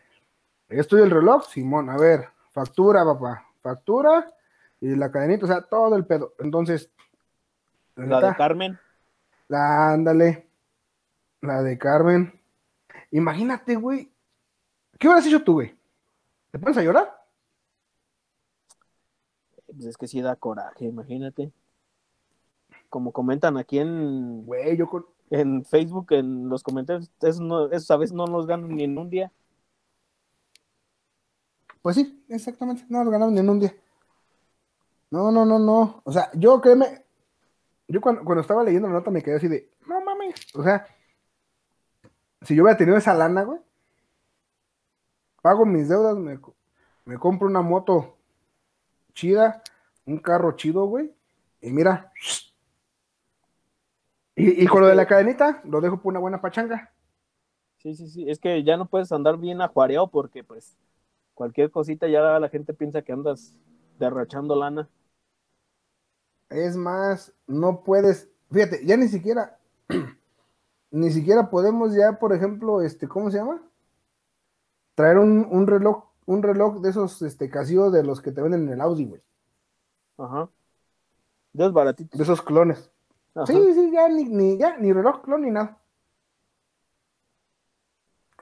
esto 0.69 0.99
y 0.99 1.03
el 1.03 1.11
reloj, 1.11 1.45
Simón, 1.45 1.91
a 1.91 1.97
ver, 1.97 2.29
factura, 2.51 3.05
papá, 3.05 3.47
factura, 3.63 4.33
y 4.81 4.95
la 4.97 5.11
cadenita, 5.11 5.45
o 5.45 5.49
sea, 5.49 5.63
todo 5.63 5.97
el 5.97 6.07
pedo. 6.07 6.35
Entonces, 6.39 6.91
la 7.97 8.21
La 8.21 8.29
de 8.31 8.37
Carmen. 8.37 8.79
La 9.51 9.93
ándale, 9.93 10.49
la 11.41 11.63
de 11.63 11.77
Carmen. 11.77 12.41
Imagínate, 13.11 13.75
güey, 13.75 14.13
¿qué 14.97 15.09
hubieras 15.09 15.27
hecho 15.27 15.43
tú, 15.43 15.55
güey? 15.55 15.77
¿Te 16.53 16.59
pones 16.59 16.79
a 16.79 16.83
llorar? 16.83 17.13
Pues 19.67 19.87
es 19.87 19.97
que 19.97 20.07
sí 20.07 20.21
da 20.21 20.37
coraje, 20.37 20.85
imagínate. 20.85 21.53
Como 22.89 23.13
comentan 23.13 23.57
aquí 23.57 23.81
en, 23.81 24.45
Güey, 24.47 24.77
yo 24.77 24.89
con, 24.89 25.07
en 25.31 25.65
Facebook, 25.65 26.13
en 26.13 26.49
los 26.49 26.63
comentarios, 26.63 27.11
eso, 27.21 27.43
no, 27.43 27.71
eso 27.73 27.95
a 27.95 27.97
veces 27.97 28.15
no 28.15 28.27
los 28.27 28.47
ganan 28.47 28.75
ni 28.75 28.85
en 28.85 28.99
un 28.99 29.11
día. 29.11 29.33
Pues 31.83 31.97
sí, 31.97 32.25
exactamente. 32.29 32.85
No 32.89 33.03
lo 33.03 33.11
ganaron 33.11 33.35
ni 33.35 33.41
en 33.41 33.49
un 33.49 33.59
día. 33.59 33.75
No, 35.11 35.33
no, 35.33 35.45
no, 35.45 35.59
no. 35.59 36.03
O 36.05 36.13
sea, 36.13 36.31
yo 36.35 36.61
créeme, 36.61 37.05
yo 37.91 38.01
cuando, 38.01 38.25
cuando 38.25 38.43
estaba 38.43 38.63
leyendo 38.63 38.89
la 38.89 38.95
nota 38.95 39.11
me 39.11 39.23
quedé 39.23 39.37
así 39.37 39.49
de, 39.49 39.71
no 39.87 40.01
mames. 40.01 40.35
O 40.55 40.63
sea, 40.63 40.87
si 42.43 42.55
yo 42.55 42.63
hubiera 42.63 42.79
tenido 42.79 42.97
esa 42.97 43.15
lana, 43.15 43.43
güey, 43.43 43.61
pago 45.43 45.67
mis 45.67 45.89
deudas, 45.89 46.17
me, 46.17 46.39
me 47.05 47.19
compro 47.19 47.49
una 47.49 47.63
moto 47.63 48.17
chida, 49.13 49.63
un 50.07 50.19
carro 50.19 50.53
chido, 50.53 50.85
güey, 50.87 51.13
y 51.61 51.73
mira. 51.73 52.13
Y, 54.37 54.63
y 54.63 54.67
con 54.69 54.81
lo 54.81 54.87
de 54.87 54.95
la 54.95 55.07
cadenita, 55.07 55.61
lo 55.65 55.81
dejo 55.81 56.01
por 56.01 56.13
una 56.13 56.21
buena 56.21 56.41
pachanga. 56.41 56.93
Sí, 57.79 57.95
sí, 57.95 58.09
sí. 58.09 58.31
Es 58.31 58.39
que 58.39 58.63
ya 58.63 58.77
no 58.77 58.87
puedes 58.87 59.11
andar 59.11 59.37
bien 59.37 59.61
ajuareado 59.61 60.09
porque, 60.09 60.45
pues, 60.45 60.77
cualquier 61.35 61.71
cosita 61.71 62.07
ya 62.09 62.39
la 62.39 62.49
gente 62.49 62.73
piensa 62.73 63.03
que 63.03 63.13
andas 63.13 63.57
derrochando 63.99 64.55
lana. 64.55 64.89
Es 66.51 66.77
más, 66.77 67.33
no 67.47 67.83
puedes, 67.85 68.29
fíjate, 68.51 68.85
ya 68.85 68.97
ni 68.97 69.09
siquiera, 69.09 69.59
ni 70.91 71.11
siquiera 71.11 71.49
podemos 71.49 71.95
ya, 71.95 72.19
por 72.19 72.33
ejemplo, 72.33 72.83
este, 72.83 73.09
¿cómo 73.09 73.31
se 73.31 73.39
llama? 73.39 73.63
Traer 74.97 75.19
un, 75.19 75.47
un 75.51 75.67
reloj, 75.67 76.05
un 76.27 76.43
reloj 76.43 76.81
de 76.81 76.91
esos, 76.91 77.23
este, 77.23 77.49
Casio 77.49 77.91
de 77.91 78.03
los 78.03 78.21
que 78.21 78.33
te 78.33 78.43
venden 78.43 78.67
en 78.67 78.75
el 78.75 78.81
Audi, 78.81 79.07
güey, 79.07 79.23
Ajá. 80.19 80.51
De 81.53 81.65
los 81.65 81.73
baratitos. 81.73 82.19
de 82.19 82.25
esos 82.25 82.43
clones. 82.43 82.91
Ajá. 83.35 83.47
Sí, 83.47 83.73
sí, 83.75 83.91
ya 83.93 84.09
ni, 84.09 84.25
ni, 84.25 84.59
ya, 84.59 84.77
ni 84.77 84.93
reloj 84.93 85.23
clon 85.23 85.43
ni 85.43 85.51
nada, 85.51 85.81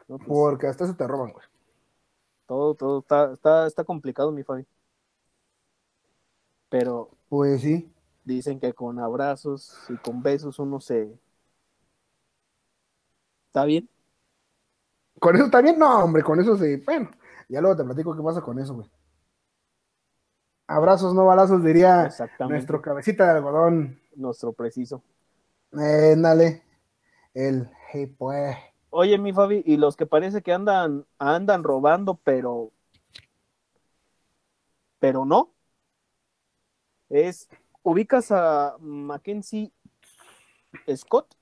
No, 0.09 0.17
pues, 0.17 0.29
porque 0.29 0.67
hasta 0.67 0.85
eso 0.85 0.97
te 0.97 1.07
roban, 1.07 1.33
güey. 1.33 1.47
Todo, 2.47 2.75
todo 2.75 3.01
está, 3.01 3.33
está, 3.33 3.67
está 3.67 3.85
complicado, 3.85 4.33
mi 4.33 4.43
Fabi. 4.43 4.67
Pero 6.71 7.11
Pues 7.29 7.61
sí, 7.61 7.93
dicen 8.29 8.61
que 8.61 8.73
con 8.73 8.99
abrazos 9.01 9.77
y 9.89 9.97
con 9.97 10.23
besos 10.23 10.59
uno 10.59 10.81
se. 10.81 11.19
¿Está 13.49 13.65
bien? 13.65 13.89
con 15.19 15.35
eso 15.35 15.47
está 15.47 15.61
bien, 15.61 15.79
no, 15.79 16.05
hombre, 16.05 16.23
con 16.23 16.39
eso 16.41 16.57
sí, 16.57 16.77
bueno, 16.77 17.11
ya 17.49 17.61
luego 17.61 17.77
te 17.77 17.85
platico 17.85 18.17
qué 18.17 18.23
pasa 18.23 18.41
con 18.41 18.59
eso, 18.59 18.75
güey. 18.75 18.89
Abrazos, 20.69 21.15
no 21.15 21.25
balazos, 21.25 21.65
diría 21.65 22.11
nuestro 22.41 22.83
cabecita 22.83 23.25
de 23.25 23.39
algodón. 23.39 23.99
Nuestro 24.17 24.53
preciso. 24.53 25.03
Eh, 25.73 26.15
dale. 26.19 26.63
El, 27.33 27.71
hey, 27.91 28.07
pues. 28.07 28.55
Oye, 28.91 29.17
mi 29.17 29.33
Fabi, 29.33 29.63
y 29.65 29.79
los 29.79 29.97
que 29.97 30.05
parece 30.05 30.43
que 30.43 30.53
andan, 30.53 31.07
andan 31.19 31.63
robando, 31.63 32.21
pero. 32.23 32.71
Pero 34.99 35.25
no. 35.25 35.55
Es. 37.09 37.49
¿Ubicas 37.89 38.31
a 38.33 38.77
Mackenzie 38.81 39.73
Scott? 40.95 41.35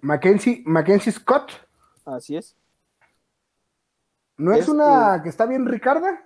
Mackenzie, 0.00 0.62
Mackenzie 0.64 1.12
Scott. 1.12 1.52
Así 2.06 2.36
es. 2.36 2.56
¿No 4.38 4.52
es, 4.52 4.60
Es, 4.60 4.68
una 4.68 5.20
que 5.22 5.28
está 5.28 5.44
bien 5.46 5.66
Ricarda? 5.66 6.24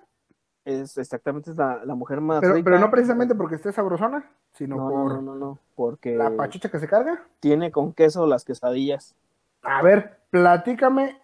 Es 0.63 0.97
exactamente 0.97 1.51
es 1.51 1.57
la, 1.57 1.83
la 1.85 1.95
mujer 1.95 2.21
más 2.21 2.39
Pero, 2.39 2.53
rica. 2.55 2.65
pero 2.65 2.79
no 2.79 2.89
precisamente 2.89 3.35
porque 3.35 3.55
esté 3.55 3.71
sabrosona, 3.71 4.29
sino 4.53 4.77
No, 4.77 4.83
no, 4.83 4.89
por 4.89 5.13
no, 5.13 5.21
no, 5.21 5.35
no, 5.35 5.59
porque 5.75 6.15
la 6.15 6.35
pachucha 6.35 6.69
que 6.71 6.79
se 6.79 6.87
carga. 6.87 7.25
tiene 7.39 7.71
con 7.71 7.93
queso 7.93 8.25
las 8.25 8.43
quesadillas. 8.45 9.15
A 9.63 9.81
ver, 9.81 10.19
platícame. 10.29 11.21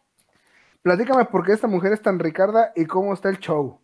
Platícame 0.82 1.26
por 1.26 1.46
qué 1.46 1.54
esta 1.54 1.68
mujer 1.68 1.94
es 1.94 2.02
tan 2.02 2.20
Ricarda 2.20 2.74
y 2.76 2.86
cómo 2.86 3.14
está 3.14 3.30
el 3.30 3.40
show. 3.40 3.80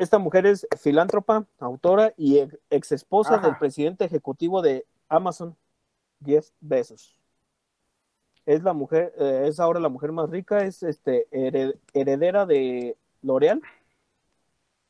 Esta 0.00 0.18
mujer 0.18 0.46
es 0.46 0.66
filántropa, 0.78 1.46
autora 1.58 2.14
y 2.16 2.38
ex, 2.70 2.92
esposa 2.92 3.34
Ajá. 3.34 3.48
del 3.48 3.58
presidente 3.58 4.06
ejecutivo 4.06 4.62
de 4.62 4.86
Amazon, 5.10 5.54
Jeff 6.24 6.48
Bezos. 6.58 7.18
Es 8.46 8.62
la 8.62 8.72
mujer, 8.72 9.12
eh, 9.18 9.44
es 9.46 9.60
ahora 9.60 9.78
la 9.78 9.90
mujer 9.90 10.10
más 10.12 10.30
rica, 10.30 10.64
es 10.64 10.82
este 10.82 11.28
hered- 11.30 11.76
heredera 11.92 12.46
de 12.46 12.96
L'Oreal, 13.20 13.60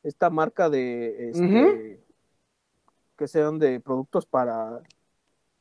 esta 0.03 0.29
marca 0.29 0.69
de 0.69 1.29
este, 1.31 2.01
que 3.17 3.27
sean 3.27 3.59
de 3.59 3.81
productos 3.81 4.25
para 4.25 4.81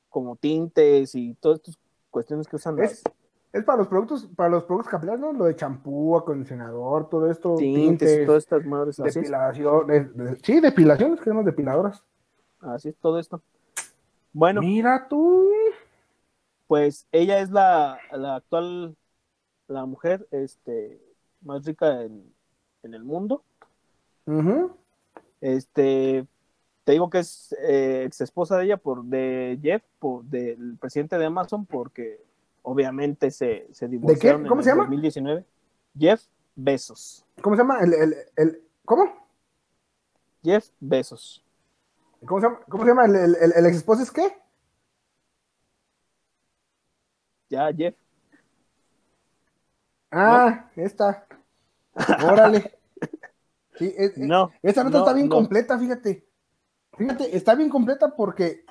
como 0.08 0.36
tintes 0.36 1.16
y 1.16 1.34
todas 1.34 1.58
estas 1.58 1.76
cuestiones 2.10 2.46
que 2.46 2.54
usan 2.54 2.78
Es- 2.78 3.02
las, 3.04 3.14
es 3.52 3.64
para 3.64 3.78
los 3.78 3.88
productos, 3.88 4.28
para 4.36 4.48
los 4.50 4.64
productos 4.64 4.90
capilares, 4.90 5.20
¿no? 5.20 5.32
Lo 5.32 5.44
de 5.46 5.56
champú, 5.56 6.16
acondicionador, 6.16 7.08
todo 7.08 7.30
esto, 7.30 7.56
Tintes, 7.56 7.98
tintes, 8.08 8.26
todas 8.26 8.44
estas 8.44 8.64
madres. 8.64 9.00
Así 9.00 9.08
es, 9.08 9.14
depilación, 9.16 9.86
de- 9.86 10.04
de- 10.04 10.36
sí, 10.36 10.60
depilaciones, 10.60 11.18
que 11.20 11.30
son 11.30 11.44
depiladoras. 11.44 12.04
así 12.60 12.90
es 12.90 12.96
todo 12.96 13.18
esto. 13.18 13.40
Bueno, 14.32 14.60
Mira 14.60 15.08
tú. 15.08 15.48
pues 16.68 17.06
ella 17.10 17.40
es 17.40 17.50
la, 17.50 17.98
la 18.12 18.36
actual, 18.36 18.94
la 19.66 19.86
mujer 19.86 20.28
este, 20.30 21.00
más 21.42 21.64
rica 21.64 22.02
en, 22.02 22.32
en 22.84 22.94
el 22.94 23.02
mundo. 23.02 23.42
Este, 25.40 26.26
te 26.84 26.92
digo 26.92 27.10
que 27.10 27.18
es 27.20 27.54
eh, 27.62 28.04
ex 28.06 28.20
esposa 28.20 28.56
de 28.58 28.64
ella 28.66 28.76
por 28.76 29.02
de 29.04 29.58
Jeff, 29.62 29.82
por 29.98 30.22
del 30.24 30.76
presidente 30.78 31.18
de 31.18 31.26
Amazon, 31.26 31.64
porque 31.66 32.20
obviamente 32.62 33.30
se, 33.30 33.66
se 33.72 33.88
divorciaron 33.88 34.46
¿Cómo 34.46 34.60
en 34.60 34.64
se 34.64 34.70
el 34.70 34.76
llama? 34.76 34.84
2019. 34.84 35.44
Jeff 35.98 36.22
Bezos. 36.54 37.24
¿Cómo 37.42 37.56
se 37.56 37.62
llama? 37.62 37.80
El, 37.80 37.94
el, 37.94 38.14
el- 38.36 38.62
¿Cómo? 38.84 39.04
Jeff 40.42 40.68
Bezos. 40.80 41.44
¿Cómo 42.26 42.40
se 42.40 42.46
llama? 42.46 42.60
¿Cómo 42.68 42.82
se 42.84 42.88
llama? 42.90 43.04
¿El, 43.06 43.16
el, 43.16 43.52
el- 43.56 43.66
ex 43.66 43.76
esposo 43.76 44.02
es 44.02 44.10
qué? 44.10 44.36
Ya, 47.48 47.72
Jeff. 47.72 47.94
Ah, 50.10 50.70
esta. 50.76 51.26
Órale. 52.24 52.76
Sí, 53.78 53.94
es- 53.96 54.10
es- 54.10 54.18
No. 54.18 54.52
esta 54.62 54.84
nota 54.84 54.98
no, 54.98 55.04
está 55.04 55.14
bien 55.14 55.28
no. 55.30 55.36
completa, 55.36 55.78
fíjate. 55.78 56.28
Fíjate, 56.98 57.34
está 57.34 57.54
bien 57.54 57.70
completa 57.70 58.14
porque. 58.14 58.62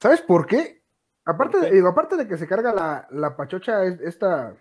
¿Sabes 0.00 0.22
por 0.22 0.46
qué? 0.46 0.82
Aparte, 1.24 1.52
¿Por 1.58 1.60
de, 1.62 1.68
qué? 1.70 1.74
digo, 1.76 1.88
aparte 1.88 2.16
de 2.16 2.28
que 2.28 2.36
se 2.38 2.46
carga 2.46 2.72
la, 2.72 3.06
la 3.10 3.36
pachocha 3.36 3.84
es- 3.84 4.00
esta, 4.00 4.54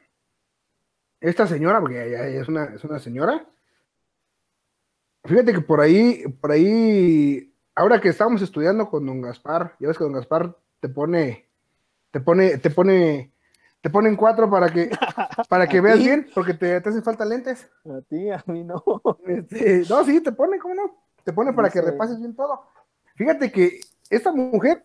esta 1.21 1.47
señora, 1.47 1.79
porque 1.79 2.05
ella, 2.07 2.27
ella 2.27 2.41
es 2.41 2.47
una, 2.47 2.65
es 2.65 2.83
una 2.83 2.99
señora. 2.99 3.47
Fíjate 5.25 5.53
que 5.53 5.61
por 5.61 5.79
ahí, 5.79 6.23
por 6.41 6.51
ahí, 6.51 7.53
ahora 7.75 8.01
que 8.01 8.09
estábamos 8.09 8.41
estudiando 8.41 8.89
con 8.89 9.05
don 9.05 9.21
Gaspar, 9.21 9.75
ya 9.79 9.87
ves 9.87 9.97
que 9.97 10.03
don 10.03 10.13
Gaspar 10.13 10.57
te 10.81 10.89
pone, 10.89 11.47
te 12.11 12.19
pone, 12.19 12.57
te 12.57 12.69
pone, 12.69 13.33
te 13.81 13.89
ponen 13.89 14.15
cuatro 14.17 14.49
para 14.49 14.69
que, 14.69 14.89
para 15.49 15.67
que 15.67 15.77
¿A 15.79 15.81
veas 15.81 15.99
bien, 15.99 16.29
porque 16.35 16.53
te, 16.53 16.81
te 16.81 16.89
hacen 16.89 17.03
falta 17.03 17.25
lentes. 17.25 17.69
A 17.85 18.01
ti, 18.01 18.29
a 18.31 18.43
mí 18.47 18.63
no. 18.63 18.83
Este, 19.25 19.83
no, 19.89 20.03
sí, 20.03 20.19
te 20.21 20.31
pone, 20.33 20.59
¿cómo 20.59 20.75
no? 20.75 21.03
Te 21.23 21.31
pone 21.33 21.53
para 21.53 21.69
que 21.69 21.81
repases 21.81 22.19
bien 22.19 22.35
todo. 22.35 22.61
Fíjate 23.15 23.51
que 23.51 23.79
esta 24.09 24.31
mujer, 24.33 24.83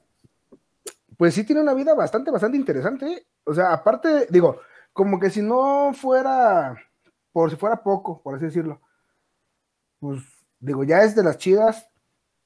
pues 1.18 1.34
sí 1.34 1.44
tiene 1.44 1.60
una 1.60 1.74
vida 1.74 1.92
bastante, 1.94 2.30
bastante 2.30 2.56
interesante. 2.56 3.26
O 3.44 3.52
sea, 3.52 3.74
aparte, 3.74 4.26
digo, 4.30 4.60
como 4.94 5.20
que 5.20 5.28
si 5.28 5.42
no 5.42 5.92
fuera, 5.92 6.74
por 7.32 7.50
si 7.50 7.56
fuera 7.56 7.82
poco, 7.82 8.22
por 8.22 8.36
así 8.36 8.46
decirlo, 8.46 8.80
pues 10.00 10.22
digo, 10.60 10.84
ya 10.84 11.02
es 11.02 11.14
de 11.14 11.22
las 11.24 11.36
chidas 11.36 11.90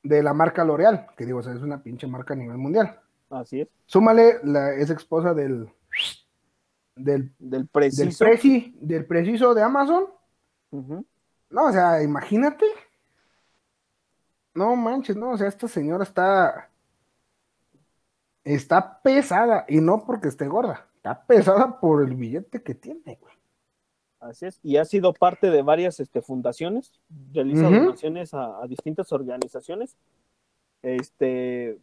de 0.02 0.20
la 0.22 0.34
marca 0.34 0.64
L'Oreal, 0.64 1.06
que 1.16 1.24
digo, 1.24 1.38
o 1.38 1.42
sea, 1.44 1.52
es 1.52 1.60
una 1.62 1.80
pinche 1.82 2.06
marca 2.08 2.34
a 2.34 2.36
nivel 2.36 2.58
mundial. 2.58 2.98
Así 3.30 3.60
es. 3.60 3.68
Súmale 3.86 4.40
la 4.42 4.74
ex 4.74 4.90
esposa 4.90 5.32
del, 5.32 5.70
del, 6.96 7.32
Del 7.38 7.50
del, 7.50 7.68
preciso. 7.68 8.24
preci- 8.24 8.74
del 8.80 9.06
preciso 9.06 9.54
de 9.54 9.62
Amazon. 9.62 10.06
No, 10.70 11.64
o 11.66 11.72
sea, 11.72 12.02
imagínate. 12.02 12.64
No 14.54 14.74
manches, 14.76 15.16
no, 15.16 15.30
o 15.30 15.36
sea, 15.38 15.48
esta 15.48 15.68
señora 15.68 16.04
está. 16.04 16.68
Está 18.44 19.00
pesada, 19.02 19.64
y 19.68 19.80
no 19.80 20.04
porque 20.04 20.28
esté 20.28 20.48
gorda, 20.48 20.88
está 20.96 21.24
pesada 21.26 21.78
por 21.80 22.02
el 22.02 22.14
billete 22.14 22.62
que 22.62 22.74
tiene, 22.74 23.18
güey. 23.20 23.34
Así 24.20 24.46
es. 24.46 24.60
Y 24.62 24.76
ha 24.76 24.84
sido 24.84 25.12
parte 25.12 25.50
de 25.50 25.62
varias 25.62 25.98
este, 26.00 26.22
fundaciones. 26.22 26.92
Realiza 27.32 27.64
donaciones 27.64 28.34
a, 28.34 28.62
a 28.62 28.66
distintas 28.66 29.12
organizaciones. 29.12 29.96
Este. 30.82 31.78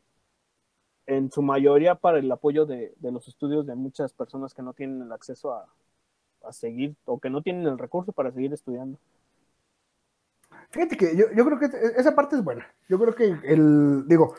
En 1.05 1.31
su 1.31 1.41
mayoría 1.41 1.95
para 1.95 2.19
el 2.19 2.31
apoyo 2.31 2.67
de, 2.67 2.93
de 2.97 3.11
los 3.11 3.27
estudios 3.27 3.65
de 3.65 3.73
muchas 3.73 4.13
personas 4.13 4.53
que 4.53 4.61
no 4.61 4.73
tienen 4.73 5.01
el 5.01 5.11
acceso 5.11 5.53
a, 5.53 5.65
a 6.43 6.53
seguir 6.53 6.95
o 7.05 7.19
que 7.19 7.31
no 7.31 7.41
tienen 7.41 7.65
el 7.65 7.79
recurso 7.79 8.11
para 8.11 8.31
seguir 8.31 8.53
estudiando. 8.53 8.99
Fíjate 10.69 10.95
que 10.97 11.17
yo, 11.17 11.25
yo 11.35 11.45
creo 11.45 11.59
que 11.59 11.65
esa 11.97 12.13
parte 12.15 12.35
es 12.35 12.43
buena. 12.43 12.67
Yo 12.87 12.99
creo 12.99 13.15
que 13.15 13.35
el, 13.43 14.07
digo, 14.07 14.35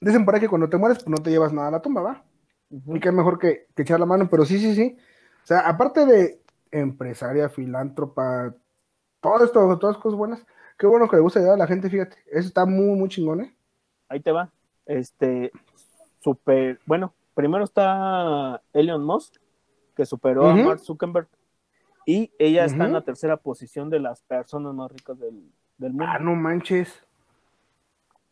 dicen 0.00 0.24
por 0.24 0.34
ahí 0.34 0.40
que 0.40 0.48
cuando 0.48 0.68
te 0.68 0.76
mueres, 0.76 0.98
pues 0.98 1.08
no 1.08 1.22
te 1.22 1.30
llevas 1.30 1.52
nada 1.52 1.68
a 1.68 1.72
la 1.72 1.82
tumba, 1.82 2.02
¿va? 2.02 2.24
Ujú. 2.70 2.96
Y 2.96 3.00
que 3.00 3.12
mejor 3.12 3.38
que, 3.38 3.66
que 3.74 3.82
echar 3.82 4.00
la 4.00 4.06
mano, 4.06 4.28
pero 4.30 4.44
sí, 4.44 4.58
sí, 4.58 4.74
sí. 4.74 4.96
O 5.42 5.46
sea, 5.46 5.60
aparte 5.60 6.06
de 6.06 6.40
empresaria, 6.70 7.48
filántropa, 7.48 8.54
todo 9.20 9.44
esto, 9.44 9.78
todas 9.78 9.96
cosas 9.98 10.16
buenas, 10.16 10.46
qué 10.78 10.86
bueno 10.86 11.08
que 11.08 11.16
le 11.16 11.22
gusta 11.22 11.40
ayudar 11.40 11.54
a 11.54 11.58
la 11.58 11.66
gente, 11.66 11.90
fíjate. 11.90 12.16
Eso 12.30 12.48
está 12.48 12.64
muy, 12.64 12.96
muy 12.96 13.08
chingón, 13.08 13.42
¿eh? 13.42 13.56
Ahí 14.08 14.20
te 14.20 14.32
va. 14.32 14.50
Este, 14.86 15.52
super, 16.20 16.80
bueno, 16.86 17.12
primero 17.34 17.64
está 17.64 18.62
Elon 18.72 19.04
Musk, 19.04 19.36
que 19.94 20.06
superó 20.06 20.48
a. 20.48 20.54
Mark 20.54 20.80
Zuckerberg, 20.80 21.28
y 22.06 22.32
ella 22.38 22.64
está 22.64 22.86
en 22.86 22.92
la 22.92 23.02
tercera 23.02 23.36
posición 23.36 23.90
de 23.90 24.00
las 24.00 24.22
personas 24.22 24.74
más 24.74 24.90
ricas 24.90 25.18
del, 25.18 25.52
del 25.76 25.90
mundo. 25.90 26.06
Ah, 26.08 26.18
no 26.18 26.34
manches. 26.34 27.06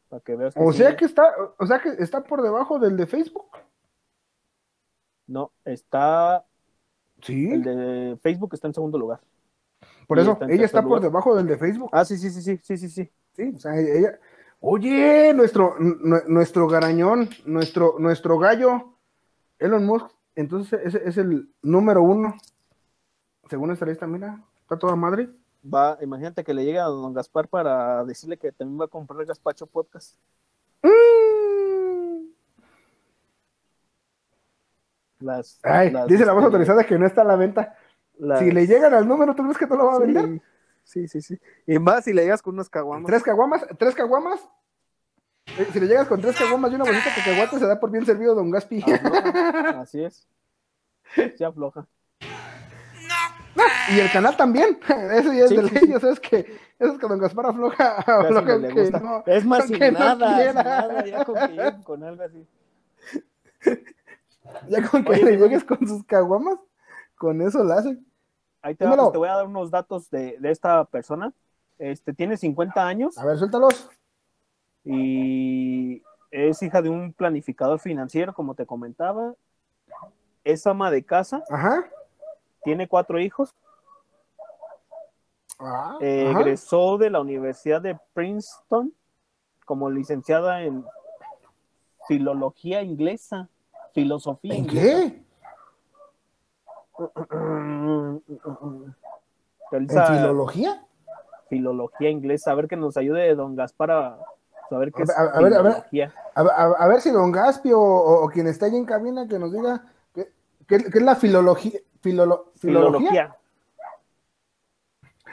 Para 0.09 0.21
que 0.23 0.37
veas 0.37 0.55
que 0.55 0.61
O 0.61 0.73
sí, 0.73 0.79
sea 0.79 0.97
que 0.97 1.05
está, 1.05 1.35
o 1.59 1.67
sea 1.67 1.81
que 1.81 1.91
está 1.99 2.23
por 2.25 2.43
debajo 2.43 2.79
del 2.79 2.97
de 2.97 3.07
Facebook. 3.07 3.47
No, 5.27 5.53
está, 5.65 6.45
Sí. 7.21 7.51
el 7.53 7.63
de 7.63 8.19
Facebook 8.23 8.51
está 8.55 8.69
en 8.69 8.75
segundo 8.75 8.99
lugar. 8.99 9.21
por 10.07 10.19
eso, 10.19 10.33
está 10.33 10.47
ella 10.47 10.65
está 10.65 10.83
por 10.83 11.01
debajo 11.01 11.35
del 11.37 11.47
de 11.47 11.59
Facebook. 11.59 11.91
Ah, 11.93 12.05
sí, 12.05 12.17
sí, 12.17 12.31
sí, 12.31 12.41
sí, 12.41 12.59
sí, 12.63 12.77
sí, 12.79 12.89
sí. 12.89 13.11
Sí, 13.35 13.53
o 13.55 13.59
sea, 13.59 13.77
ella. 13.77 14.19
Oye, 14.61 15.33
nuestro, 15.35 15.77
nuestro 15.79 16.67
garañón, 16.67 17.29
nuestro, 17.45 17.97
nuestro 17.99 18.39
gallo, 18.39 18.95
Elon 19.59 19.85
Musk, 19.87 20.11
entonces 20.35 20.81
ese 20.85 21.09
es 21.09 21.17
el 21.19 21.49
número 21.63 22.03
uno. 22.03 22.35
Según 23.49 23.71
esta 23.71 23.87
lista, 23.87 24.07
mira, 24.07 24.41
está 24.61 24.77
toda 24.79 24.97
madre. 24.97 25.29
Va, 25.63 25.99
imagínate 26.01 26.45
que 26.45 26.55
le 26.55 26.65
llegue 26.65 26.79
a 26.79 26.85
don 26.85 27.13
Gaspar 27.13 27.49
para 27.49 28.05
decirle 28.05 28.37
que 28.39 28.53
también 28.53 28.81
va 28.81 28.85
a 28.85 28.89
comprar 28.89 29.25
Gaspacho 29.27 29.67
Podcast. 29.67 30.17
Mm. 30.83 32.29
Las, 35.21 35.59
Ay, 35.65 35.91
las, 35.91 36.07
dice 36.07 36.25
la 36.25 36.33
voz 36.33 36.43
este, 36.43 36.47
autorizada 36.47 36.85
que 36.85 36.97
no 36.99 37.05
está 37.07 37.23
a 37.23 37.25
la 37.25 37.37
venta. 37.37 37.77
las- 38.19 38.39
Si 38.39 38.51
le 38.53 38.67
llegan 38.67 38.95
al 38.95 39.07
número, 39.09 39.35
¿tú 39.35 39.43
crees 39.43 39.59
que 39.59 39.67
no 39.67 39.77
lo 39.77 39.87
va 39.87 39.97
a 39.97 39.99
vender? 39.99 40.41
Sí, 40.85 41.09
sí, 41.09 41.21
sí. 41.21 41.39
Y 41.67 41.79
más 41.79 42.05
si 42.05 42.13
le 42.13 42.23
llegas 42.23 42.41
con 42.41 42.55
unos 42.55 42.71
caguamas. 42.71 43.07
¿Tres 43.07 43.23
caguamas? 43.23 43.67
¿Tres 43.79 43.95
caguamas? 43.95 44.49
Eh, 45.59 45.67
Si 45.73 45.81
le 45.81 45.87
llegas 45.87 46.07
con 46.07 46.21
tres 46.21 46.37
caguamas 46.39 46.71
y 46.71 46.77
una 46.77 46.85
bolsita 46.85 47.11
de 47.11 47.17
cacahuate, 47.17 47.59
se 47.59 47.67
da 47.67 47.81
por 47.81 47.91
bien 47.91 48.07
servido 48.07 48.35
Don 48.35 48.51
Gaspi. 48.51 48.83
Así 49.77 50.03
es. 50.05 50.27
Se 51.37 51.45
afloja. 51.45 51.87
Y 53.95 54.01
el 54.01 54.11
canal 54.12 54.36
también. 54.36 54.78
Eso 54.89 55.32
ya 55.32 55.45
es 55.45 55.49
Sí, 55.51 55.57
de 55.57 55.62
ley. 55.62 55.70
sí. 55.80 55.93
Eso 55.93 56.11
es 56.11 56.20
que, 56.20 56.39
eso 56.78 56.93
es 56.93 56.99
que 56.99 57.07
Don 57.09 57.18
Gaspar 57.18 57.47
afloja. 57.47 58.05
No 58.30 58.45
que 58.45 58.91
no- 58.91 59.22
es 59.26 59.45
más, 59.45 59.66
sin 59.66 59.78
no 59.78 59.91
nada, 59.93 60.28
sin 60.28 60.36
quiera. 60.36 60.62
nada, 60.62 61.05
ya 61.07 61.24
con, 61.24 61.34
que 61.34 61.82
con 61.84 62.03
algo 62.05 62.22
así. 62.22 62.47
Ya 64.68 64.89
con 64.89 65.05
que 65.05 65.12
Oye, 65.12 65.24
le 65.24 65.36
llegues 65.36 65.62
con 65.64 65.86
sus 65.86 66.03
caguamas, 66.05 66.59
con 67.16 67.43
eso 67.43 67.62
la 67.64 67.76
hacen. 67.76 68.07
Ahí 68.62 68.74
te, 68.74 68.84
va, 68.84 68.91
Dímelo. 68.93 69.03
pues, 69.05 69.12
te 69.12 69.18
voy 69.18 69.28
a 69.28 69.34
dar 69.36 69.47
unos 69.47 69.70
datos 69.70 70.09
de, 70.11 70.39
de 70.39 70.51
esta 70.51 70.84
persona. 70.86 71.32
Este, 71.78 72.14
tiene 72.14 72.36
50 72.36 72.86
años 72.86 73.18
A 73.18 73.26
ver, 73.26 73.36
suéltalos. 73.39 73.91
y 74.84 76.03
es 76.30 76.62
hija 76.62 76.82
de 76.82 76.89
un 76.89 77.12
planificador 77.12 77.78
financiero, 77.78 78.32
como 78.34 78.55
te 78.55 78.66
comentaba. 78.66 79.34
Es 80.45 80.66
ama 80.66 80.91
de 80.91 81.03
casa, 81.05 81.45
Ajá. 81.51 81.84
tiene 82.64 82.89
cuatro 82.89 83.20
hijos. 83.20 83.55
Ah, 85.59 85.99
eh, 86.01 86.31
egresó 86.31 86.99
de 86.99 87.11
la 87.11 87.21
Universidad 87.21 87.83
de 87.83 87.99
Princeton 88.15 88.93
como 89.65 89.91
licenciada 89.91 90.63
en 90.63 90.85
filología 92.07 92.83
inglesa, 92.83 93.49
filosofía 93.93 94.55
¿En 94.55 94.61
inglesa. 94.65 94.97
qué? 95.11 95.23
¿En 99.71 99.89
filología? 100.07 100.85
filología 101.49 102.11
inglesa. 102.11 102.51
A 102.53 102.55
ver 102.55 102.69
que 102.69 102.77
nos 102.77 102.97
ayude 102.97 103.35
don 103.35 103.57
Gaspar 103.57 103.91
a 103.91 104.19
saber 104.69 104.93
qué 104.93 105.03
A 105.03 105.05
es 105.05 105.09
ver, 105.09 105.19
a 105.19 105.41
ver, 105.41 105.55
a 105.55 105.63
ver. 105.63 106.13
A, 106.35 106.41
a- 106.43 106.85
a 106.85 106.89
ver 106.89 107.01
si 107.01 107.11
Don 107.11 107.33
Gaspi 107.33 107.73
o, 107.73 107.81
o- 107.81 108.25
o 108.25 108.29
quien 108.29 108.47
está 108.47 108.67
ahí 108.67 108.77
en 108.77 108.85
cabina 108.85 109.27
que 109.27 109.39
nos 109.39 109.53
diga 109.53 109.83
qué, 110.15 110.33
qué- 110.67 110.85
qué 110.91 110.99
es 110.99 111.03
la 111.03 111.17
filología. 111.17 111.81
filolo- 112.03 112.53
¿Filología? 112.57 113.11
Filología, 113.11 113.37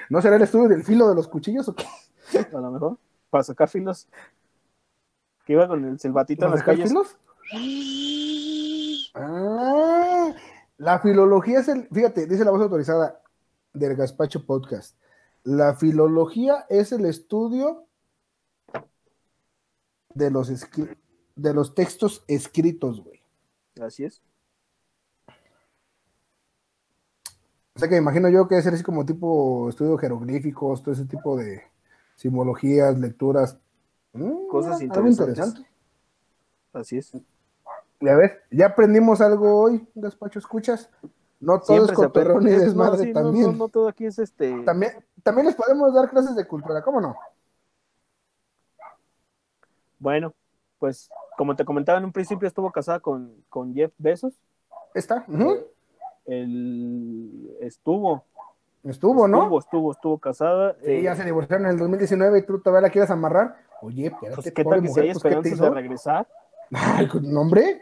¿No 0.10 0.22
será 0.22 0.36
el 0.36 0.42
estudio 0.42 0.68
del 0.70 0.84
filo 0.84 1.08
de 1.10 1.16
los 1.16 1.28
cuchillos 1.28 1.68
o 1.68 1.76
qué? 1.76 1.86
a 2.54 2.60
lo 2.60 2.72
mejor, 2.72 2.98
para 3.30 3.44
sacar 3.44 3.70
filos. 3.70 4.08
Que 5.46 5.54
iba 5.54 5.68
con 5.68 5.86
el 5.86 6.00
silbatito 6.00 6.46
en 6.46 6.52
¿Para 6.52 6.58
las 6.58 6.66
calles. 6.66 6.90
filos? 6.90 7.18
Ah, 9.14 10.34
La 10.78 11.00
filología 11.00 11.60
es 11.60 11.68
el, 11.68 11.88
fíjate, 11.90 12.26
dice 12.28 12.44
la 12.44 12.52
voz 12.52 12.62
autorizada 12.62 13.22
del 13.74 13.96
Gaspacho 13.96 14.46
Podcast. 14.46 14.98
La 15.44 15.76
filología 15.76 16.66
es 16.70 16.92
el 16.92 17.06
estudio 17.06 17.86
de 20.14 20.32
los, 20.32 20.50
de 21.36 21.54
los 21.54 21.76
textos 21.76 22.24
escritos, 22.28 23.02
güey. 23.04 23.22
Así 23.80 24.06
es. 24.06 24.22
Que 27.88 27.96
me 27.96 28.02
imagino 28.02 28.30
yo 28.30 28.48
que 28.48 28.62
ser 28.62 28.74
así 28.74 28.84
como 28.84 29.06
tipo 29.06 29.70
estudio 29.70 29.98
jeroglíficos, 29.98 30.82
todo 30.82 30.94
ese 30.94 31.06
tipo 31.06 31.38
de 31.38 31.64
simbologías, 32.16 32.98
lecturas. 32.98 33.58
Mm, 34.14 34.48
Cosas 34.48 34.82
interesantes. 34.82 35.20
interesante. 35.20 35.70
Así 36.74 36.98
es. 36.98 37.12
Ya 38.02 38.16
ves, 38.16 38.32
ya 38.52 38.68
aprendimos 38.68 39.22
algo 39.22 39.62
hoy, 39.62 39.88
Gaspacho, 39.96 40.40
¿escuchas? 40.40 40.90
No 41.40 41.60
todo 41.60 41.86
Siempre 41.86 41.94
es 41.94 41.98
cotorrón 41.98 42.48
y 42.48 42.52
no, 42.52 42.60
desmadre 42.60 43.04
sí, 43.04 43.08
no, 43.08 43.14
también. 43.14 43.46
No, 43.46 43.52
no, 43.54 43.68
todo 43.70 43.88
aquí 43.88 44.06
es 44.06 44.20
este. 44.20 44.62
también. 44.64 44.94
También 45.24 45.48
les 45.48 45.56
podemos 45.56 45.94
dar 45.94 46.10
clases 46.10 46.36
de 46.36 46.46
cultura, 46.48 46.82
¿cómo 46.82 47.02
no? 47.02 47.16
Bueno, 50.00 50.34
pues 50.80 51.10
como 51.38 51.56
te 51.56 51.66
comentaba 51.66 51.98
en 51.98 52.06
un 52.06 52.12
principio, 52.12 52.48
estuvo 52.48 52.72
casada 52.72 53.00
con, 53.00 53.44
con 53.50 53.74
Jeff 53.74 53.92
Bezos. 53.98 54.34
Está. 54.94 55.26
ujú. 55.28 55.68
Él 56.26 57.56
estuvo, 57.62 58.24
Estuvo, 58.86 59.28
¿no? 59.28 59.40
estuvo, 59.40 59.60
estuvo, 59.60 59.92
estuvo 59.92 60.18
casada. 60.20 60.76
Sí, 60.84 60.92
eh, 60.92 61.02
ya 61.02 61.16
se 61.16 61.26
divorciaron 61.26 61.66
en 61.66 61.72
el 61.72 61.80
2019 61.80 62.40
y 62.40 62.42
tú 62.44 62.60
todavía 62.60 62.88
la 62.88 62.92
quieres 62.92 63.10
amarrar. 63.10 63.56
Oye, 63.82 64.08
espérate, 64.08 64.36
pues, 64.36 64.54
¿Qué 64.54 64.64
tal 64.64 64.82
que 64.82 64.88
si 64.88 64.88
mujer, 64.90 65.04
hay 65.04 65.12
pues, 65.12 65.24
¿qué 65.24 65.30
te 65.30 65.36
esperanzas 65.36 65.54
hizo? 65.54 65.64
de 65.64 65.70
regresar? 65.72 66.28
Ay, 66.72 67.10
no, 67.24 67.42
hombre. 67.42 67.82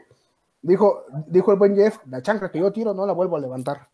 Dijo, 0.62 1.04
dijo 1.28 1.52
el 1.52 1.60
buen 1.60 1.76
Jeff, 1.76 2.00
la 2.08 2.22
chancla 2.22 2.50
que 2.50 2.60
yo 2.60 2.72
tiro 2.72 2.94
no 2.94 3.06
la 3.06 3.12
vuelvo 3.12 3.36
a 3.36 3.42
levantar. 3.42 3.90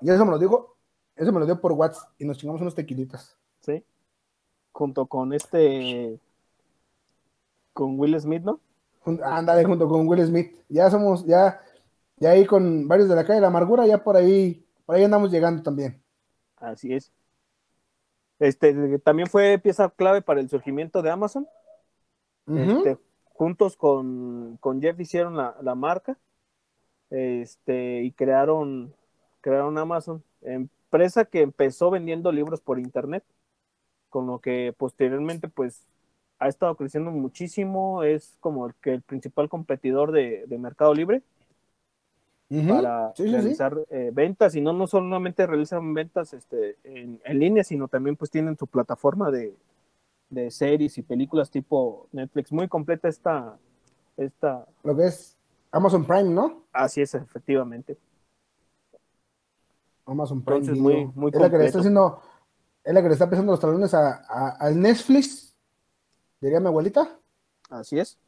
Y 0.00 0.10
eso 0.10 0.24
me 0.24 0.32
lo 0.32 0.38
dijo, 0.40 0.74
eso 1.14 1.32
me 1.32 1.38
lo 1.38 1.46
dio 1.46 1.60
por 1.60 1.70
WhatsApp 1.70 2.10
y 2.18 2.24
nos 2.24 2.36
chingamos 2.38 2.60
unos 2.60 2.74
tequilitas. 2.74 3.36
¿Sí? 3.60 3.84
Junto 4.72 5.06
con 5.06 5.32
este. 5.32 6.18
Con 7.72 7.96
Will 7.98 8.20
Smith, 8.20 8.42
¿no? 8.42 8.58
Ándale 9.22 9.64
junto 9.64 9.88
con 9.88 10.08
Will 10.08 10.26
Smith. 10.26 10.52
Ya 10.68 10.90
somos, 10.90 11.24
ya, 11.24 11.60
ya 12.22 12.30
ahí 12.30 12.46
con 12.46 12.86
varios 12.86 13.08
de 13.08 13.16
la 13.16 13.24
calle 13.24 13.34
de 13.34 13.40
la 13.40 13.48
amargura, 13.48 13.84
ya 13.84 14.04
por 14.04 14.16
ahí, 14.16 14.64
por 14.86 14.94
ahí 14.94 15.02
andamos 15.02 15.32
llegando 15.32 15.60
también. 15.60 16.00
Así 16.56 16.92
es. 16.92 17.12
Este 18.38 18.98
también 19.00 19.28
fue 19.28 19.58
pieza 19.58 19.90
clave 19.90 20.22
para 20.22 20.40
el 20.40 20.48
surgimiento 20.48 21.02
de 21.02 21.10
Amazon. 21.10 21.48
Este, 22.46 22.96
juntos 23.24 23.76
con, 23.76 24.56
con 24.58 24.80
Jeff 24.80 24.98
hicieron 25.00 25.36
la, 25.36 25.56
la 25.62 25.74
marca 25.74 26.16
este, 27.10 28.02
y 28.02 28.12
crearon, 28.12 28.94
crearon 29.40 29.76
Amazon, 29.78 30.22
empresa 30.42 31.24
que 31.24 31.42
empezó 31.42 31.90
vendiendo 31.90 32.30
libros 32.30 32.60
por 32.60 32.78
internet, 32.78 33.24
con 34.10 34.28
lo 34.28 34.38
que 34.38 34.72
posteriormente 34.76 35.48
pues 35.48 35.86
ha 36.38 36.46
estado 36.46 36.76
creciendo 36.76 37.10
muchísimo, 37.10 38.04
es 38.04 38.36
como 38.38 38.66
el 38.66 38.74
que 38.76 38.94
el 38.94 39.02
principal 39.02 39.48
competidor 39.48 40.12
de, 40.12 40.44
de 40.46 40.58
Mercado 40.58 40.94
Libre 40.94 41.22
Para 42.66 43.14
Sí, 43.14 43.24
sí, 43.24 43.30
sí. 43.30 43.38
realizar 43.38 43.76
eh, 43.90 44.10
ventas 44.12 44.54
y 44.54 44.60
no, 44.60 44.72
no 44.72 44.86
solamente 44.86 45.46
realizan 45.46 45.94
ventas 45.94 46.32
este, 46.34 46.76
en, 46.84 47.20
en 47.24 47.38
línea, 47.38 47.64
sino 47.64 47.88
también 47.88 48.16
pues 48.16 48.30
tienen 48.30 48.56
su 48.58 48.66
plataforma 48.66 49.30
de, 49.30 49.56
de 50.30 50.50
series 50.50 50.98
y 50.98 51.02
películas 51.02 51.50
tipo 51.50 52.08
Netflix. 52.12 52.52
Muy 52.52 52.68
completa 52.68 53.08
esta, 53.08 53.58
esta, 54.16 54.66
Lo 54.84 54.96
que 54.96 55.06
es 55.06 55.36
Amazon 55.72 56.04
Prime, 56.04 56.30
¿no? 56.30 56.64
así 56.72 57.00
es 57.00 57.14
efectivamente. 57.14 57.98
Amazon 60.06 60.42
Prime. 60.42 60.58
Entonces, 60.60 60.82
muy- 60.82 61.10
muy 61.14 61.30
es 61.32 61.40
la 61.40 61.50
que 61.50 61.58
le 61.58 61.64
está 61.64 61.78
haciendo, 61.78 62.20
es 62.84 62.94
la 62.94 63.02
que 63.02 63.08
le 63.08 63.14
está 63.14 63.30
pisando 63.30 63.52
los 63.52 63.60
talones 63.60 63.94
a, 63.94 64.24
a- 64.28 64.56
al 64.60 64.80
Netflix, 64.80 65.56
diría 66.40 66.60
mi 66.60 66.66
abuelita. 66.68 67.18
Así 67.70 67.98
es. 67.98 68.18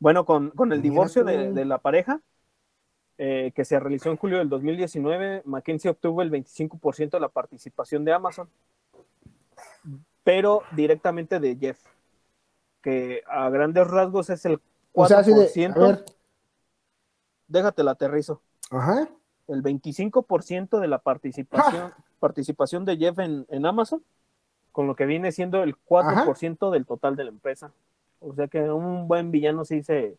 Bueno, 0.00 0.24
con, 0.26 0.50
con 0.50 0.72
el 0.72 0.82
divorcio 0.82 1.24
de, 1.24 1.52
de 1.52 1.64
la 1.64 1.78
pareja, 1.78 2.20
eh, 3.18 3.52
que 3.54 3.64
se 3.64 3.78
realizó 3.78 4.10
en 4.10 4.16
julio 4.16 4.38
del 4.38 4.48
2019, 4.48 5.42
McKinsey 5.44 5.90
obtuvo 5.90 6.22
el 6.22 6.30
25% 6.30 7.10
de 7.10 7.20
la 7.20 7.28
participación 7.28 8.04
de 8.04 8.12
Amazon, 8.12 8.48
pero 10.24 10.62
directamente 10.72 11.40
de 11.40 11.56
Jeff, 11.56 11.84
que 12.82 13.22
a 13.26 13.50
grandes 13.50 13.86
rasgos 13.86 14.30
es 14.30 14.44
el 14.44 14.58
4%. 14.58 14.60
O 14.92 15.06
sea, 15.06 15.22
de, 15.22 15.68
ver, 15.68 16.04
Déjate 17.48 17.82
la 17.82 17.92
aterrizo. 17.92 18.40
ajá, 18.70 19.08
El 19.48 19.62
25% 19.62 20.78
de 20.78 20.88
la 20.88 20.98
participación, 20.98 21.92
participación 22.20 22.84
de 22.84 22.96
Jeff 22.96 23.18
en, 23.18 23.46
en 23.48 23.66
Amazon, 23.66 24.02
con 24.70 24.86
lo 24.86 24.94
que 24.94 25.06
viene 25.06 25.32
siendo 25.32 25.62
el 25.62 25.76
4% 25.76 26.70
del 26.70 26.86
total 26.86 27.16
de 27.16 27.24
la 27.24 27.30
empresa. 27.30 27.72
O 28.20 28.34
sea 28.34 28.48
que 28.48 28.60
un 28.70 29.08
buen 29.08 29.30
villano 29.30 29.64
sí 29.64 29.82
se. 29.82 30.16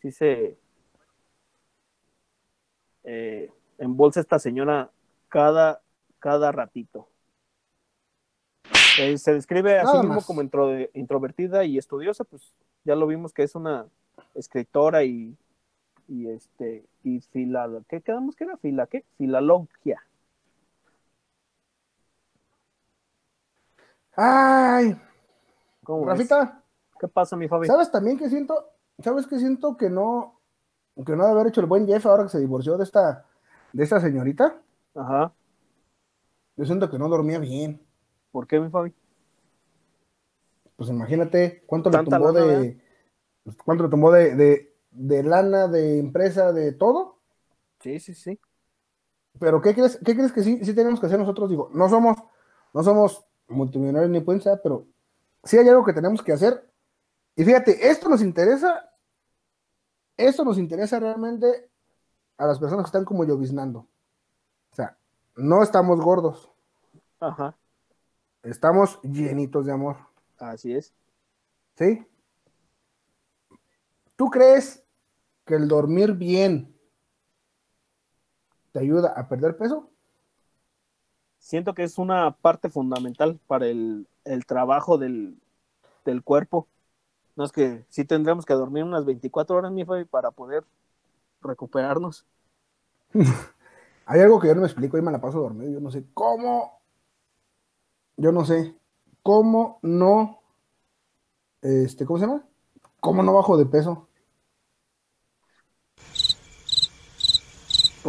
Sí 0.00 0.10
se. 0.10 0.56
Eh, 3.06 3.50
embolsa 3.78 4.20
esta 4.20 4.38
señora 4.38 4.90
cada, 5.28 5.80
cada 6.18 6.52
ratito. 6.52 7.08
Eh, 8.98 9.16
se 9.18 9.32
describe 9.32 9.78
a 9.78 9.86
sí 9.86 9.96
mismo 9.98 10.14
más. 10.14 10.26
como 10.26 10.42
intro- 10.42 10.90
introvertida 10.94 11.64
y 11.64 11.78
estudiosa, 11.78 12.24
pues 12.24 12.52
ya 12.84 12.94
lo 12.94 13.06
vimos 13.06 13.32
que 13.32 13.42
es 13.42 13.54
una 13.54 13.86
escritora 14.34 15.04
y, 15.04 15.36
y 16.08 16.28
este 16.28 16.84
y 17.04 17.20
fila, 17.20 17.68
¿qué 17.88 18.00
quedamos 18.00 18.36
que 18.36 18.44
era? 18.44 18.56
Fila, 18.56 18.86
¿qué? 18.86 19.04
Filalogia. 19.16 20.02
Ay, 24.16 24.98
¿Cómo 25.84 26.06
ves? 26.06 26.18
Rafita, 26.18 26.62
¿Qué 26.98 27.06
pasa, 27.06 27.36
mi 27.36 27.48
Fabi? 27.48 27.66
¿sabes 27.66 27.90
también 27.90 28.18
que 28.18 28.28
siento? 28.30 28.70
¿Sabes 28.98 29.26
que 29.26 29.38
siento 29.38 29.76
que 29.76 29.90
no, 29.90 30.35
que 31.04 31.14
no 31.14 31.22
ha 31.22 31.26
de 31.26 31.32
haber 31.32 31.48
hecho 31.48 31.60
el 31.60 31.66
buen 31.66 31.86
Jeff 31.86 32.06
ahora 32.06 32.24
que 32.24 32.30
se 32.30 32.40
divorció 32.40 32.76
de 32.76 32.84
esta, 32.84 33.26
de 33.72 33.84
esta 33.84 34.00
señorita? 34.00 34.60
Ajá. 34.94 35.32
Yo 36.56 36.64
siento 36.64 36.90
que 36.90 36.98
no 36.98 37.08
dormía 37.08 37.38
bien. 37.38 37.80
¿Por 38.32 38.46
qué, 38.46 38.58
mi 38.58 38.70
Fabi? 38.70 38.94
Pues 40.76 40.90
imagínate 40.90 41.62
cuánto 41.66 41.90
le 41.90 41.98
tumbó 41.98 42.32
lana, 42.32 42.46
de, 42.46 42.80
cuánto 43.64 43.84
le 43.84 43.90
tumbó 43.90 44.12
de, 44.12 44.34
de, 44.34 44.74
de 44.90 45.22
lana, 45.22 45.68
de 45.68 45.98
empresa, 45.98 46.52
de 46.52 46.72
todo. 46.72 47.18
Sí, 47.80 48.00
sí, 48.00 48.14
sí. 48.14 48.38
Pero 49.38 49.60
¿qué 49.60 49.74
crees, 49.74 49.98
qué 50.04 50.14
crees 50.14 50.32
que 50.32 50.42
sí, 50.42 50.64
sí 50.64 50.74
tenemos 50.74 51.00
que 51.00 51.06
hacer 51.06 51.18
nosotros? 51.18 51.50
Digo, 51.50 51.70
no 51.72 51.88
somos, 51.88 52.16
no 52.72 52.82
somos 52.82 53.26
multimillonarios 53.48 54.10
ni 54.10 54.20
pueden 54.20 54.40
ser, 54.40 54.60
pero 54.62 54.86
sí 55.44 55.58
hay 55.58 55.68
algo 55.68 55.84
que 55.84 55.92
tenemos 55.92 56.22
que 56.22 56.32
hacer. 56.32 56.68
Y 57.34 57.44
fíjate, 57.44 57.90
esto 57.90 58.08
nos 58.08 58.22
interesa, 58.22 58.85
esto 60.16 60.44
nos 60.44 60.58
interesa 60.58 60.98
realmente 60.98 61.70
a 62.38 62.46
las 62.46 62.58
personas 62.58 62.84
que 62.84 62.88
están 62.88 63.04
como 63.04 63.24
lloviznando. 63.24 63.80
O 64.70 64.74
sea, 64.74 64.96
no 65.36 65.62
estamos 65.62 66.00
gordos, 66.00 66.50
Ajá. 67.20 67.56
estamos 68.42 69.00
llenitos 69.02 69.66
de 69.66 69.72
amor. 69.72 69.96
Así 70.38 70.74
es. 70.74 70.94
¿Sí? 71.76 72.06
¿Tú 74.16 74.30
crees 74.30 74.82
que 75.44 75.54
el 75.54 75.68
dormir 75.68 76.12
bien 76.12 76.74
te 78.72 78.80
ayuda 78.80 79.12
a 79.16 79.28
perder 79.28 79.56
peso? 79.56 79.90
Siento 81.38 81.74
que 81.74 81.84
es 81.84 81.98
una 81.98 82.32
parte 82.32 82.70
fundamental 82.70 83.38
para 83.46 83.66
el, 83.66 84.08
el 84.24 84.46
trabajo 84.46 84.98
del, 84.98 85.38
del 86.04 86.22
cuerpo. 86.22 86.66
No 87.36 87.44
es 87.44 87.52
que 87.52 87.84
sí 87.90 88.04
tendremos 88.04 88.44
que 88.46 88.54
dormir 88.54 88.82
unas 88.82 89.04
24 89.04 89.56
horas, 89.56 89.70
mi 89.70 89.84
Fabi, 89.84 90.04
para 90.04 90.30
poder 90.30 90.64
recuperarnos. 91.42 92.26
Hay 94.06 94.20
algo 94.20 94.40
que 94.40 94.48
yo 94.48 94.54
no 94.54 94.62
me 94.62 94.66
explico 94.66 94.96
y 94.96 95.02
me 95.02 95.12
la 95.12 95.20
paso 95.20 95.40
dormido. 95.40 95.70
Yo 95.70 95.80
no 95.80 95.90
sé 95.90 96.06
cómo. 96.14 96.80
Yo 98.16 98.32
no 98.32 98.44
sé 98.44 98.74
cómo 99.22 99.78
no. 99.82 100.40
Este, 101.60 102.06
¿cómo 102.06 102.18
se 102.18 102.26
llama? 102.26 102.42
¿Cómo 103.00 103.22
no 103.22 103.34
bajo 103.34 103.56
de 103.56 103.66
peso? 103.66 104.08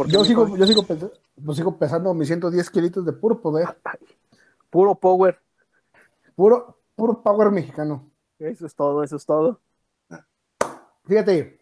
Yo 0.06 0.24
sigo, 0.24 0.56
yo 0.56 0.64
sigo, 0.64 0.84
pues 0.84 1.56
sigo 1.56 1.76
pesando 1.76 2.14
mis 2.14 2.28
110 2.28 2.70
kilitos 2.70 3.04
de 3.04 3.12
puro 3.12 3.40
poder, 3.40 3.76
puro 4.70 4.94
power. 4.94 5.40
puro, 6.36 6.78
puro 6.94 7.20
power 7.20 7.50
mexicano. 7.50 8.07
Eso 8.38 8.66
es 8.66 8.74
todo, 8.74 9.02
eso 9.02 9.16
es 9.16 9.26
todo. 9.26 9.60
Fíjate, 11.04 11.58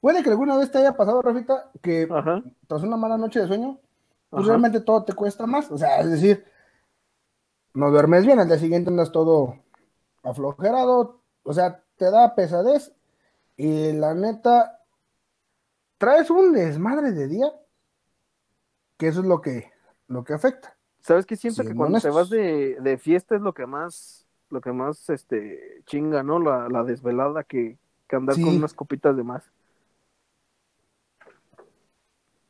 puede 0.00 0.22
que 0.22 0.30
alguna 0.30 0.56
vez 0.56 0.70
te 0.70 0.78
haya 0.78 0.96
pasado, 0.96 1.20
Rafita, 1.22 1.70
que 1.82 2.08
Ajá. 2.10 2.42
tras 2.66 2.82
una 2.82 2.96
mala 2.96 3.18
noche 3.18 3.40
de 3.40 3.48
sueño, 3.48 3.80
pues 4.30 4.42
Ajá. 4.42 4.48
realmente 4.50 4.80
todo 4.80 5.04
te 5.04 5.12
cuesta 5.12 5.46
más. 5.46 5.70
O 5.70 5.76
sea, 5.76 6.00
es 6.00 6.10
decir, 6.10 6.44
no 7.74 7.90
duermes 7.90 8.24
bien, 8.24 8.38
al 8.38 8.48
día 8.48 8.58
siguiente 8.58 8.90
andas 8.90 9.12
todo 9.12 9.56
aflojerado, 10.22 11.20
o 11.42 11.52
sea, 11.52 11.82
te 11.96 12.10
da 12.10 12.34
pesadez 12.34 12.92
y 13.56 13.92
la 13.92 14.14
neta, 14.14 14.84
traes 15.98 16.30
un 16.30 16.52
desmadre 16.52 17.10
de 17.12 17.26
día, 17.26 17.52
que 18.96 19.08
eso 19.08 19.20
es 19.20 19.26
lo 19.26 19.40
que, 19.40 19.72
lo 20.06 20.22
que 20.22 20.34
afecta. 20.34 20.76
¿Sabes 21.00 21.26
qué? 21.26 21.36
Siento 21.36 21.64
que 21.64 21.74
cuando 21.74 22.00
te 22.00 22.10
vas 22.10 22.30
de, 22.30 22.78
de 22.80 22.98
fiesta 22.98 23.34
es 23.34 23.40
lo 23.40 23.52
que 23.52 23.66
más, 23.66 24.27
lo 24.50 24.60
que 24.60 24.72
más 24.72 25.08
este 25.10 25.82
chinga, 25.86 26.22
¿no? 26.22 26.38
La, 26.38 26.68
la 26.68 26.84
desvelada 26.84 27.44
que, 27.44 27.78
que 28.08 28.16
andar 28.16 28.34
Sí. 28.34 28.42
con 28.42 28.56
unas 28.56 28.74
copitas 28.74 29.16
de 29.16 29.22
más. 29.24 29.44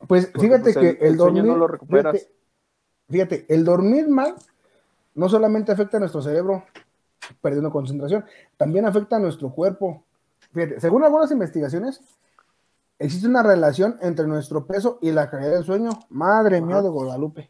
Pues 0.07 0.27
Porque, 0.27 0.39
fíjate 0.47 0.63
pues, 0.63 0.77
que 0.77 0.89
el- 0.89 0.97
el, 0.97 1.03
el 1.11 1.17
sueño 1.17 1.35
dormir, 1.35 1.43
no 1.45 1.57
lo 1.57 1.67
recuperas. 1.67 2.13
Fíjate, 2.15 2.33
fíjate, 3.09 3.45
el 3.53 3.63
dormir 3.65 4.07
mal 4.07 4.35
no 5.15 5.29
solamente 5.29 5.71
afecta 5.71 5.97
a 5.97 5.99
nuestro 5.99 6.21
cerebro 6.21 6.63
perdiendo 7.41 7.71
concentración, 7.71 8.25
también 8.57 8.85
afecta 8.85 9.17
a 9.17 9.19
nuestro 9.19 9.51
cuerpo. 9.51 10.03
Fíjate, 10.53 10.79
según 10.79 11.03
algunas 11.03 11.29
investigaciones, 11.31 12.01
existe 12.97 13.27
una 13.27 13.43
relación 13.43 13.97
entre 14.01 14.25
nuestro 14.25 14.65
peso 14.65 14.97
y 15.01 15.11
la 15.11 15.29
calidad 15.29 15.51
del 15.51 15.63
sueño. 15.65 15.89
Madre 16.09 16.61
mía 16.61 16.81
de 16.81 16.89
Guadalupe. 16.89 17.49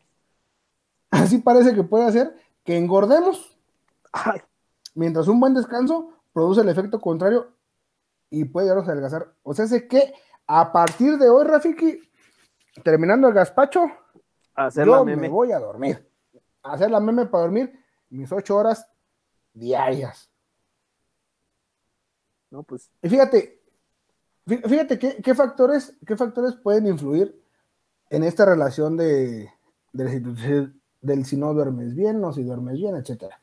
Así 1.12 1.38
parece 1.38 1.74
que 1.76 1.84
puede 1.84 2.06
hacer 2.06 2.36
que 2.64 2.78
engordemos, 2.78 3.58
Ay, 4.12 4.42
mientras 4.96 5.28
un 5.28 5.40
buen 5.40 5.54
descanso 5.54 6.14
produce 6.34 6.62
el 6.62 6.70
efecto 6.70 7.00
contrario 7.00 7.54
y 8.30 8.46
puede 8.46 8.68
llevarnos 8.68 8.88
a 8.88 8.92
adelgazar. 8.92 9.34
O 9.44 9.54
sea, 9.54 9.68
sé 9.68 9.88
que 9.88 10.14
a 10.48 10.72
partir 10.72 11.18
de 11.18 11.30
hoy, 11.30 11.46
Rafiki, 11.46 12.00
terminando 12.84 13.28
el 13.28 13.34
gazpacho, 13.34 13.86
hacer 14.56 14.86
yo 14.86 14.98
la 14.98 15.04
me 15.04 15.28
voy 15.30 15.52
a 15.52 15.60
dormir. 15.60 16.08
Hacer 16.64 16.92
la 16.92 17.00
meme 17.00 17.26
para 17.26 17.44
dormir 17.44 17.74
mis 18.10 18.32
ocho 18.32 18.58
horas 18.58 18.88
diarias. 19.54 20.30
No, 22.52 22.64
pues, 22.64 22.90
Y 23.02 23.10
fíjate, 23.10 23.62
fí- 24.46 24.68
fíjate 24.68 24.98
qué, 24.98 25.22
qué 25.22 25.36
factores, 25.36 25.96
qué 26.06 26.16
factores 26.16 26.56
pueden 26.56 26.88
influir 26.88 27.40
en 28.10 28.24
esta 28.24 28.46
relación 28.46 28.98
de, 28.98 29.52
de 29.94 30.10
si- 30.10 30.74
del 31.02 31.26
si 31.26 31.38
no 31.38 31.54
duermes 31.54 31.94
bien 31.96 32.24
o 32.24 32.34
si 32.34 32.44
duermes 32.44 32.76
bien, 32.76 32.96
etcétera. 32.96 33.40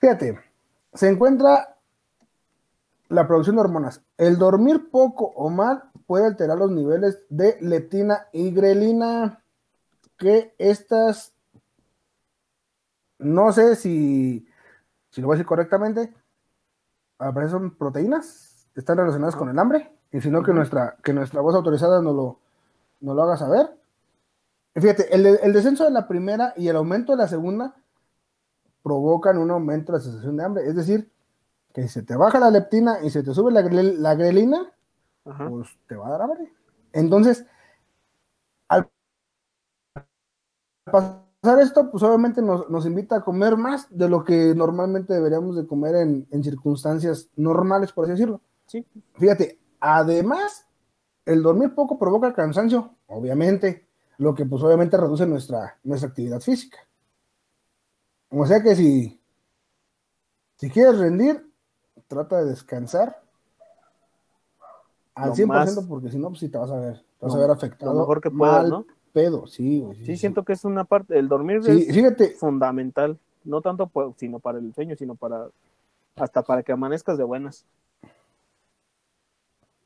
Fíjate, 0.00 0.40
se 0.94 1.08
encuentra 1.10 1.76
la 3.08 3.26
producción 3.26 3.56
de 3.56 3.62
hormonas. 3.62 4.02
El 4.16 4.38
dormir 4.38 4.90
poco 4.90 5.26
o 5.26 5.50
mal 5.50 5.90
puede 6.06 6.24
alterar 6.24 6.56
los 6.56 6.70
niveles 6.70 7.26
de 7.28 7.58
leptina 7.60 8.28
y 8.32 8.50
grelina, 8.50 9.44
que 10.16 10.54
estas, 10.58 11.34
no 13.18 13.52
sé 13.52 13.76
si, 13.76 14.48
si 15.10 15.20
lo 15.20 15.26
voy 15.26 15.34
a 15.34 15.36
decir 15.36 15.46
correctamente, 15.46 16.14
son 17.50 17.76
proteínas, 17.76 18.68
están 18.74 18.96
relacionadas 18.96 19.36
con 19.36 19.50
el 19.50 19.58
hambre, 19.58 19.92
y 20.12 20.20
si 20.20 20.30
no, 20.30 20.42
que, 20.42 20.52
nuestra, 20.52 20.96
que 21.02 21.12
nuestra 21.12 21.42
voz 21.42 21.54
autorizada 21.54 22.00
nos 22.00 22.14
lo, 22.14 22.40
nos 23.00 23.14
lo 23.14 23.22
haga 23.22 23.36
saber. 23.36 23.68
Fíjate, 24.74 25.14
el, 25.14 25.26
el 25.26 25.52
descenso 25.52 25.84
de 25.84 25.90
la 25.90 26.08
primera 26.08 26.54
y 26.56 26.68
el 26.68 26.76
aumento 26.76 27.12
de 27.12 27.18
la 27.18 27.28
segunda 27.28 27.74
provocan 28.82 29.38
un 29.38 29.50
aumento 29.50 29.92
de 29.92 29.98
la 29.98 30.04
sensación 30.04 30.36
de 30.36 30.44
hambre. 30.44 30.66
Es 30.66 30.74
decir, 30.74 31.10
que 31.72 31.82
si 31.82 31.88
se 31.88 32.02
te 32.02 32.16
baja 32.16 32.40
la 32.40 32.50
leptina 32.50 32.98
y 33.02 33.10
se 33.10 33.22
te 33.22 33.34
sube 33.34 33.52
la, 33.52 33.62
la 33.62 34.14
grelina, 34.14 34.72
ajá. 35.24 35.48
pues 35.48 35.68
te 35.86 35.96
va 35.96 36.08
a 36.08 36.10
dar 36.10 36.22
hambre. 36.22 36.52
Entonces, 36.92 37.46
al 38.68 38.88
pasar 40.84 41.60
esto, 41.60 41.90
pues 41.90 42.02
obviamente 42.02 42.42
nos, 42.42 42.68
nos 42.68 42.86
invita 42.86 43.16
a 43.16 43.24
comer 43.24 43.56
más 43.56 43.86
de 43.90 44.08
lo 44.08 44.24
que 44.24 44.54
normalmente 44.54 45.14
deberíamos 45.14 45.56
de 45.56 45.66
comer 45.66 45.96
en, 45.96 46.26
en 46.30 46.42
circunstancias 46.42 47.30
normales, 47.36 47.92
por 47.92 48.04
así 48.04 48.12
decirlo. 48.12 48.40
Sí. 48.66 48.86
Fíjate, 49.14 49.58
además, 49.80 50.66
el 51.24 51.42
dormir 51.42 51.74
poco 51.74 51.98
provoca 51.98 52.32
cansancio, 52.32 52.96
obviamente, 53.06 53.86
lo 54.18 54.34
que 54.34 54.44
pues 54.44 54.62
obviamente 54.62 54.96
reduce 54.96 55.26
nuestra, 55.26 55.78
nuestra 55.82 56.08
actividad 56.08 56.40
física. 56.40 56.78
O 58.30 58.46
sea 58.46 58.62
que 58.62 58.74
si, 58.74 59.20
si 60.56 60.70
quieres 60.70 60.98
rendir, 60.98 61.44
trata 62.08 62.38
de 62.42 62.50
descansar 62.50 63.22
al 65.14 65.28
Lo 65.30 65.34
100% 65.34 65.80
más- 65.80 65.86
porque 65.88 66.10
si 66.10 66.18
no, 66.18 66.28
pues 66.28 66.40
sí 66.40 66.48
te 66.48 66.58
vas 66.58 66.70
a 66.70 66.78
ver, 66.78 67.04
te 67.18 67.26
vas 67.26 67.34
a 67.34 67.38
ver 67.38 67.50
afectado. 67.50 67.92
lo 67.92 68.00
mejor 68.00 68.20
que 68.20 68.30
puedas, 68.30 68.64
mal 68.64 68.70
¿no? 68.70 68.84
pedo, 69.12 69.46
sí, 69.46 69.84
Sí, 70.04 70.16
siento 70.16 70.44
que 70.44 70.52
es 70.52 70.64
una 70.64 70.84
parte, 70.84 71.18
el 71.18 71.28
dormir 71.28 71.60
Sí, 71.62 71.72
es 71.88 71.94
fíjate, 71.94 72.36
fundamental, 72.38 73.18
no 73.44 73.60
tanto 73.60 73.86
pues, 73.88 74.14
sino 74.16 74.38
para 74.38 74.58
el 74.58 74.72
sueño, 74.74 74.96
sino 74.96 75.14
para 75.14 75.48
hasta 76.16 76.42
para 76.42 76.62
que 76.62 76.72
amanezcas 76.72 77.18
de 77.18 77.24
buenas. 77.24 77.64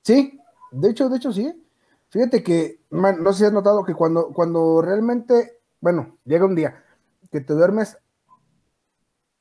Sí, 0.02 0.38
de 0.72 0.90
hecho, 0.90 1.08
de 1.08 1.16
hecho 1.16 1.32
sí. 1.32 1.52
Fíjate 2.10 2.42
que, 2.42 2.80
man, 2.90 3.22
no 3.22 3.32
sé 3.32 3.40
si 3.40 3.44
has 3.46 3.52
notado 3.52 3.84
que 3.84 3.94
cuando, 3.94 4.28
cuando 4.32 4.80
realmente, 4.82 5.58
bueno, 5.80 6.16
llega 6.24 6.44
un 6.44 6.54
día 6.54 6.84
que 7.32 7.40
te 7.40 7.54
duermes 7.54 7.98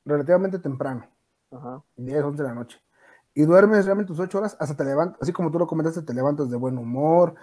relativamente 0.04 0.58
temprano, 0.58 1.06
Ajá. 1.50 1.82
10, 1.96 2.22
11 2.22 2.42
de 2.42 2.48
la 2.48 2.54
noche, 2.54 2.80
y 3.34 3.42
duermes 3.42 3.84
realmente 3.84 4.08
tus 4.08 4.20
8 4.20 4.38
horas, 4.38 4.56
hasta 4.60 4.76
te 4.76 4.84
levantas, 4.84 5.22
así 5.22 5.32
como 5.32 5.50
tú 5.50 5.58
lo 5.58 5.66
comentaste, 5.66 6.02
te 6.02 6.14
levantas 6.14 6.50
de 6.50 6.56
buen 6.56 6.78
humor, 6.78 7.34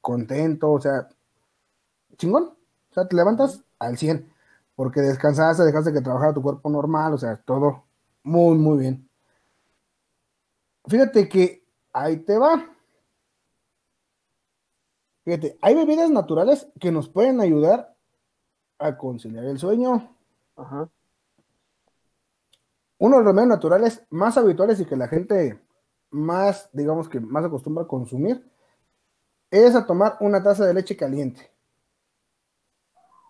contento, 0.00 0.70
o 0.72 0.80
sea, 0.80 1.08
chingón, 2.16 2.44
o 2.90 2.94
sea, 2.94 3.06
te 3.06 3.16
levantas 3.16 3.62
al 3.78 3.96
100, 3.96 4.32
porque 4.74 5.00
descansaste, 5.00 5.64
dejaste 5.64 5.92
que 5.92 6.00
trabajara 6.00 6.34
tu 6.34 6.42
cuerpo 6.42 6.68
normal, 6.70 7.14
o 7.14 7.18
sea, 7.18 7.36
todo 7.36 7.84
muy, 8.22 8.56
muy 8.56 8.78
bien. 8.78 9.08
Fíjate 10.86 11.28
que 11.28 11.64
ahí 11.92 12.18
te 12.18 12.38
va. 12.38 12.64
Fíjate, 15.24 15.56
hay 15.62 15.74
bebidas 15.76 16.10
naturales 16.10 16.66
que 16.80 16.90
nos 16.90 17.08
pueden 17.08 17.40
ayudar 17.40 17.94
a 18.78 18.96
conciliar 18.98 19.44
el 19.44 19.58
sueño. 19.58 20.16
Ajá. 20.56 20.88
Uno 23.02 23.16
de 23.18 23.24
los 23.24 23.32
remedios 23.32 23.48
naturales 23.48 24.04
más 24.10 24.36
habituales 24.38 24.78
y 24.78 24.84
que 24.84 24.94
la 24.96 25.08
gente 25.08 25.60
más, 26.12 26.70
digamos 26.72 27.08
que 27.08 27.18
más 27.18 27.44
acostumbra 27.44 27.82
a 27.82 27.88
consumir, 27.88 28.48
es 29.50 29.74
a 29.74 29.84
tomar 29.86 30.18
una 30.20 30.40
taza 30.40 30.64
de 30.64 30.72
leche 30.72 30.96
caliente. 30.96 31.50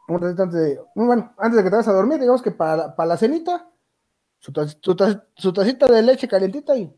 Antes 0.08 0.52
de, 0.52 0.78
bueno, 0.94 1.32
antes 1.38 1.56
de 1.56 1.62
que 1.62 1.70
te 1.70 1.76
vayas 1.76 1.88
a 1.88 1.94
dormir, 1.94 2.20
digamos 2.20 2.42
que 2.42 2.50
para, 2.50 2.76
la- 2.76 2.94
para 2.96 3.06
la 3.08 3.16
cenita, 3.16 3.70
su, 4.40 4.52
ta- 4.52 4.66
su 4.68 4.94
ta- 4.94 5.26
su 5.36 5.54
tacita 5.54 5.86
de 5.86 6.02
leche 6.02 6.28
calientita 6.28 6.76
y, 6.76 6.94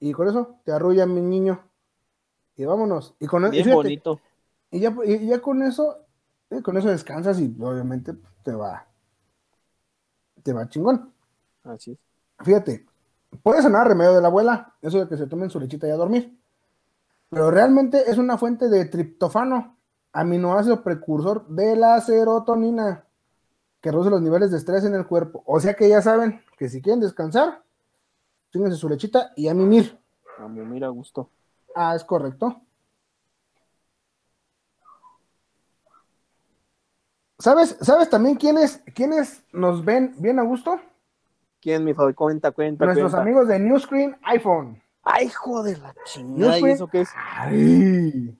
y 0.00 0.12
con 0.12 0.26
eso 0.26 0.56
te 0.64 0.72
arrulla 0.72 1.06
mi 1.06 1.20
niño. 1.20 1.62
Y 2.56 2.64
vámonos. 2.64 3.14
Y 3.20 3.26
con 3.28 3.46
y 3.46 3.50
Bien 3.50 3.62
fíjate, 3.62 3.76
bonito. 3.84 4.20
y 4.72 4.80
ya, 4.80 4.92
y 5.06 5.28
ya 5.28 5.40
con 5.40 5.62
eso, 5.62 5.96
eh, 6.50 6.60
con 6.60 6.76
eso 6.76 6.88
descansas 6.88 7.38
y 7.38 7.54
obviamente 7.60 8.14
te 8.42 8.52
va, 8.52 8.88
te 10.42 10.52
va 10.52 10.68
chingón. 10.68 11.14
Así 11.64 11.92
es. 11.92 11.98
Fíjate, 12.44 12.86
puede 13.42 13.62
sonar 13.62 13.86
remedio 13.86 14.14
de 14.14 14.22
la 14.22 14.28
abuela, 14.28 14.74
eso 14.80 14.98
de 14.98 15.08
que 15.08 15.16
se 15.16 15.26
tomen 15.26 15.50
su 15.50 15.60
lechita 15.60 15.86
y 15.86 15.90
a 15.90 15.96
dormir. 15.96 16.38
Pero 17.28 17.50
realmente 17.50 18.10
es 18.10 18.18
una 18.18 18.38
fuente 18.38 18.68
de 18.68 18.86
triptofano, 18.86 19.76
aminoácido 20.12 20.82
precursor 20.82 21.46
de 21.48 21.76
la 21.76 22.00
serotonina, 22.00 23.04
que 23.80 23.90
reduce 23.90 24.10
los 24.10 24.22
niveles 24.22 24.50
de 24.50 24.56
estrés 24.56 24.84
en 24.84 24.94
el 24.94 25.06
cuerpo. 25.06 25.42
O 25.46 25.60
sea 25.60 25.74
que 25.74 25.88
ya 25.88 26.02
saben 26.02 26.42
que 26.58 26.68
si 26.68 26.82
quieren 26.82 27.00
descansar, 27.00 27.62
tínganse 28.50 28.76
su 28.76 28.88
lechita 28.88 29.32
y 29.36 29.48
a 29.48 29.54
mimir. 29.54 29.98
A 30.38 30.48
mí 30.48 30.60
mira 30.62 30.88
gusto. 30.88 31.30
Ah, 31.74 31.94
es 31.94 32.04
correcto. 32.04 32.62
¿Sabes, 37.38 37.76
¿Sabes 37.80 38.10
también 38.10 38.36
quiénes, 38.36 38.82
quiénes 38.94 39.44
nos 39.52 39.84
ven 39.84 40.14
bien 40.18 40.38
a 40.38 40.42
gusto? 40.42 40.78
¿Quién, 41.60 41.84
mi 41.84 41.92
favor? 41.94 42.14
Cuenta, 42.14 42.52
cuenta, 42.52 42.84
Nuestros 42.84 43.12
cuenta. 43.12 43.22
amigos 43.22 43.48
de 43.48 43.58
New 43.58 43.78
Screen 43.78 44.16
iPhone. 44.24 44.82
Ay, 45.02 45.26
hijo 45.26 45.62
de 45.62 45.76
la 45.76 45.94
chingada. 46.04 46.58
¿Y 46.58 46.64
eso 46.70 46.88
qué 46.88 47.02
es? 47.02 47.10
Ay. 47.36 48.38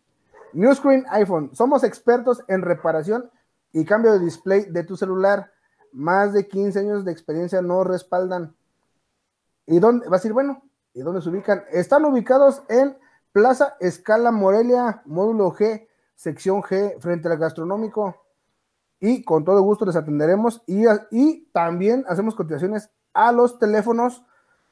New 0.52 0.74
Screen 0.74 1.04
iPhone. 1.10 1.50
Somos 1.54 1.84
expertos 1.84 2.42
en 2.48 2.62
reparación 2.62 3.30
y 3.72 3.84
cambio 3.84 4.12
de 4.12 4.20
display 4.20 4.64
de 4.70 4.84
tu 4.84 4.96
celular. 4.96 5.52
Más 5.92 6.32
de 6.32 6.46
15 6.46 6.78
años 6.78 7.04
de 7.04 7.12
experiencia 7.12 7.60
nos 7.62 7.86
respaldan. 7.86 8.54
¿Y 9.66 9.78
dónde? 9.80 10.08
Va 10.08 10.16
a 10.16 10.18
decir, 10.18 10.32
bueno, 10.32 10.62
¿y 10.94 11.00
dónde 11.00 11.20
se 11.20 11.28
ubican? 11.28 11.64
Están 11.72 12.04
ubicados 12.04 12.62
en 12.68 12.96
Plaza 13.32 13.76
Escala 13.80 14.30
Morelia, 14.32 15.02
módulo 15.04 15.52
G, 15.52 15.86
sección 16.14 16.62
G, 16.62 16.98
frente 17.00 17.28
al 17.28 17.38
gastronómico. 17.38 18.16
Y 18.98 19.24
con 19.24 19.44
todo 19.44 19.60
gusto 19.62 19.84
les 19.84 19.96
atenderemos. 19.96 20.62
Y, 20.66 20.84
y 21.10 21.46
también 21.52 22.04
hacemos 22.08 22.34
cotizaciones 22.34 22.90
a 23.12 23.32
los 23.32 23.58
teléfonos 23.58 24.24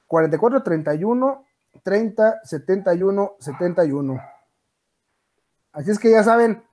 4431 0.07 1.45
30 1.83 2.41
71 2.45 3.33
71. 3.39 4.21
Así 5.73 5.91
es 5.91 5.99
que 5.99 6.11
ya 6.11 6.25
saben, 6.25 6.65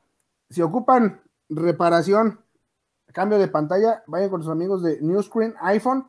si 0.49 0.61
ocupan 0.61 1.21
reparación, 1.49 2.39
cambio 3.13 3.37
de 3.37 3.47
pantalla, 3.47 4.03
vayan 4.07 4.29
con 4.29 4.41
sus 4.41 4.51
amigos 4.51 4.83
de 4.83 4.99
New 5.01 5.21
Screen 5.21 5.55
iPhone. 5.61 6.07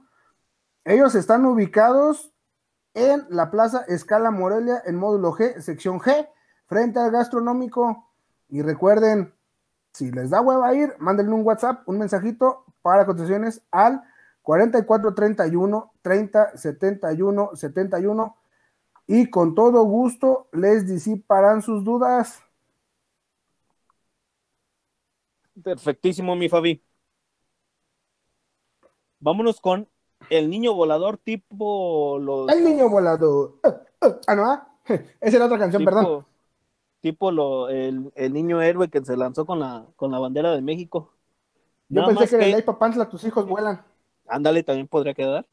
Ellos 0.84 1.14
están 1.14 1.44
ubicados 1.44 2.32
en 2.94 3.26
la 3.28 3.50
Plaza 3.50 3.84
Escala 3.88 4.30
Morelia, 4.30 4.82
en 4.84 4.96
módulo 4.96 5.32
G, 5.32 5.60
sección 5.60 6.00
G, 6.00 6.28
frente 6.64 6.98
al 6.98 7.10
gastronómico. 7.10 8.08
Y 8.48 8.62
recuerden, 8.62 9.34
si 9.92 10.10
les 10.10 10.30
da 10.30 10.40
hueva 10.40 10.74
ir, 10.74 10.94
mándenle 10.98 11.32
un 11.32 11.44
WhatsApp, 11.44 11.86
un 11.88 11.98
mensajito 11.98 12.64
para 12.82 13.04
cotizaciones 13.04 13.62
al 13.70 14.02
4431 14.46 15.92
30 16.02 16.56
71 16.56 17.50
71 17.56 18.36
y 19.08 19.28
con 19.28 19.56
todo 19.56 19.82
gusto 19.82 20.46
les 20.52 20.86
disiparán 20.86 21.62
sus 21.62 21.82
dudas. 21.82 22.40
Perfectísimo, 25.64 26.36
mi 26.36 26.48
Fabi. 26.48 26.80
Vámonos 29.18 29.60
con 29.60 29.88
el 30.30 30.48
niño 30.48 30.74
volador 30.74 31.18
tipo 31.18 32.16
los 32.20 32.48
El 32.48 32.62
niño 32.62 32.88
volador. 32.88 33.54
Ah, 34.28 34.34
no, 34.36 34.44
ah. 34.44 34.68
esa 34.84 35.08
es 35.20 35.38
la 35.40 35.46
otra 35.46 35.58
canción, 35.58 35.80
tipo, 35.82 35.90
perdón. 35.90 36.26
tipo 37.00 37.32
lo, 37.32 37.68
el, 37.68 38.12
el 38.14 38.32
niño 38.32 38.62
héroe 38.62 38.88
que 38.88 39.04
se 39.04 39.16
lanzó 39.16 39.44
con 39.44 39.58
la, 39.58 39.86
con 39.96 40.12
la 40.12 40.20
bandera 40.20 40.52
de 40.52 40.62
México. 40.62 41.12
Yo 41.88 42.02
Nada 42.02 42.06
pensé 42.14 42.20
más 42.20 42.30
que, 42.30 42.36
en 42.36 42.40
que- 42.40 42.46
el 42.46 42.52
Ley 42.52 42.62
Papantla 42.62 43.08
tus 43.08 43.24
hijos 43.24 43.44
vuelan. 43.48 43.84
Ándale, 44.28 44.62
también 44.62 44.88
podría 44.88 45.14
quedar. 45.14 45.46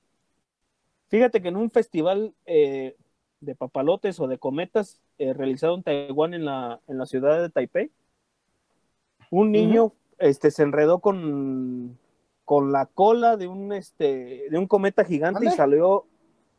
Fíjate 1.09 1.41
que 1.41 1.49
en 1.49 1.57
un 1.57 1.69
festival 1.69 2.34
eh, 2.45 2.95
de 3.39 3.55
papalotes 3.55 4.19
o 4.19 4.28
de 4.28 4.38
cometas 4.39 4.99
eh, 5.19 5.34
realizado 5.34 5.76
en 5.76 5.84
Taiwán, 5.84 6.34
en 6.34 6.45
la, 6.45 6.80
en 6.88 6.97
la 6.97 7.05
ciudad 7.05 7.39
de 7.41 7.49
Taipei, 7.49 7.91
un 9.30 9.51
niño 9.51 9.93
este, 10.17 10.49
se 10.51 10.63
enredó 10.63 10.99
con, 10.99 11.97
con 12.45 12.71
la 12.71 12.86
cola 12.88 13.38
de 13.38 13.47
un, 13.47 13.74
este, 13.74 14.47
de 14.49 14.57
un 14.57 14.67
cometa 14.67 15.03
gigante 15.03 15.45
y 15.45 15.49
salió. 15.51 16.05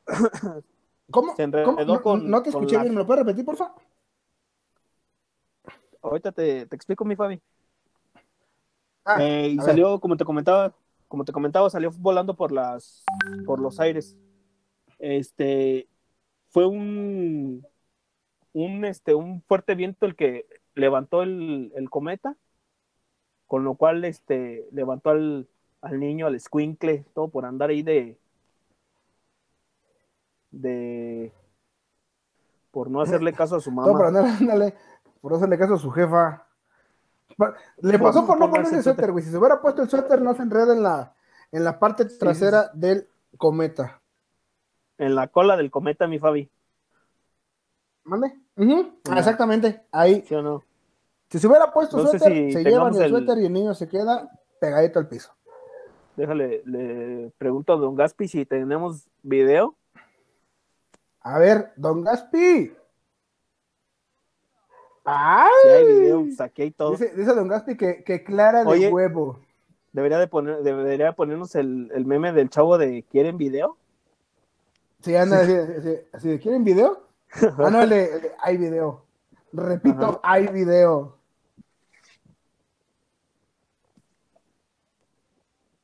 ¿Cómo? 1.11 1.35
Se 1.37 1.43
enredó 1.43 1.75
¿Cómo? 1.77 1.85
No, 1.85 2.03
con- 2.03 2.31
no 2.31 2.43
te 2.43 2.51
escuché 2.51 2.77
la- 2.77 2.83
bien, 2.83 2.95
¿me 2.95 3.01
lo 3.01 3.07
puedes 3.07 3.25
repetir, 3.25 3.45
por 3.45 3.57
favor? 3.57 3.75
Ahorita 6.03 6.33
te, 6.33 6.67
te 6.67 6.77
explico, 6.77 7.05
mi 7.05 7.17
Fabi. 7.17 7.41
Ah, 9.05 9.23
Eh, 9.23 9.49
y 9.49 9.61
salió, 9.61 10.01
como 10.01 10.17
te 10.17 10.25
comentaba, 10.25 10.75
como 11.15 11.25
te 11.25 11.31
comentaba, 11.31 11.71
salió 11.71 11.93
volando 11.93 12.35
por 12.35 12.51
las, 12.51 13.05
por 13.47 13.61
los 13.61 13.79
aires. 13.79 14.17
Este, 14.99 15.87
fue 16.49 16.67
un, 16.67 17.65
un, 18.53 18.85
este, 18.85 19.15
un 19.15 19.41
fuerte 19.43 19.77
viento 19.77 20.07
el 20.07 20.17
que 20.17 20.45
levantó 20.75 21.23
el, 21.23 21.71
el 21.77 21.89
cometa, 21.89 22.37
con 23.47 23.63
lo 23.63 23.77
cual, 23.77 24.05
este, 24.05 24.67
levantó 24.73 25.11
al, 25.11 25.47
al 25.83 26.01
niño, 26.01 26.27
al 26.27 26.41
squinkle, 26.41 27.05
todo 27.15 27.29
por 27.29 27.45
andar 27.45 27.71
ahí 27.71 27.85
de, 27.85 28.19
de, 30.51 31.33
por 32.73 32.91
no 32.91 33.03
hacerle 33.03 33.33
caso 33.35 33.55
a 33.55 33.61
su 33.61 33.71
Todo 33.73 33.93
por 33.93 34.03
mamá. 34.03 34.09
andar, 34.09 34.25
ándale, 34.41 34.75
por 35.21 35.31
no 35.31 35.37
hacerle 35.37 35.59
caso 35.59 35.75
a 35.75 35.79
su 35.79 35.93
jefa. 35.93 36.44
Le 37.79 37.99
pasó 37.99 38.27
por 38.27 38.39
no 38.39 38.51
ponerse 38.51 38.77
el 38.77 38.83
suéter, 38.83 39.13
güey. 39.13 39.25
Si 39.25 39.31
se 39.31 39.39
hubiera 39.39 39.61
puesto 39.61 39.83
el 39.83 39.89
suéter, 39.91 40.21
no 40.23 40.35
se 40.35 40.43
enreda 40.43 40.73
en 40.75 40.83
la, 40.83 41.15
en 41.53 41.65
la 41.65 41.79
parte 41.79 42.05
trasera 42.05 42.71
del 42.75 43.09
cometa. 43.37 44.01
En 44.99 45.15
la 45.15 45.29
cola 45.29 45.57
del 45.57 45.71
cometa, 45.71 46.07
mi 46.07 46.19
Fabi, 46.19 46.49
¿Mande? 48.05 48.35
Ya. 48.57 49.19
Exactamente, 49.19 49.83
ahí. 49.91 50.23
¿sí 50.29 50.35
o 50.35 50.43
no? 50.43 50.63
Si 51.31 51.39
se 51.39 51.47
hubiera 51.49 51.73
puesto 51.73 51.97
No 51.97 52.07
suéter, 52.07 52.33
si 52.33 52.53
se 52.53 52.63
llevan 52.65 52.95
el- 52.95 53.09
suéter 53.11 53.39
y 53.39 53.47
el 53.47 53.53
niño 53.53 53.75
se 53.75 53.89
queda 53.89 54.31
pegadito 54.61 54.99
al 54.99 55.09
piso. 55.09 55.35
Déjale, 56.17 56.63
le 56.65 57.33
pregunto 57.39 57.73
a 57.73 57.77
Don 57.77 57.97
Gaspi 57.97 58.29
si 58.29 58.47
tenemos 58.47 59.09
video. 59.23 59.75
A 61.21 61.39
ver, 61.39 61.73
don 61.77 62.05
Gaspi. 62.05 62.73
¡Ay! 65.05 65.51
Si 65.63 65.69
hay 65.69 65.85
video, 65.87 66.27
saqué 66.37 66.67
y 66.67 66.71
todo. 66.71 66.93
Dice, 66.93 67.13
dice 67.15 67.35
don 67.35 67.49
Gaspi 67.49 67.77
que, 67.77 68.03
que 68.05 68.25
clara 68.25 68.65
de 68.65 68.71
Oye. 68.71 68.91
huevo. 68.91 69.39
Debería 69.93 70.19
de 70.19 70.27
poner, 70.27 70.63
debería 70.63 71.13
ponernos 71.13 71.55
el, 71.55 71.91
el 71.95 72.05
meme 72.05 72.33
del 72.33 72.51
chavo 72.51 72.79
de 72.79 73.05
¿Quieren 73.11 73.37
video? 73.37 73.77
Sí, 75.03 75.15
anda, 75.15 75.41
así, 75.43 75.53
así- 75.53 76.01
así 76.13 76.29
de, 76.31 76.41
¿quieren 76.41 76.65
video? 76.65 77.05
Ah, 77.59 77.69
no, 77.71 77.83
el 77.83 77.91
de, 77.91 78.05
el 78.15 78.23
de, 78.23 78.33
hay 78.41 78.57
video. 78.57 79.05
Repito, 79.53 80.05
Ajá. 80.05 80.21
hay 80.23 80.47
video. 80.49 81.17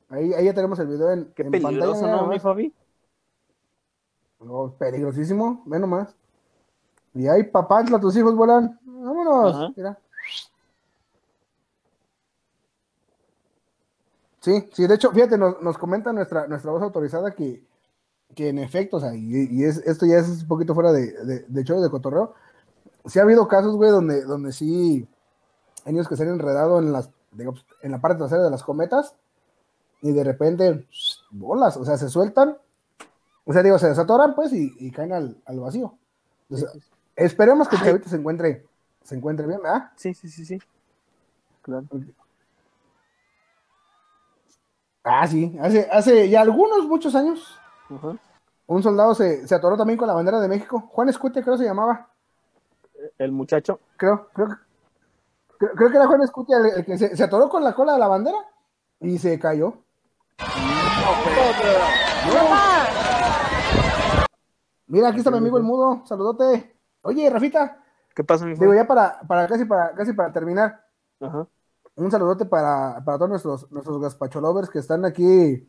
Ahí, 0.09 0.33
ahí 0.33 0.45
ya 0.45 0.53
tenemos 0.53 0.77
el 0.79 0.87
video 0.87 1.11
en, 1.11 1.31
Qué 1.33 1.43
en 1.43 1.51
peligroso, 1.51 2.01
pantalla. 2.01 2.15
¿no, 2.17 2.23
mi 2.27 2.35
más. 2.35 2.41
Fabi? 2.41 2.73
No, 4.41 4.75
peligrosísimo, 4.77 5.63
ve 5.65 5.79
nomás. 5.79 6.13
Y 7.13 7.27
ahí, 7.27 7.43
papá, 7.43 7.85
tus 7.85 8.15
hijos 8.17 8.35
vuelan. 8.35 8.79
Vámonos. 9.31 9.55
Ajá. 9.55 9.73
Mira. 9.75 9.97
Sí, 14.41 14.69
sí, 14.73 14.87
de 14.87 14.95
hecho, 14.95 15.11
fíjate, 15.11 15.37
nos, 15.37 15.61
nos 15.61 15.77
comenta 15.77 16.11
nuestra, 16.11 16.47
nuestra 16.47 16.71
voz 16.71 16.81
autorizada 16.81 17.31
que, 17.35 17.63
que 18.33 18.49
en 18.49 18.57
efecto, 18.57 18.97
o 18.97 18.99
sea, 18.99 19.13
y, 19.13 19.47
y 19.51 19.63
es, 19.63 19.77
esto 19.85 20.07
ya 20.07 20.17
es 20.17 20.27
un 20.27 20.47
poquito 20.47 20.73
fuera 20.73 20.91
de, 20.91 21.11
de, 21.25 21.45
de 21.47 21.63
show, 21.63 21.79
de 21.79 21.91
cotorreo. 21.91 22.33
Sí 23.05 23.19
ha 23.19 23.21
habido 23.21 23.47
casos, 23.47 23.75
güey, 23.75 23.91
donde, 23.91 24.23
donde 24.23 24.51
sí 24.51 25.07
hay 25.85 25.93
niños 25.93 26.07
que 26.07 26.15
se 26.15 26.23
han 26.23 26.29
enredado 26.29 26.79
en 26.79 26.91
las, 26.91 27.11
digamos, 27.31 27.65
en 27.81 27.91
la 27.91 28.01
parte 28.01 28.17
trasera 28.17 28.43
de 28.43 28.49
las 28.49 28.63
cometas 28.63 29.13
y 30.01 30.11
de 30.11 30.23
repente, 30.23 30.87
bolas, 31.29 31.77
o 31.77 31.85
sea, 31.85 31.97
se 31.97 32.09
sueltan, 32.09 32.57
o 33.45 33.53
sea, 33.53 33.61
digo, 33.61 33.77
se 33.77 33.89
desatoran, 33.89 34.33
pues, 34.33 34.51
y, 34.53 34.73
y 34.79 34.89
caen 34.89 35.13
al, 35.13 35.37
al 35.45 35.59
vacío. 35.59 35.95
Entonces, 36.49 36.81
esperemos 37.15 37.67
que 37.67 37.75
el 37.75 37.83
chavito 37.83 38.09
se 38.09 38.15
encuentre, 38.15 38.65
se 39.03 39.15
encuentre 39.15 39.47
bien, 39.47 39.61
¿verdad? 39.61 39.91
Sí, 39.95 40.13
sí, 40.13 40.29
sí, 40.29 40.45
sí. 40.45 40.59
Claro. 41.61 41.85
Ah, 45.03 45.27
sí, 45.27 45.57
hace, 45.59 45.87
hace 45.91 46.29
ya 46.29 46.41
algunos, 46.41 46.85
muchos 46.87 47.15
años, 47.15 47.57
un 48.67 48.83
soldado 48.83 49.15
se, 49.15 49.47
se 49.47 49.55
atoró 49.55 49.75
también 49.75 49.97
con 49.97 50.07
la 50.07 50.13
bandera 50.13 50.39
de 50.39 50.47
México. 50.47 50.79
Juan 50.91 51.09
Escutia, 51.09 51.41
creo 51.43 51.57
se 51.57 51.65
llamaba. 51.65 52.07
El 53.17 53.31
muchacho. 53.31 53.79
Creo, 53.97 54.27
creo, 54.33 54.47
que- 54.47 54.55
creo, 55.57 55.71
creo 55.73 55.89
que 55.89 55.95
era 55.97 56.07
Juan 56.07 56.21
Escutia 56.21 56.57
el, 56.57 56.65
el 56.67 56.85
que 56.85 56.97
se, 56.97 57.15
se 57.17 57.23
atoró 57.23 57.49
con 57.49 57.63
la 57.63 57.73
cola 57.73 57.93
de 57.93 57.99
la 57.99 58.07
bandera 58.07 58.37
y 58.99 59.17
se 59.17 59.39
cayó. 59.39 59.73
Mira, 64.87 65.09
aquí 65.09 65.19
está 65.19 65.31
mi 65.31 65.37
amigo 65.37 65.57
el 65.57 65.63
mudo, 65.63 66.03
saludote. 66.05 66.75
Oye, 67.03 67.29
Rafita, 67.29 67.83
¿Qué 68.15 68.23
pasa, 68.23 68.45
mi 68.45 68.55
digo 68.55 68.73
ya 68.73 68.85
para, 68.85 69.21
para 69.21 69.47
casi 69.47 69.65
para 69.65 69.93
casi 69.93 70.13
para 70.13 70.31
terminar, 70.33 70.85
Ajá. 71.19 71.47
un 71.95 72.11
saludote 72.11 72.45
para, 72.45 73.01
para 73.05 73.17
todos 73.17 73.29
nuestros, 73.29 73.71
nuestros 73.71 74.01
gazpacholovers 74.01 74.69
que 74.69 74.79
están 74.79 75.05
aquí. 75.05 75.67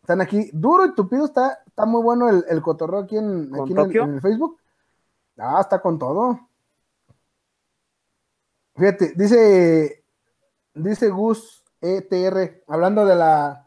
Están 0.00 0.20
aquí. 0.20 0.50
Duro 0.52 0.84
y 0.86 0.94
tupido 0.94 1.24
está, 1.24 1.62
está 1.64 1.86
muy 1.86 2.02
bueno 2.02 2.28
el, 2.28 2.44
el 2.48 2.60
cotorreo 2.60 3.00
aquí, 3.00 3.16
en, 3.16 3.50
¿Con 3.50 3.60
aquí 3.62 3.72
en 3.72 3.78
el, 3.78 3.84
Tokio? 3.84 4.02
en 4.04 4.14
el 4.14 4.20
Facebook. 4.20 4.58
Ah, 5.38 5.58
está 5.60 5.80
con 5.80 5.98
todo. 5.98 6.40
Fíjate, 8.74 9.12
dice, 9.14 10.04
dice 10.74 11.08
Gus 11.10 11.62
ETR, 11.80 12.64
hablando 12.66 13.04
de 13.04 13.14
la 13.14 13.66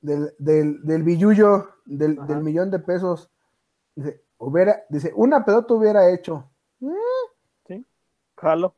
del, 0.00 0.34
del, 0.38 0.84
del 0.84 1.02
billullo, 1.02 1.68
del, 1.86 2.16
del 2.26 2.42
millón 2.42 2.70
de 2.70 2.78
pesos. 2.78 3.30
Dice, 3.94 4.22
hubiera, 4.38 4.82
dice, 4.88 5.12
una 5.14 5.44
pedota 5.44 5.74
hubiera 5.74 6.10
hecho. 6.10 6.50
Jalo. 8.42 8.74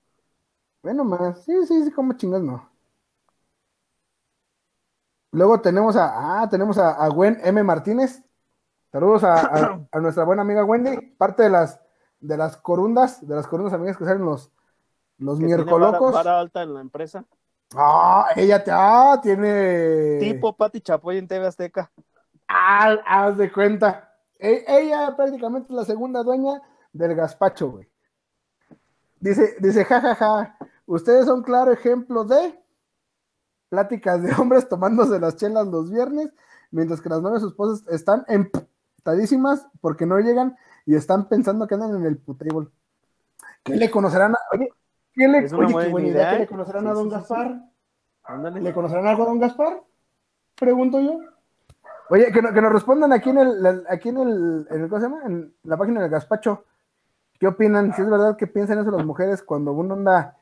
Bueno, 0.82 1.04
más, 1.04 1.42
sí, 1.44 1.52
sí, 1.66 1.84
sí, 1.84 1.90
como 1.90 2.12
chingas 2.12 2.42
no. 2.42 2.70
Luego 5.32 5.60
tenemos 5.60 5.96
a, 5.96 6.42
ah, 6.42 6.48
tenemos 6.48 6.78
a, 6.78 6.90
a 6.90 7.08
Gwen 7.08 7.38
M. 7.42 7.62
Martínez. 7.62 8.22
Saludos 8.92 9.24
a, 9.24 9.34
a- 9.40 9.80
a 9.92 9.98
nuestra 10.00 10.24
buena 10.24 10.42
amiga 10.42 10.64
Wendy, 10.64 10.96
parte 11.16 11.44
de 11.44 11.50
las 11.50 11.80
de 12.20 12.36
las 12.38 12.56
corundas, 12.56 13.26
de 13.26 13.34
las 13.34 13.46
corundas 13.46 13.74
amigas 13.74 13.96
que 13.98 14.04
salen 14.04 14.24
los, 14.24 14.50
los 15.18 15.38
que 15.38 15.44
miércolocos. 15.44 16.12
vara 16.12 16.38
alta 16.40 16.62
en 16.62 16.72
la 16.74 16.80
empresa. 16.80 17.24
Ah, 17.74 18.28
ella 18.36 18.62
te, 18.62 18.70
ah, 18.72 19.18
tiene. 19.22 20.18
Tipo 20.20 20.56
Pati 20.56 20.80
Chapoy 20.80 21.18
en 21.18 21.26
TV 21.28 21.46
Azteca. 21.46 21.90
Ah, 22.48 22.96
haz 23.06 23.36
de 23.36 23.50
cuenta. 23.52 24.10
E- 24.38 24.64
ella 24.68 25.14
prácticamente 25.16 25.68
es 25.68 25.74
la 25.74 25.84
segunda 25.84 26.22
dueña 26.22 26.62
del 26.92 27.14
gazpacho, 27.14 27.70
güey. 27.72 27.88
Dice, 29.24 29.56
dice, 29.58 29.86
jajaja, 29.86 30.54
ustedes 30.84 31.24
son 31.24 31.42
claro 31.42 31.72
ejemplo 31.72 32.24
de 32.24 32.60
pláticas 33.70 34.22
de 34.22 34.30
hombres 34.38 34.68
tomándose 34.68 35.18
las 35.18 35.36
chelas 35.36 35.66
los 35.66 35.90
viernes, 35.90 36.30
mientras 36.70 37.00
que 37.00 37.08
las 37.08 37.22
novias 37.22 37.40
sus 37.40 37.52
esposas 37.52 37.88
están 37.88 38.26
emputadísimas 38.28 39.66
porque 39.80 40.04
no 40.04 40.18
llegan 40.18 40.58
y 40.84 40.94
están 40.94 41.26
pensando 41.26 41.66
que 41.66 41.74
andan 41.74 41.94
en 41.96 42.04
el 42.04 42.18
putable. 42.18 42.68
¿Qué 43.62 43.76
le 43.76 43.90
conocerán 43.90 44.34
a, 44.34 44.38
oye, 44.52 44.68
¿qué 45.14 45.26
le, 45.26 45.38
oye, 45.38 45.48
qué 45.48 45.54
buena 45.56 45.88
buena 45.88 46.08
idea, 46.08 46.20
idea, 46.20 46.30
¿qué 46.30 46.36
¿eh? 46.36 46.38
le 46.40 46.46
conocerán 46.46 46.82
Sí, 46.82 46.88
a 46.88 46.92
don 46.92 47.04
sí, 47.04 47.10
sí, 47.10 47.16
sí. 47.16 47.16
Gaspar? 47.16 48.62
¿Le 48.62 48.74
conocerán 48.74 49.06
algo 49.06 49.22
a 49.22 49.26
don 49.26 49.38
Gaspar? 49.40 49.82
Pregunto 50.56 51.00
yo. 51.00 51.18
Oye, 52.10 52.30
que, 52.30 52.42
no- 52.42 52.52
que 52.52 52.60
nos 52.60 52.72
respondan 52.74 53.10
aquí 53.14 53.30
en 53.30 53.38
el, 53.38 53.84
aquí 53.88 54.10
en 54.10 54.18
el, 54.18 54.66
en 54.70 54.82
el- 54.82 54.88
¿cómo 54.90 55.00
se 55.00 55.08
llama? 55.08 55.22
En 55.24 55.54
la 55.62 55.78
página 55.78 56.02
del 56.02 56.10
Gaspacho. 56.10 56.66
¿Qué 57.44 57.48
opinan? 57.48 57.92
Si 57.92 58.00
es 58.00 58.08
verdad 58.08 58.38
que 58.38 58.46
piensan 58.46 58.78
eso 58.78 58.90
las 58.90 59.04
mujeres 59.04 59.42
cuando 59.42 59.72
uno 59.74 59.92
anda 59.92 60.38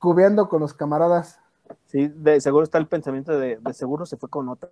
cubeando 0.00 0.48
con 0.48 0.58
los 0.62 0.74
camaradas. 0.74 1.38
Sí, 1.86 2.08
de 2.08 2.40
seguro 2.40 2.64
está 2.64 2.78
el 2.78 2.88
pensamiento 2.88 3.38
de, 3.38 3.56
de 3.60 3.72
seguro 3.72 4.04
se 4.04 4.16
fue 4.16 4.28
con 4.28 4.48
otra. 4.48 4.68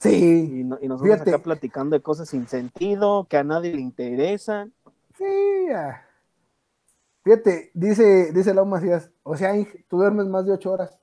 Sí, 0.00 0.50
Y, 0.52 0.64
no- 0.64 0.78
y 0.82 0.88
nosotros 0.88 1.14
Fíjate. 1.14 1.30
acá 1.32 1.44
platicando 1.44 1.94
de 1.94 2.02
cosas 2.02 2.28
sin 2.28 2.48
sentido, 2.48 3.28
que 3.30 3.36
a 3.36 3.44
nadie 3.44 3.72
le 3.72 3.82
interesan. 3.82 4.72
sí. 5.16 5.24
ah. 5.72 6.02
Fíjate, 7.22 7.70
dice, 7.72 8.32
dice 8.32 8.52
Lau 8.52 8.66
Macías, 8.66 9.08
o 9.22 9.36
sea, 9.36 9.52
tú 9.86 9.98
duermes 9.98 10.26
más 10.26 10.44
de 10.44 10.54
ocho 10.54 10.72
horas. 10.72 10.98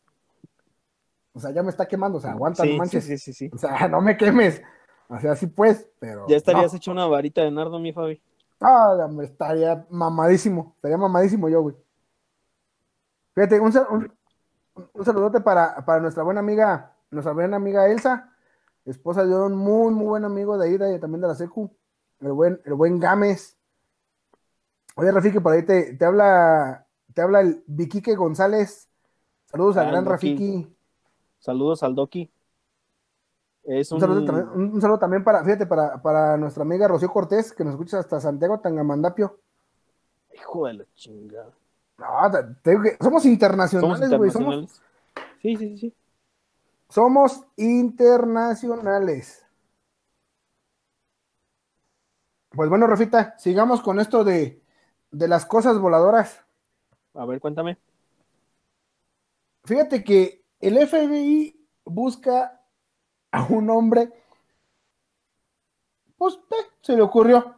O 1.31 1.39
sea, 1.39 1.51
ya 1.51 1.63
me 1.63 1.69
está 1.69 1.85
quemando, 1.87 2.17
o 2.17 2.21
sea, 2.21 2.31
aguanta, 2.31 2.63
Sí, 2.63 2.67
no 2.67 2.73
sí, 2.73 2.79
manches. 2.79 3.05
sí, 3.05 3.17
sí, 3.17 3.31
sí. 3.31 3.49
O 3.53 3.57
sea, 3.57 3.87
no 3.87 4.01
me 4.01 4.17
quemes. 4.17 4.61
O 5.07 5.17
sea, 5.17 5.33
sí 5.37 5.47
pues, 5.47 5.87
pero. 5.99 6.27
Ya 6.27 6.35
estarías 6.35 6.73
no. 6.73 6.77
hecho 6.77 6.91
una 6.91 7.05
varita 7.05 7.41
de 7.41 7.51
nardo, 7.51 7.79
mi 7.79 7.93
Fabi. 7.93 8.21
Ah, 8.63 8.93
hombre, 9.05 9.27
estaría 9.27 9.85
mamadísimo. 9.89 10.73
Estaría 10.75 10.97
mamadísimo 10.97 11.49
yo, 11.49 11.61
güey. 11.61 11.75
Fíjate, 13.35 13.59
un, 13.59 13.73
un, 13.89 14.13
un 14.93 15.05
saludote 15.05 15.41
para, 15.41 15.83
para 15.85 15.99
nuestra 15.99 16.23
buena 16.23 16.39
amiga, 16.39 16.95
nuestra 17.11 17.33
buena 17.33 17.57
amiga 17.57 17.87
Elsa, 17.87 18.31
esposa 18.85 19.25
de 19.25 19.35
un 19.35 19.55
muy, 19.55 19.93
muy 19.93 20.05
buen 20.05 20.25
amigo 20.25 20.57
de 20.57 20.67
ahí, 20.67 20.77
de, 20.77 20.99
también 20.99 21.21
de 21.21 21.27
la 21.27 21.35
Secu, 21.35 21.69
el 22.19 22.31
buen, 22.31 22.61
el 22.65 22.73
buen 22.73 22.99
Gámez. 22.99 23.57
Oye, 24.95 25.11
Rafiki, 25.11 25.39
por 25.39 25.53
ahí 25.53 25.63
te, 25.63 25.95
te 25.95 26.05
habla, 26.05 26.85
te 27.13 27.21
habla 27.21 27.41
el 27.41 27.63
Viquique 27.65 28.15
González. 28.15 28.89
Saludos 29.45 29.77
al 29.77 29.87
gran 29.87 30.03
Doki. 30.03 30.11
Rafiki. 30.11 30.77
Saludos 31.39 31.83
al 31.83 31.95
Doki. 31.95 32.31
Es 33.63 33.91
Un 33.91 33.95
un, 33.95 34.01
saludo, 34.01 34.25
también, 34.25 34.49
un- 34.49 34.73
un 34.73 34.81
saludo 34.81 34.99
también 34.99 35.23
para, 35.23 35.43
fíjate, 35.43 35.65
para, 35.65 36.01
para 36.01 36.35
nuestra 36.37 36.63
amiga 36.63 36.87
Rocío 36.87 37.09
Cortés, 37.11 37.53
que 37.53 37.63
nos 37.63 37.73
escucha 37.73 37.99
hasta 37.99 38.19
Santiago 38.19 38.59
Tangamandapio. 38.59 39.39
hijo 40.35 40.67
de 40.67 40.73
la 40.73 40.85
chingada. 40.95 41.51
No, 41.97 42.31
te- 42.31 42.43
te 42.61 42.71
digo 42.71 42.83
que 42.83 42.97
somos 43.01 43.25
internacionales, 43.25 44.09
güey. 44.17 44.31
Somos, 44.31 44.53
internacionales. 44.55 44.81
Sí, 45.41 45.55
sí, 45.55 45.69
sí, 45.69 45.77
sí. 45.77 45.93
somos 46.89 47.45
internacionales. 47.55 49.45
Pues 52.49 52.69
bueno, 52.69 52.85
Rafita, 52.87 53.35
sigamos 53.39 53.81
con 53.81 53.99
esto 53.99 54.23
de, 54.23 54.61
de 55.11 55.27
las 55.27 55.45
cosas 55.45 55.79
voladoras. 55.79 56.43
A 57.13 57.25
ver, 57.25 57.39
cuéntame. 57.39 57.77
Fíjate 59.65 60.03
que 60.03 60.43
el 60.59 60.77
FBI 60.77 61.67
busca 61.85 62.61
a 63.33 63.45
un 63.49 63.69
hombre, 63.71 64.13
pues 66.17 66.35
eh, 66.35 66.69
se 66.81 66.95
le 66.95 67.01
ocurrió 67.01 67.55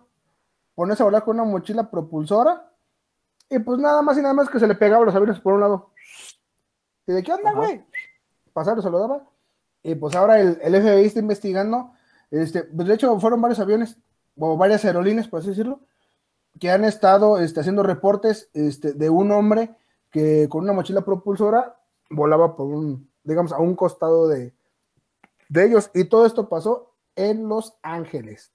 ponerse 0.73 1.03
a 1.03 1.05
volar 1.05 1.23
con 1.23 1.39
una 1.39 1.49
mochila 1.49 1.91
propulsora 1.91 2.71
y 3.49 3.59
pues 3.59 3.77
nada 3.79 4.01
más 4.01 4.17
y 4.17 4.21
nada 4.21 4.33
más 4.33 4.49
que 4.49 4.59
se 4.59 4.67
le 4.67 4.75
pegaba 4.75 5.05
los 5.05 5.13
aviones 5.13 5.39
por 5.39 5.53
un 5.53 5.59
lado. 5.59 5.91
¿Y 7.05 7.11
de 7.11 7.21
qué 7.21 7.33
onda, 7.33 7.51
güey? 7.51 7.85
Pasar, 8.53 8.77
lo 8.77 8.81
saludaba. 8.81 9.29
Y 9.83 9.95
pues 9.95 10.15
ahora 10.15 10.39
el, 10.39 10.57
el 10.61 10.81
FBI 10.81 11.05
está 11.05 11.19
investigando. 11.19 11.91
Este, 12.31 12.63
pues 12.63 12.87
de 12.87 12.95
hecho, 12.95 13.19
fueron 13.19 13.41
varios 13.41 13.59
aviones, 13.59 13.97
o 14.39 14.57
varias 14.57 14.83
aerolíneas, 14.85 15.27
por 15.27 15.41
así 15.41 15.49
decirlo, 15.49 15.81
que 16.59 16.71
han 16.71 16.85
estado 16.85 17.37
este, 17.37 17.59
haciendo 17.59 17.83
reportes 17.83 18.49
este, 18.53 18.93
de 18.93 19.09
un 19.09 19.31
hombre 19.31 19.75
que 20.09 20.47
con 20.49 20.63
una 20.63 20.73
mochila 20.73 21.01
propulsora 21.01 21.77
volaba 22.09 22.55
por 22.55 22.67
un, 22.67 23.09
digamos, 23.23 23.51
a 23.51 23.59
un 23.59 23.75
costado 23.75 24.27
de, 24.27 24.53
de 25.49 25.65
ellos. 25.65 25.91
Y 25.93 26.05
todo 26.05 26.25
esto 26.25 26.49
pasó 26.49 26.93
en 27.15 27.47
Los 27.47 27.77
Ángeles. 27.81 28.51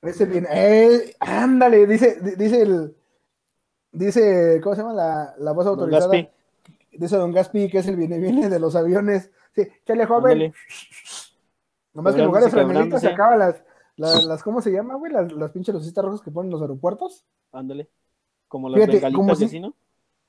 Ese 0.00 0.26
bien, 0.26 0.46
eh, 0.48 1.16
ándale, 1.18 1.86
dice, 1.86 2.20
di- 2.20 2.36
dice 2.36 2.62
el, 2.62 2.96
dice, 3.90 4.60
¿cómo 4.62 4.76
se 4.76 4.82
llama 4.82 4.94
la, 4.94 5.34
la 5.38 5.52
voz 5.52 5.64
Don 5.64 5.80
autorizada? 5.80 6.06
Gaspi. 6.06 6.30
Dice 6.92 7.16
Don 7.16 7.32
Gaspi 7.32 7.68
que 7.68 7.78
es 7.78 7.86
el 7.88 7.96
viene 7.96 8.18
viene 8.18 8.48
de 8.48 8.60
los 8.60 8.76
aviones. 8.76 9.30
Sí, 9.54 9.66
chale 9.84 10.06
joven. 10.06 10.32
Ándale. 10.32 10.54
Nomás 11.94 12.14
que 12.14 12.20
en 12.20 12.26
lugar 12.26 12.44
de 12.44 12.50
franelitas 12.50 13.00
quebrándose. 13.00 13.08
sacaba 13.10 13.36
las, 13.36 13.62
las, 13.96 14.24
las, 14.24 14.42
¿cómo 14.44 14.60
se 14.60 14.70
llama, 14.70 14.94
güey? 14.94 15.10
Las, 15.12 15.32
las 15.32 15.50
pinches 15.50 15.74
lucitas 15.74 16.04
rojas 16.04 16.20
que 16.20 16.30
ponen 16.30 16.46
en 16.48 16.52
los 16.52 16.62
aeropuertos. 16.62 17.24
Ándale. 17.50 17.88
Como 18.46 18.68
las 18.68 18.80
Fíjate, 18.80 19.12
como 19.12 19.34
si-. 19.34 19.72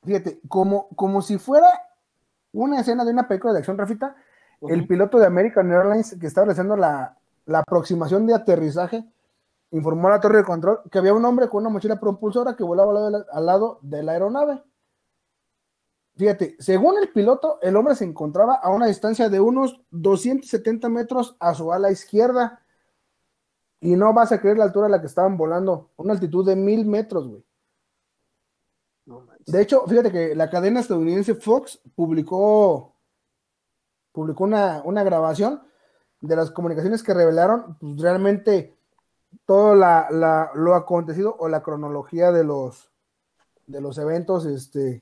Fíjate, 0.04 0.40
como, 0.48 0.90
como 0.96 1.22
si 1.22 1.38
fuera 1.38 1.68
una 2.54 2.80
escena 2.80 3.06
de 3.06 3.12
una 3.12 3.28
película 3.28 3.54
de 3.54 3.60
acción, 3.60 3.78
Rafita, 3.78 4.16
el 4.62 4.88
piloto 4.88 5.20
de 5.20 5.26
American 5.26 5.72
Airlines 5.72 6.18
que 6.20 6.28
estaba 6.28 6.46
realizando 6.46 6.76
la, 6.76 7.18
la 7.46 7.60
aproximación 7.60 8.28
de 8.28 8.36
aterrizaje 8.36 9.06
informó 9.72 10.08
a 10.08 10.12
la 10.12 10.20
torre 10.20 10.38
de 10.38 10.44
control 10.44 10.82
que 10.92 10.98
había 10.98 11.14
un 11.14 11.26
hombre 11.26 11.48
con 11.48 11.62
una 11.62 11.70
mochila 11.70 12.00
propulsora 12.00 12.56
que 12.56 12.64
volaba 12.64 12.92
al 12.92 12.96
lado 12.96 13.06
de 13.06 13.12
la, 13.12 13.26
al 13.32 13.46
lado 13.46 13.80
de 13.82 14.04
la 14.04 14.12
aeronave. 14.14 14.64
Fíjate, 16.16 16.56
según 16.60 16.98
el 16.98 17.10
piloto, 17.10 17.60
el 17.62 17.76
hombre 17.78 17.96
se 17.96 18.04
encontraba 18.04 18.56
a 18.56 18.70
una 18.70 18.88
distancia 18.88 19.30
de 19.30 19.40
unos 19.40 19.82
270 19.92 20.90
metros 20.90 21.38
a 21.40 21.54
su 21.54 21.72
ala 21.72 21.92
izquierda. 21.92 22.62
Y 23.80 23.96
no 23.96 24.14
vas 24.14 24.34
a 24.34 24.42
creer 24.42 24.58
la 24.58 24.66
altura 24.66 24.88
a 24.88 24.90
la 24.90 25.00
que 25.00 25.08
estaban 25.08 25.38
volando, 25.38 25.92
una 25.96 26.12
altitud 26.12 26.46
de 26.46 26.58
mil 26.58 26.86
metros, 26.86 27.30
güey. 27.30 27.46
De 29.52 29.62
hecho, 29.62 29.84
fíjate 29.88 30.12
que 30.12 30.36
la 30.36 30.50
cadena 30.50 30.80
estadounidense 30.80 31.36
Fox 31.36 31.80
publicó, 31.96 32.94
publicó 34.12 34.44
una, 34.44 34.82
una 34.86 35.04
grabación 35.04 35.62
de 36.22 36.36
las 36.36 36.52
comunicaciones 36.52 37.02
que 37.04 37.14
revelaron 37.14 37.78
pues, 37.80 38.00
realmente 38.02 38.76
todo 39.46 39.76
la, 39.76 40.08
la- 40.12 40.52
lo 40.56 40.76
acontecido 40.76 41.36
o 41.40 41.48
la 41.48 41.62
cronología 41.64 42.32
de 42.32 42.44
los, 42.44 42.90
de 43.68 43.82
los 43.82 43.98
eventos 43.98 44.46
este, 44.46 45.02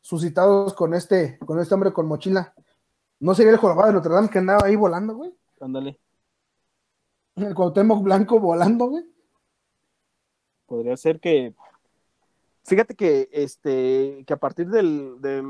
suscitados 0.00 0.74
con 0.74 0.94
este, 0.94 1.38
con 1.40 1.58
este 1.60 1.74
hombre 1.74 1.92
con 1.92 2.06
mochila. 2.06 2.54
¿No 3.20 3.34
sería 3.34 3.52
el 3.52 3.58
jorobado 3.58 3.88
de 3.88 3.94
Notre 3.94 4.12
Dame 4.14 4.28
que 4.28 4.38
andaba 4.38 4.66
ahí 4.66 4.76
volando, 4.76 5.14
güey? 5.14 5.34
Ándale. 5.60 5.98
El 7.36 7.54
Cuauhtémoc 7.54 8.02
Blanco 8.02 8.38
volando, 8.38 8.86
güey. 8.86 9.04
Podría 10.66 10.96
ser 10.96 11.20
que. 11.20 11.54
Fíjate 12.64 12.94
que 12.94 13.28
este 13.32 14.24
que 14.26 14.32
a 14.32 14.38
partir 14.38 14.68
del, 14.68 15.20
del, 15.20 15.44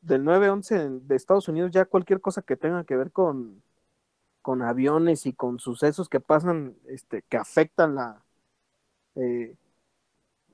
del 0.00 0.24
9-11 0.24 1.00
de 1.02 1.16
Estados 1.16 1.48
Unidos, 1.48 1.70
ya 1.70 1.84
cualquier 1.84 2.20
cosa 2.20 2.42
que 2.42 2.56
tenga 2.56 2.84
que 2.84 2.96
ver 2.96 3.12
con, 3.12 3.62
con 4.42 4.62
aviones 4.62 5.26
y 5.26 5.34
con 5.34 5.58
sucesos 5.58 6.08
que 6.08 6.20
pasan, 6.20 6.76
este, 6.86 7.22
que 7.28 7.36
afectan 7.36 7.94
la 7.96 8.24
eh, 9.16 9.54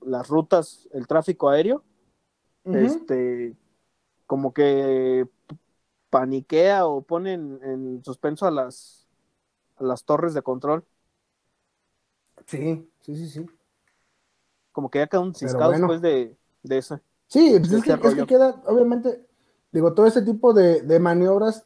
las 0.00 0.28
rutas, 0.28 0.88
el 0.92 1.06
tráfico 1.06 1.48
aéreo, 1.48 1.84
este 2.64 3.56
como 4.26 4.52
que 4.52 5.28
paniquea 6.10 6.86
o 6.86 7.02
pone 7.02 7.34
en, 7.34 7.60
en 7.62 8.04
suspenso 8.04 8.46
a 8.46 8.50
las 8.50 9.06
a 9.76 9.84
las 9.84 10.04
torres 10.04 10.34
de 10.34 10.42
control. 10.42 10.84
Sí, 12.46 12.90
sí, 13.00 13.16
sí, 13.16 13.28
sí. 13.28 13.46
Como 14.72 14.90
que 14.90 14.98
ya 15.00 15.06
queda 15.06 15.20
un 15.20 15.32
Pero 15.32 15.38
ciscado 15.38 15.70
bueno. 15.70 15.86
después 15.86 16.02
de, 16.02 16.36
de 16.62 16.78
eso. 16.78 17.00
Sí, 17.26 17.56
pues 17.58 17.70
de 17.70 17.78
es, 17.78 17.84
que, 17.84 17.92
este 17.92 18.08
es 18.08 18.14
que 18.14 18.26
queda, 18.26 18.62
obviamente, 18.66 19.26
digo, 19.70 19.94
todo 19.94 20.06
este 20.06 20.22
tipo 20.22 20.52
de, 20.52 20.82
de 20.82 20.98
maniobras 20.98 21.64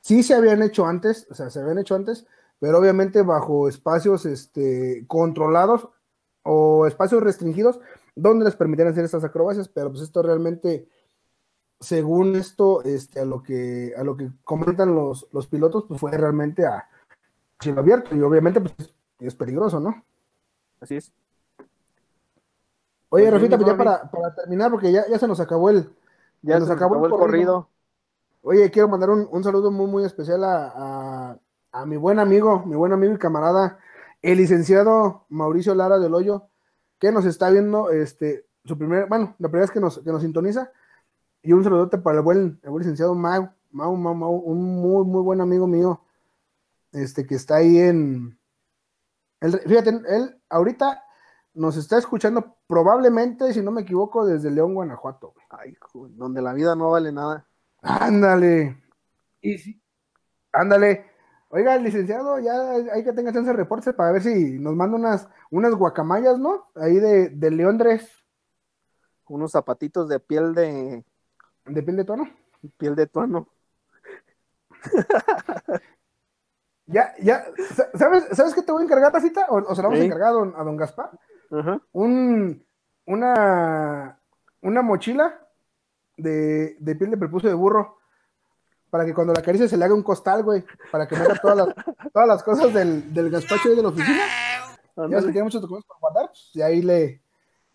sí 0.00 0.22
se 0.22 0.34
habían 0.34 0.62
hecho 0.62 0.86
antes, 0.86 1.26
o 1.30 1.34
sea, 1.34 1.50
se 1.50 1.60
habían 1.60 1.78
hecho 1.78 1.94
antes, 1.94 2.26
pero 2.58 2.78
obviamente 2.78 3.22
bajo 3.22 3.68
espacios 3.68 4.24
este, 4.24 5.04
controlados 5.06 5.88
o 6.42 6.86
espacios 6.86 7.22
restringidos 7.22 7.80
donde 8.14 8.44
les 8.44 8.56
permitían 8.56 8.88
hacer 8.88 9.04
estas 9.04 9.24
acrobacias, 9.24 9.68
pero 9.68 9.90
pues 9.90 10.02
esto 10.02 10.22
realmente, 10.22 10.88
según 11.80 12.36
esto, 12.36 12.82
este, 12.82 13.20
a 13.20 13.24
lo 13.24 13.42
que, 13.42 13.92
a 13.96 14.04
lo 14.04 14.16
que 14.16 14.30
comentan 14.44 14.94
los, 14.94 15.26
los 15.32 15.46
pilotos, 15.48 15.84
pues 15.86 16.00
fue 16.00 16.12
realmente 16.16 16.64
a 16.64 16.88
cielo 17.60 17.80
abierto 17.80 18.14
y 18.14 18.22
obviamente 18.22 18.60
pues 18.60 18.74
es, 18.78 18.94
es 19.18 19.34
peligroso, 19.34 19.80
¿no? 19.80 20.04
Así 20.80 20.96
es. 20.96 21.12
Oye, 23.16 23.30
Rafita, 23.30 23.56
pues 23.56 23.66
ya 23.68 23.76
para, 23.76 24.10
para 24.10 24.34
terminar, 24.34 24.70
porque 24.70 24.92
ya, 24.92 25.06
ya 25.08 25.18
se 25.18 25.26
nos 25.28 25.40
acabó 25.40 25.70
el, 25.70 25.90
Ya 26.42 26.54
se 26.54 26.60
nos 26.60 26.70
acabó 26.70 26.94
acabó 26.94 27.06
el 27.06 27.12
el 27.12 27.18
corrido. 27.18 27.68
Oye, 28.42 28.70
quiero 28.70 28.88
mandar 28.88 29.10
un, 29.10 29.26
un 29.30 29.42
saludo 29.44 29.70
muy, 29.70 29.86
muy 29.86 30.04
especial 30.04 30.44
a, 30.44 30.72
a- 30.74 31.38
a 31.72 31.86
mi 31.86 31.96
buen 31.96 32.18
amigo, 32.18 32.62
mi 32.64 32.76
buen 32.76 32.92
amigo 32.92 33.12
y 33.14 33.18
camarada, 33.18 33.78
el 34.22 34.38
licenciado 34.38 35.24
Mauricio 35.28 35.74
Lara 35.74 35.98
del 35.98 36.14
Hoyo, 36.14 36.44
que 36.98 37.12
nos 37.12 37.24
está 37.26 37.50
viendo, 37.50 37.90
este, 37.90 38.46
su 38.64 38.78
primer, 38.78 39.06
bueno, 39.08 39.34
la 39.38 39.48
primera 39.48 39.64
vez 39.64 39.70
que 39.70 39.80
nos, 39.80 39.98
que 39.98 40.10
nos 40.10 40.22
sintoniza, 40.22 40.70
y 41.42 41.52
un 41.52 41.62
saludote 41.64 41.98
para 41.98 42.18
el 42.18 42.22
buen, 42.24 42.58
el 42.62 42.70
buen 42.70 42.80
licenciado 42.82 43.14
Mau, 43.14 43.50
Mau, 43.72 43.94
Mau, 43.96 44.14
Mau, 44.14 44.32
un 44.36 44.62
muy, 44.80 45.04
muy 45.04 45.22
buen 45.22 45.40
amigo 45.40 45.66
mío, 45.66 46.00
este, 46.92 47.26
que 47.26 47.34
está 47.34 47.56
ahí 47.56 47.78
en, 47.78 48.38
él- 49.40 49.60
fíjate, 49.66 49.90
él 50.08 50.40
ahorita 50.48 51.02
nos 51.56 51.76
está 51.76 51.98
escuchando 51.98 52.56
probablemente, 52.68 53.52
si 53.52 53.60
no 53.62 53.70
me 53.72 53.80
equivoco, 53.82 54.24
desde 54.26 54.50
León, 54.50 54.74
Guanajuato. 54.74 55.32
güey. 55.32 55.46
Ay, 55.50 55.74
joder, 55.80 56.14
donde 56.16 56.40
la 56.42 56.52
vida 56.52 56.76
no 56.76 56.90
vale 56.90 57.10
nada. 57.12 57.46
Ándale. 57.82 58.82
Y 59.40 59.58
si, 59.58 59.82
Ándale. 60.52 61.10
Oiga, 61.48 61.76
licenciado, 61.76 62.38
ya 62.40 62.52
hay 62.92 63.04
que 63.04 63.12
tenga 63.12 63.32
chance 63.32 63.50
de 63.50 63.56
reporte 63.56 63.92
para 63.92 64.12
ver 64.12 64.22
si 64.22 64.58
nos 64.58 64.74
manda 64.74 64.96
unas, 64.96 65.28
unas 65.50 65.74
guacamayas, 65.74 66.38
¿no? 66.38 66.66
Ahí 66.74 66.96
de, 66.96 67.28
de 67.30 67.50
Leondres, 67.50 68.10
Unos 69.28 69.52
zapatitos 69.52 70.08
de 70.08 70.20
piel 70.20 70.54
de 70.54 71.04
de 71.66 71.82
piel 71.82 71.96
de 71.96 72.04
tono. 72.04 72.28
piel 72.78 72.94
de 72.96 73.06
tuano. 73.06 73.48
Ya, 76.88 77.12
ya, 77.20 77.44
sa- 77.74 77.90
¿sabes, 77.98 78.26
¿sabes 78.32 78.54
qué 78.54 78.62
te 78.62 78.70
voy 78.70 78.82
a 78.82 78.84
encargar, 78.84 79.10
Tacita? 79.10 79.46
¿O, 79.48 79.56
o 79.56 79.74
se 79.74 79.82
la 79.82 79.88
vamos 79.88 80.00
a 80.00 80.04
encargar 80.04 80.28
a 80.28 80.32
don, 80.32 80.54
a 80.56 80.62
don 80.62 80.76
Gaspar? 80.76 81.10
Un, 81.92 82.64
una, 83.06 84.18
una 84.62 84.82
mochila 84.82 85.40
de, 86.16 86.76
de 86.78 86.96
piel 86.96 87.10
de 87.10 87.16
prepucio 87.16 87.48
de 87.48 87.54
burro 87.54 87.98
para 88.90 89.04
que 89.04 89.14
cuando 89.14 89.32
la 89.32 89.40
acaricie 89.40 89.68
se 89.68 89.76
le 89.76 89.84
haga 89.84 89.94
un 89.94 90.02
costal, 90.02 90.42
güey, 90.42 90.64
para 90.90 91.06
que 91.06 91.16
meta 91.16 91.34
todas 91.40 91.56
las, 91.56 91.68
todas 92.12 92.28
las 92.28 92.42
cosas 92.42 92.72
del, 92.72 93.12
del 93.12 93.30
gazpacho 93.30 93.74
de 93.74 93.82
la 93.82 93.88
oficina. 93.88 94.22
Ya 95.10 95.20
se 95.20 95.26
tiene 95.30 95.42
muchos 95.42 95.60
documentos 95.60 95.86
por 95.86 96.00
guardar, 96.00 96.28
pues, 96.28 96.50
y 96.54 96.62
ahí 96.62 96.80
le, 96.80 97.20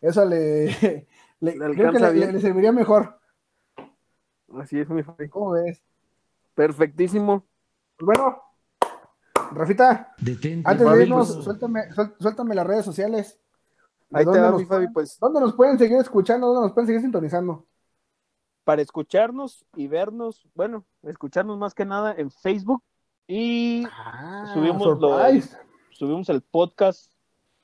eso 0.01 0.26
le, 0.26 0.65
le, 1.39 1.55
Le 1.55 1.76
creo 1.76 1.91
que 1.91 1.99
le, 1.99 2.41
serviría 2.41 2.72
mejor. 2.72 3.19
Así 4.59 4.80
es, 4.80 4.89
mi 4.89 5.03
Fabi. 5.03 5.30
¿Cómo 5.30 5.51
ves? 5.51 5.84
Perfectísimo. 6.55 7.45
Pues 7.97 8.17
bueno, 8.17 8.41
Rafita, 9.51 10.13
Detente, 10.17 10.69
antes 10.69 10.91
de 10.91 11.03
irnos, 11.03 11.43
suéltame, 11.43 11.82
suéltame 12.19 12.55
las 12.55 12.65
redes 12.65 12.86
sociales. 12.86 13.39
¿De 14.12 14.20
Ahí 14.20 14.26
te 14.26 14.39
va, 14.39 14.51
mi 14.57 14.66
Fabi, 14.66 14.88
pues 14.89 15.18
¿Dónde 15.20 15.39
nos 15.39 15.53
pueden 15.53 15.78
seguir 15.80 15.97
escuchando? 15.97 16.47
¿Dónde 16.47 16.62
nos 16.68 16.74
pueden 16.74 16.88
seguir 16.88 17.01
sintonizando? 17.01 17.66
para 18.64 18.84
escucharnos 18.84 19.66
y 19.76 19.88
vernos, 19.88 20.47
bueno, 20.53 20.86
escucharnos 21.01 21.57
más 21.57 21.74
que 21.74 21.84
nada 21.84 22.14
en 22.16 22.30
Facebook 22.30 22.84
y 23.28 23.84
Ah, 23.91 24.51
Subimos 24.53 24.86
lo- 24.86 25.18
surprise. 25.18 25.57
subimos 25.89 26.30
el 26.30 26.41
podcast 26.41 27.12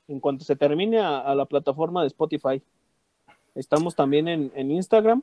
en 0.08 0.20
cuanto 0.20 0.44
se 0.44 0.56
termine 0.56 1.00
a, 1.00 1.20
a 1.20 1.36
la 1.36 1.46
plataforma 1.46 2.02
de 2.02 2.08
Spotify. 2.08 2.64
Estamos 3.54 3.96
también 3.96 4.28
en, 4.28 4.52
en 4.56 4.72
Instagram 4.72 5.22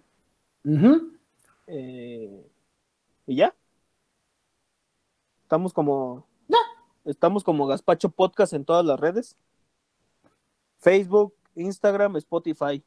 eh, 1.66 2.50
y 3.26 3.36
ya. 3.36 3.52
Estamos 5.42 5.72
como 5.72 6.24
estamos 7.04 7.42
como 7.44 7.66
Gaspacho 7.66 8.10
Podcast 8.10 8.52
en 8.52 8.64
todas 8.64 8.84
las 8.84 8.98
redes. 9.00 9.36
Facebook, 10.84 11.32
Instagram, 11.54 12.16
Spotify. 12.16 12.84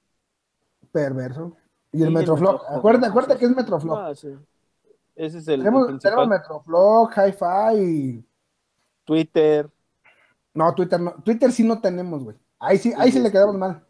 Perverso. 0.91 1.57
Y 1.91 2.03
el 2.03 2.11
Metroflog. 2.11 2.53
Metroflog. 2.53 2.77
Acuérdate, 2.77 3.07
acuérdate 3.07 3.39
que 3.39 3.45
es 3.45 3.55
Metroflog. 3.55 3.97
Ah, 3.97 4.13
sí. 4.13 4.29
Ese 5.15 5.39
es 5.39 5.47
el, 5.47 5.61
tenemos, 5.61 5.99
tenemos 5.99 6.27
Metroflog, 6.27 7.09
Hi-Fi 7.11 7.81
y... 7.81 8.25
Twitter. 9.03 9.67
No, 10.53 10.75
Twitter 10.75 10.99
no. 10.99 11.11
Twitter 11.23 11.51
sí 11.51 11.63
no 11.63 11.81
tenemos, 11.81 12.23
güey. 12.23 12.37
Ahí 12.59 12.77
sí, 12.77 12.93
ahí 12.95 13.11
sí 13.11 13.19
le 13.19 13.31
quedamos 13.31 13.55
mal. 13.57 13.83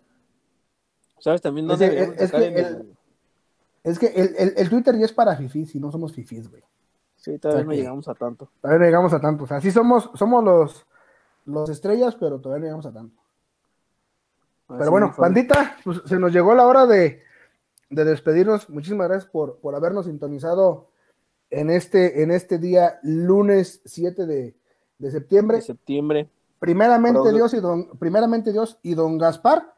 ¿Sabes 1.19 1.41
también 1.41 1.69
Es 1.71 1.79
deberíamos 1.79 2.15
es 2.17 2.31
que 2.31 2.37
el- 2.37 2.55
el- 2.55 2.97
Es 3.83 3.99
que 3.99 4.07
el, 4.57 4.69
Twitter 4.69 4.97
ya 4.97 5.05
es 5.05 5.13
para 5.13 5.35
fifís 5.35 5.73
y 5.75 5.79
no 5.79 5.91
somos 5.91 6.13
fifís, 6.13 6.49
güey. 6.49 6.63
Sí, 7.17 7.37
todavía 7.39 7.65
no 7.65 7.71
llegamos 7.73 8.07
a 8.07 8.13
tanto. 8.15 8.49
Todavía 8.61 8.79
no 8.79 8.85
llegamos 8.85 9.13
a 9.13 9.19
tanto. 9.19 9.43
O 9.43 9.47
sea, 9.47 9.59
sí 9.59 9.71
somos, 9.71 10.11
somos 10.13 10.43
los, 10.43 10.85
los 11.45 11.69
estrellas, 11.69 12.15
pero 12.15 12.39
todavía 12.39 12.59
no 12.61 12.65
llegamos 12.67 12.85
a 12.85 12.93
tanto. 12.93 13.21
Así, 14.67 14.77
Pero 14.79 14.91
bueno, 14.91 15.13
bandita, 15.17 15.77
pues 15.83 16.01
se 16.05 16.19
nos 16.19 16.31
llegó 16.33 16.53
la 16.55 16.67
hora 16.67 16.85
de, 16.85 17.23
de 17.89 18.03
despedirnos. 18.05 18.69
Muchísimas 18.69 19.07
gracias 19.07 19.31
por, 19.31 19.59
por 19.59 19.75
habernos 19.75 20.05
sintonizado 20.05 20.89
en 21.49 21.69
este, 21.69 22.23
en 22.23 22.31
este 22.31 22.57
día, 22.57 22.99
lunes 23.03 23.81
7 23.85 24.25
de, 24.25 24.55
de 24.97 25.11
septiembre. 25.11 25.57
de 25.57 25.63
septiembre. 25.63 26.29
Primeramente 26.59 27.31
Dios 27.31 27.53
y 27.53 27.59
don, 27.59 27.97
primeramente 27.97 28.51
Dios 28.51 28.79
y 28.81 28.95
don 28.95 29.17
Gaspar 29.17 29.73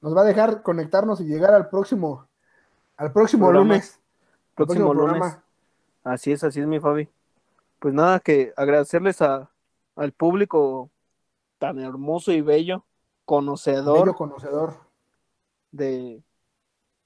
nos 0.00 0.16
va 0.16 0.22
a 0.22 0.24
dejar 0.24 0.62
conectarnos 0.62 1.20
y 1.20 1.24
llegar 1.24 1.52
al 1.52 1.68
próximo, 1.68 2.26
al 2.96 3.12
próximo 3.12 3.46
Programa. 3.46 3.74
lunes. 3.74 4.00
Próximo 4.54 4.94
lunes. 4.94 5.18
programa. 5.18 5.44
Así 6.02 6.32
es, 6.32 6.42
así 6.42 6.60
es, 6.60 6.66
mi 6.66 6.80
Fabi. 6.80 7.08
Pues 7.78 7.94
nada, 7.94 8.20
que 8.20 8.52
agradecerles 8.56 9.20
a, 9.22 9.50
al 9.96 10.12
público 10.12 10.90
tan 11.58 11.78
hermoso 11.78 12.32
y 12.32 12.40
bello, 12.40 12.84
conocedor 13.30 14.00
Bello 14.00 14.14
conocedor. 14.16 14.74
de, 15.70 16.20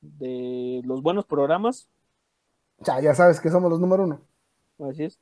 de 0.00 0.80
los 0.86 1.02
buenos 1.02 1.26
programas. 1.26 1.86
Sea, 2.80 2.98
ya 3.02 3.14
sabes 3.14 3.40
que 3.40 3.50
somos 3.50 3.70
los 3.70 3.78
número 3.78 4.04
uno. 4.04 4.20
Así 4.88 5.04
es. 5.04 5.18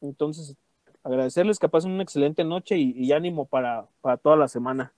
Entonces, 0.00 0.56
agradecerles 1.04 1.58
que 1.58 1.68
pasen 1.68 1.90
una 1.90 2.02
excelente 2.02 2.44
noche 2.44 2.78
y, 2.78 2.92
y 2.92 3.12
ánimo 3.12 3.44
para, 3.44 3.88
para 4.00 4.16
toda 4.16 4.36
la 4.36 4.48
semana. 4.48 4.90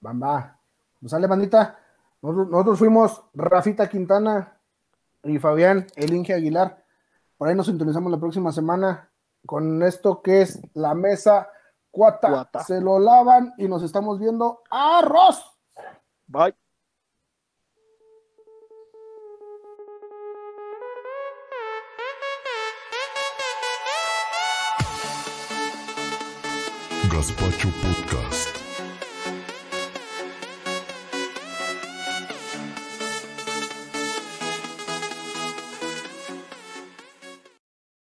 Bamba. 0.00 0.58
Nos 1.00 1.12
sale, 1.12 1.28
bandita. 1.28 1.78
Nosotros, 2.22 2.48
nosotros 2.48 2.78
fuimos 2.80 3.22
Rafita 3.34 3.88
Quintana 3.88 4.56
y 5.22 5.38
Fabián 5.38 5.86
El 5.94 6.12
Inge 6.12 6.34
Aguilar. 6.34 6.82
Por 7.38 7.48
ahí 7.48 7.54
nos 7.54 7.66
sintonizamos 7.66 8.10
la 8.10 8.18
próxima 8.18 8.50
semana 8.50 9.10
con 9.46 9.80
esto 9.84 10.22
que 10.22 10.42
es 10.42 10.60
la 10.74 10.94
mesa 10.94 11.50
cuata. 11.92 12.28
Cuata. 12.28 12.64
Se 12.64 12.80
lo 12.80 12.98
lavan 12.98 13.54
y 13.58 13.68
nos 13.68 13.84
estamos 13.84 14.18
viendo 14.18 14.62
arroz. 14.70 15.44
Bye. 16.26 16.56
Gazpacho 27.10 27.68
Podcast. 27.82 28.71